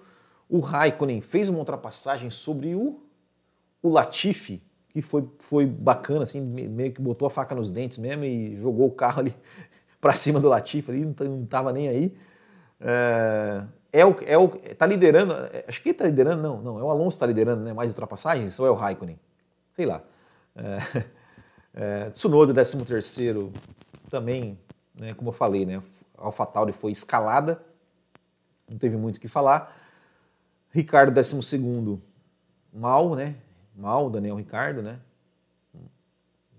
O 0.48 0.61
Raikkonen 0.61 1.20
fez 1.20 1.48
uma 1.48 1.59
ultrapassagem 1.59 2.31
sobre 2.31 2.75
o, 2.75 3.01
o 3.83 3.88
Latifi, 3.90 4.62
que 4.88 5.03
foi, 5.03 5.29
foi 5.38 5.66
bacana, 5.66 6.25
assim, 6.25 6.40
meio 6.40 6.92
que 6.92 7.01
botou 7.01 7.27
a 7.27 7.31
faca 7.31 7.55
nos 7.55 7.70
dentes 7.70 7.98
mesmo 7.98 8.25
e 8.25 8.57
jogou 8.57 8.87
o 8.87 8.90
carro 8.90 9.20
ali 9.20 9.35
para 10.01 10.14
cima 10.14 10.40
do 10.40 10.48
Latifi 10.48 10.90
ali, 10.90 11.05
não 11.05 11.44
estava 11.44 11.72
nem 11.72 11.88
aí. 11.88 12.16
É, 12.81 13.62
é, 13.93 14.07
o, 14.07 14.17
é 14.25 14.39
o, 14.39 14.49
tá 14.49 14.87
liderando, 14.87 15.35
é, 15.35 15.67
acho 15.69 15.83
que 15.83 15.90
ele 15.90 15.99
tá 15.99 16.07
liderando, 16.07 16.43
não, 16.43 16.63
não, 16.63 16.79
é 16.79 16.83
o 16.83 16.90
Alonso 16.90 17.11
que 17.11 17.15
está 17.17 17.27
liderando, 17.27 17.63
né, 17.63 17.75
mais 17.75 17.90
ultrapassagens, 17.90 18.59
ou 18.59 18.67
é 18.67 18.71
o 18.71 18.75
Raikkonen? 18.75 19.19
Sei 19.77 19.85
lá. 19.85 20.03
É, 20.57 21.05
é, 22.07 22.11
Tsunoda, 22.11 22.55
13 22.55 22.85
terceiro, 22.87 23.53
também, 24.09 24.59
né, 24.95 25.13
como 25.13 25.29
eu 25.29 25.35
falei, 25.35 25.67
né, 25.67 25.83
AlphaTauri 26.17 26.73
foi 26.73 26.90
escalada, 26.90 27.63
não 28.67 28.79
teve 28.79 28.97
muito 28.97 29.19
o 29.19 29.21
que 29.21 29.29
falar. 29.29 29.77
Ricardo, 30.71 31.13
12 31.13 31.43
segundo, 31.43 32.01
mal, 32.73 33.15
né, 33.15 33.37
mal, 33.77 34.09
Daniel 34.09 34.37
Ricardo, 34.37 34.83
né, 34.83 34.99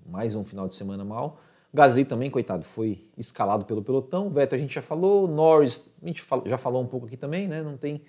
mais 0.06 0.36
um 0.36 0.46
final 0.46 0.68
de 0.68 0.76
semana 0.76 1.04
mal. 1.04 1.40
Gasly 1.74 2.06
também, 2.06 2.30
coitado, 2.30 2.64
foi 2.64 3.04
escalado 3.18 3.66
pelo 3.66 3.82
pelotão. 3.82 4.30
Vettel 4.30 4.58
a 4.58 4.62
gente 4.62 4.76
já 4.76 4.82
falou, 4.82 5.28
Norris 5.28 5.92
a 6.04 6.08
gente 6.08 6.24
já 6.46 6.58
falou 6.58 6.84
um 6.84 6.88
pouco 6.88 7.08
aqui 7.08 7.18
também, 7.18 7.48
né? 7.48 7.64
Não 7.64 7.76
tem 7.76 8.04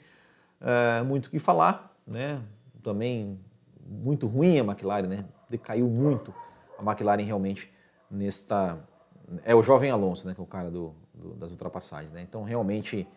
uh, 0.61 1.05
muito 1.05 1.27
o 1.27 1.31
que 1.31 1.39
falar, 1.39 1.97
né? 2.07 2.43
Também 2.83 3.41
muito 3.87 4.27
ruim 4.27 4.59
a 4.59 4.63
McLaren, 4.63 5.07
né? 5.07 5.25
Decaiu 5.49 5.89
muito 5.89 6.35
a 6.79 6.83
McLaren 6.83 7.23
realmente 7.23 7.73
nesta. 8.11 8.79
É 9.45 9.55
o 9.55 9.63
jovem 9.63 9.91
Alonso, 9.91 10.29
né? 10.29 10.35
Que 10.35 10.41
é 10.41 10.45
o 10.45 10.47
cara 10.47 10.71
do, 10.71 10.95
do, 11.15 11.35
das 11.35 11.51
ultrapassagens, 11.51 12.13
né? 12.13 12.21
Então 12.21 12.43
realmente 12.43 13.09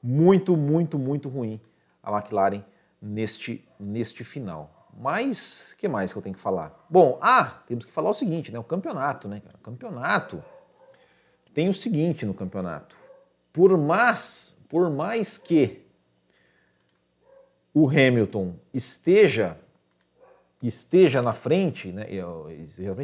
muito, 0.00 0.56
muito, 0.56 1.00
muito 1.00 1.28
ruim 1.28 1.60
a 2.00 2.16
McLaren 2.16 2.62
neste, 3.02 3.64
neste 3.78 4.22
final. 4.22 4.79
Mas, 4.96 5.74
que 5.78 5.88
mais 5.88 6.12
que 6.12 6.18
eu 6.18 6.22
tenho 6.22 6.34
que 6.34 6.40
falar? 6.40 6.86
Bom, 6.88 7.18
ah, 7.22 7.62
temos 7.66 7.84
que 7.84 7.92
falar 7.92 8.10
o 8.10 8.14
seguinte, 8.14 8.52
né? 8.52 8.58
O 8.58 8.64
campeonato, 8.64 9.28
né? 9.28 9.42
O 9.54 9.58
campeonato 9.58 10.42
tem 11.54 11.68
o 11.68 11.74
seguinte 11.74 12.26
no 12.26 12.34
campeonato. 12.34 12.96
Por 13.52 13.76
mais, 13.76 14.56
por 14.68 14.90
mais 14.90 15.38
que 15.38 15.86
o 17.72 17.88
Hamilton 17.88 18.54
esteja 18.72 19.56
esteja 20.62 21.22
na 21.22 21.32
frente, 21.32 21.90
né? 21.90 22.06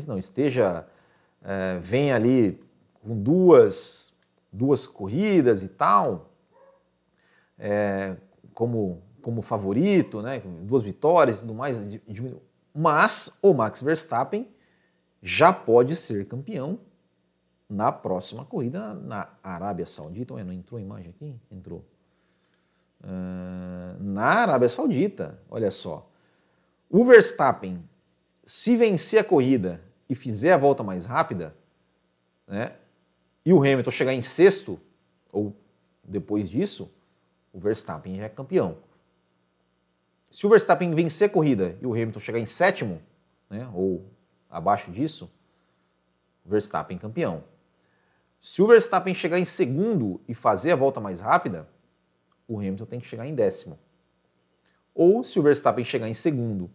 Não, 0.06 0.18
esteja 0.18 0.86
é, 1.42 1.78
vem 1.80 2.12
ali 2.12 2.60
com 3.02 3.20
duas 3.20 4.14
duas 4.52 4.86
corridas 4.86 5.62
e 5.62 5.68
tal, 5.68 6.30
é, 7.58 8.16
como 8.54 9.02
como 9.26 9.42
favorito, 9.42 10.22
né? 10.22 10.40
Duas 10.62 10.84
vitórias 10.84 11.38
e 11.38 11.40
tudo 11.40 11.52
mais, 11.52 11.82
mas 12.72 13.36
o 13.42 13.52
Max 13.52 13.82
Verstappen 13.82 14.48
já 15.20 15.52
pode 15.52 15.96
ser 15.96 16.28
campeão 16.28 16.78
na 17.68 17.90
próxima 17.90 18.44
corrida 18.44 18.94
na 18.94 19.28
Arábia 19.42 19.84
Saudita. 19.84 20.34
Ué, 20.34 20.44
não 20.44 20.52
entrou 20.52 20.78
a 20.78 20.80
imagem 20.80 21.10
aqui? 21.10 21.34
Entrou. 21.50 21.84
Uh, 23.02 24.00
na 24.00 24.26
Arábia 24.26 24.68
Saudita, 24.68 25.36
olha 25.50 25.72
só. 25.72 26.08
O 26.88 27.04
Verstappen, 27.04 27.82
se 28.44 28.76
vencer 28.76 29.18
a 29.18 29.24
corrida 29.24 29.82
e 30.08 30.14
fizer 30.14 30.52
a 30.52 30.56
volta 30.56 30.84
mais 30.84 31.04
rápida, 31.04 31.52
né, 32.46 32.74
e 33.44 33.52
o 33.52 33.58
Hamilton 33.58 33.90
chegar 33.90 34.14
em 34.14 34.22
sexto, 34.22 34.78
ou 35.32 35.52
depois 36.04 36.48
disso, 36.48 36.88
o 37.52 37.58
Verstappen 37.58 38.18
já 38.18 38.26
é 38.26 38.28
campeão. 38.28 38.86
Se 40.30 40.46
o 40.46 40.50
Verstappen 40.50 40.94
vencer 40.94 41.28
a 41.28 41.32
corrida 41.32 41.76
e 41.80 41.86
o 41.86 41.92
Hamilton 41.92 42.20
chegar 42.20 42.38
em 42.38 42.46
sétimo, 42.46 43.00
né, 43.48 43.68
ou 43.74 44.04
abaixo 44.50 44.90
disso, 44.90 45.32
Verstappen 46.44 46.98
campeão. 46.98 47.44
Se 48.40 48.62
o 48.62 48.66
Verstappen 48.66 49.14
chegar 49.14 49.38
em 49.38 49.44
segundo 49.44 50.20
e 50.28 50.34
fazer 50.34 50.72
a 50.72 50.76
volta 50.76 51.00
mais 51.00 51.20
rápida, 51.20 51.68
o 52.46 52.58
Hamilton 52.58 52.86
tem 52.86 53.00
que 53.00 53.06
chegar 53.06 53.26
em 53.26 53.34
décimo. 53.34 53.78
Ou 54.94 55.24
se 55.24 55.38
o 55.38 55.42
Verstappen 55.42 55.84
chegar 55.84 56.08
em 56.08 56.14
segundo 56.14 56.70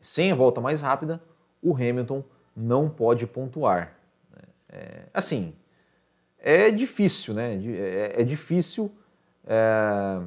sem 0.00 0.30
a 0.30 0.34
volta 0.34 0.60
mais 0.60 0.82
rápida, 0.82 1.22
o 1.62 1.74
Hamilton 1.74 2.22
não 2.54 2.88
pode 2.88 3.26
pontuar. 3.26 3.98
É, 4.68 5.04
assim, 5.12 5.54
é 6.38 6.70
difícil, 6.70 7.34
né? 7.34 7.56
É, 7.56 8.20
é 8.20 8.24
difícil 8.24 8.92
é, 9.46 10.20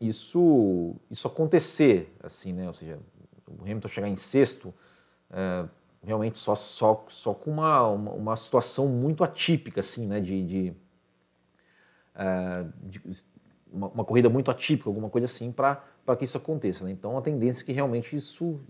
isso, 0.00 0.96
isso 1.10 1.26
acontecer, 1.26 2.14
assim, 2.22 2.52
né? 2.52 2.66
Ou 2.66 2.74
seja, 2.74 2.98
o 3.46 3.62
Hamilton 3.62 3.88
chegar 3.88 4.08
em 4.08 4.16
sexto, 4.16 4.74
é, 5.30 5.64
realmente 6.02 6.38
só, 6.38 6.54
só, 6.54 7.04
só 7.08 7.34
com 7.34 7.50
uma, 7.52 7.88
uma, 7.88 8.10
uma, 8.12 8.36
situação 8.36 8.88
muito 8.88 9.24
atípica, 9.24 9.80
assim, 9.80 10.06
né? 10.06 10.20
De, 10.20 10.46
de, 10.46 10.74
é, 12.14 12.64
de 12.82 13.00
uma, 13.72 13.88
uma, 13.88 14.04
corrida 14.04 14.28
muito 14.28 14.50
atípica, 14.50 14.88
alguma 14.88 15.10
coisa 15.10 15.24
assim, 15.24 15.50
para 15.52 15.82
que 16.18 16.24
isso 16.24 16.36
aconteça. 16.36 16.84
Né? 16.84 16.92
Então 16.92 17.16
a 17.16 17.22
tendência 17.22 17.62
é 17.62 17.64
que 17.64 17.72
realmente 17.72 18.14
isso 18.16 18.60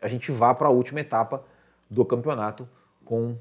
a 0.00 0.08
gente 0.08 0.32
vá 0.32 0.54
para 0.54 0.68
a 0.68 0.70
última 0.70 1.00
etapa 1.00 1.44
do 1.88 2.04
campeonato 2.04 2.68
com, 3.04 3.36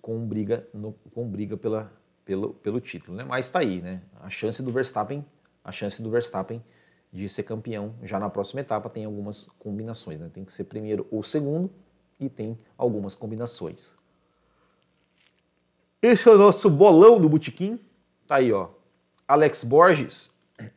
com 0.00 0.26
briga, 0.26 0.66
no, 0.74 0.92
com 1.14 1.26
briga 1.28 1.56
pela, 1.56 1.90
pelo, 2.24 2.54
pelo 2.54 2.80
título. 2.80 3.16
Né? 3.16 3.24
Mas 3.24 3.46
está 3.46 3.60
aí, 3.60 3.80
né? 3.80 4.02
A 4.20 4.28
chance 4.28 4.62
do 4.62 4.70
Verstappen, 4.70 5.24
a 5.64 5.72
chance 5.72 6.02
do 6.02 6.10
Verstappen 6.10 6.62
de 7.12 7.28
ser 7.28 7.42
campeão 7.42 7.94
já 8.02 8.18
na 8.18 8.30
próxima 8.30 8.60
etapa 8.60 8.88
tem 8.88 9.04
algumas 9.04 9.46
combinações, 9.58 10.20
né? 10.20 10.30
Tem 10.32 10.44
que 10.44 10.52
ser 10.52 10.64
primeiro 10.64 11.06
ou 11.10 11.22
segundo 11.22 11.70
e 12.18 12.28
tem 12.28 12.58
algumas 12.76 13.14
combinações. 13.14 13.94
Esse 16.00 16.28
é 16.28 16.32
o 16.32 16.38
nosso 16.38 16.70
bolão 16.70 17.20
do 17.20 17.28
Botequim. 17.28 17.78
Tá 18.26 18.36
aí, 18.36 18.52
ó. 18.52 18.68
Alex 19.26 19.64
Borges 19.64 20.34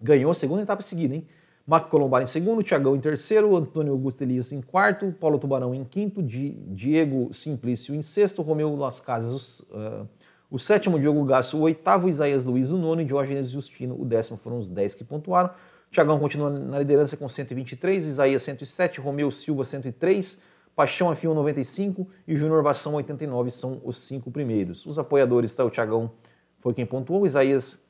ganhou 0.00 0.30
a 0.30 0.34
segunda 0.34 0.62
etapa 0.62 0.82
seguida, 0.82 1.14
hein? 1.14 1.26
Marco 1.66 1.88
Colombari 1.88 2.24
em 2.24 2.26
segundo, 2.26 2.64
Thiagão 2.64 2.96
em 2.96 3.00
terceiro, 3.00 3.54
Antônio 3.54 3.92
Augusto 3.92 4.22
Elias 4.22 4.50
em 4.50 4.60
quarto, 4.60 5.14
Paulo 5.20 5.38
Tubarão 5.38 5.72
em 5.72 5.84
quinto, 5.84 6.20
Diego 6.20 7.32
Simplício 7.32 7.94
em 7.94 8.02
sexto, 8.02 8.42
Romeu 8.42 8.74
Las 8.74 8.98
Casas 8.98 9.60
uh, 9.60 10.08
o 10.50 10.58
sétimo, 10.58 10.98
Diogo 10.98 11.24
Gasso 11.24 11.58
o 11.58 11.60
oitavo, 11.62 12.08
Isaías 12.08 12.44
Luiz 12.44 12.70
o 12.70 12.78
nono 12.78 13.04
Diógenes 13.04 13.50
Justino 13.50 14.00
o 14.00 14.04
décimo. 14.04 14.36
Foram 14.36 14.58
os 14.58 14.68
dez 14.68 14.94
que 14.94 15.04
pontuaram. 15.04 15.50
Thiagão 15.90 16.18
continua 16.18 16.50
na 16.50 16.78
liderança 16.78 17.16
com 17.16 17.28
123, 17.28 18.06
Isaías 18.06 18.42
107, 18.42 19.00
Romeu 19.00 19.30
Silva 19.30 19.64
103, 19.64 20.42
Paixão 20.74 21.10
Afio 21.10 21.34
95 21.34 22.06
e 22.28 22.36
Júnior 22.36 22.62
Vação 22.62 22.94
89 22.94 23.50
são 23.50 23.80
os 23.84 24.00
cinco 24.00 24.30
primeiros. 24.30 24.86
Os 24.86 24.98
apoiadores, 24.98 25.54
tá, 25.54 25.64
o 25.64 25.70
Thiagão 25.70 26.12
foi 26.60 26.74
quem 26.74 26.86
pontuou, 26.86 27.26
Isaías 27.26 27.84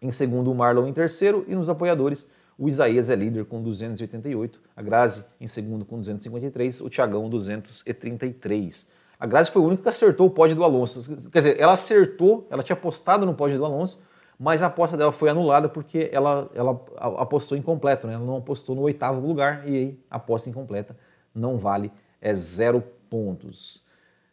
em 0.00 0.10
segundo, 0.10 0.52
o 0.52 0.54
Marlon 0.54 0.86
em 0.86 0.92
terceiro 0.92 1.44
e 1.48 1.54
nos 1.54 1.68
apoiadores 1.68 2.28
o 2.58 2.68
Isaías 2.68 3.10
é 3.10 3.14
líder 3.14 3.44
com 3.44 3.62
288, 3.62 4.60
a 4.74 4.80
Grazi 4.80 5.24
em 5.38 5.46
segundo 5.46 5.84
com 5.84 5.98
253, 5.98 6.80
o 6.80 6.88
Thiagão 6.88 7.28
233. 7.28 8.90
A 9.18 9.26
Grazi 9.26 9.50
foi 9.50 9.62
o 9.62 9.64
único 9.64 9.82
que 9.82 9.88
acertou 9.88 10.26
o 10.26 10.30
pódio 10.30 10.56
do 10.56 10.64
Alonso. 10.64 11.30
Quer 11.30 11.38
dizer, 11.38 11.60
ela 11.60 11.72
acertou, 11.72 12.46
ela 12.50 12.62
tinha 12.62 12.74
apostado 12.74 13.24
no 13.24 13.34
pódio 13.34 13.56
do 13.56 13.64
Alonso, 13.64 14.02
mas 14.38 14.62
a 14.62 14.66
aposta 14.66 14.96
dela 14.96 15.12
foi 15.12 15.30
anulada 15.30 15.68
porque 15.68 16.10
ela, 16.12 16.50
ela 16.54 16.72
apostou 16.98 17.56
incompleto, 17.56 18.06
né? 18.06 18.14
ela 18.14 18.24
não 18.24 18.36
apostou 18.36 18.76
no 18.76 18.82
oitavo 18.82 19.26
lugar 19.26 19.66
e 19.66 19.74
aí 19.74 20.00
a 20.10 20.16
aposta 20.16 20.50
incompleta 20.50 20.96
não 21.34 21.56
vale 21.56 21.90
é 22.20 22.34
zero 22.34 22.82
pontos. 23.08 23.84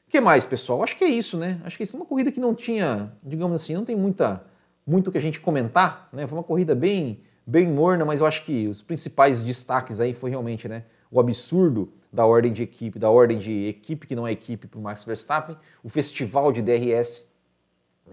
O 0.07 0.11
que 0.11 0.19
mais, 0.19 0.45
pessoal? 0.45 0.83
Acho 0.83 0.97
que 0.97 1.03
é 1.03 1.07
isso, 1.07 1.37
né? 1.37 1.61
Acho 1.63 1.77
que 1.77 1.83
isso 1.83 1.95
é 1.95 1.99
uma 1.99 2.05
corrida 2.05 2.31
que 2.31 2.39
não 2.39 2.53
tinha, 2.53 3.11
digamos 3.23 3.61
assim, 3.61 3.73
não 3.73 3.85
tem 3.85 3.95
muita, 3.95 4.43
muito 4.85 5.11
que 5.11 5.17
a 5.17 5.21
gente 5.21 5.39
comentar, 5.39 6.09
né? 6.11 6.27
Foi 6.27 6.37
uma 6.37 6.43
corrida 6.43 6.75
bem, 6.75 7.21
bem 7.45 7.67
morna, 7.67 8.05
mas 8.05 8.19
eu 8.19 8.27
acho 8.27 8.43
que 8.43 8.67
os 8.67 8.81
principais 8.81 9.41
destaques 9.43 9.99
aí 9.99 10.13
foi 10.13 10.29
realmente, 10.29 10.67
né? 10.67 10.83
O 11.11 11.19
absurdo 11.19 11.91
da 12.13 12.27
ordem 12.27 12.53
de 12.53 12.61
equipe, 12.61 12.99
da 12.99 13.09
ordem 13.09 13.39
de 13.39 13.67
equipe 13.67 14.05
que 14.05 14.15
não 14.15 14.27
é 14.27 14.31
equipe 14.31 14.67
para 14.67 14.79
o 14.79 14.81
Max 14.83 15.03
Verstappen, 15.03 15.57
o 15.83 15.89
festival 15.89 16.51
de 16.51 16.61
DRS 16.61 17.27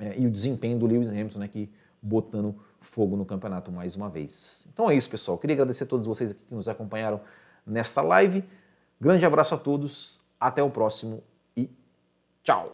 é, 0.01 0.19
e 0.19 0.27
o 0.27 0.31
desempenho 0.31 0.79
do 0.79 0.87
Lewis 0.87 1.11
Hamilton 1.11 1.39
né, 1.39 1.45
aqui 1.45 1.71
botando 2.01 2.57
fogo 2.81 3.15
no 3.15 3.27
campeonato 3.27 3.71
mais 3.71 3.95
uma 3.95 4.09
vez. 4.09 4.67
Então 4.73 4.91
é 4.91 4.95
isso, 4.95 5.11
pessoal. 5.11 5.37
Queria 5.37 5.55
agradecer 5.55 5.85
a 5.85 5.87
todos 5.87 6.07
vocês 6.07 6.33
que 6.33 6.55
nos 6.55 6.67
acompanharam 6.67 7.21
nesta 7.67 8.01
live. 8.01 8.43
Grande 8.99 9.27
abraço 9.27 9.55
a 9.55 9.59
todos, 9.59 10.23
até 10.41 10.63
o 10.63 10.71
próximo 10.71 11.23
e 11.55 11.69
tchau! 12.43 12.73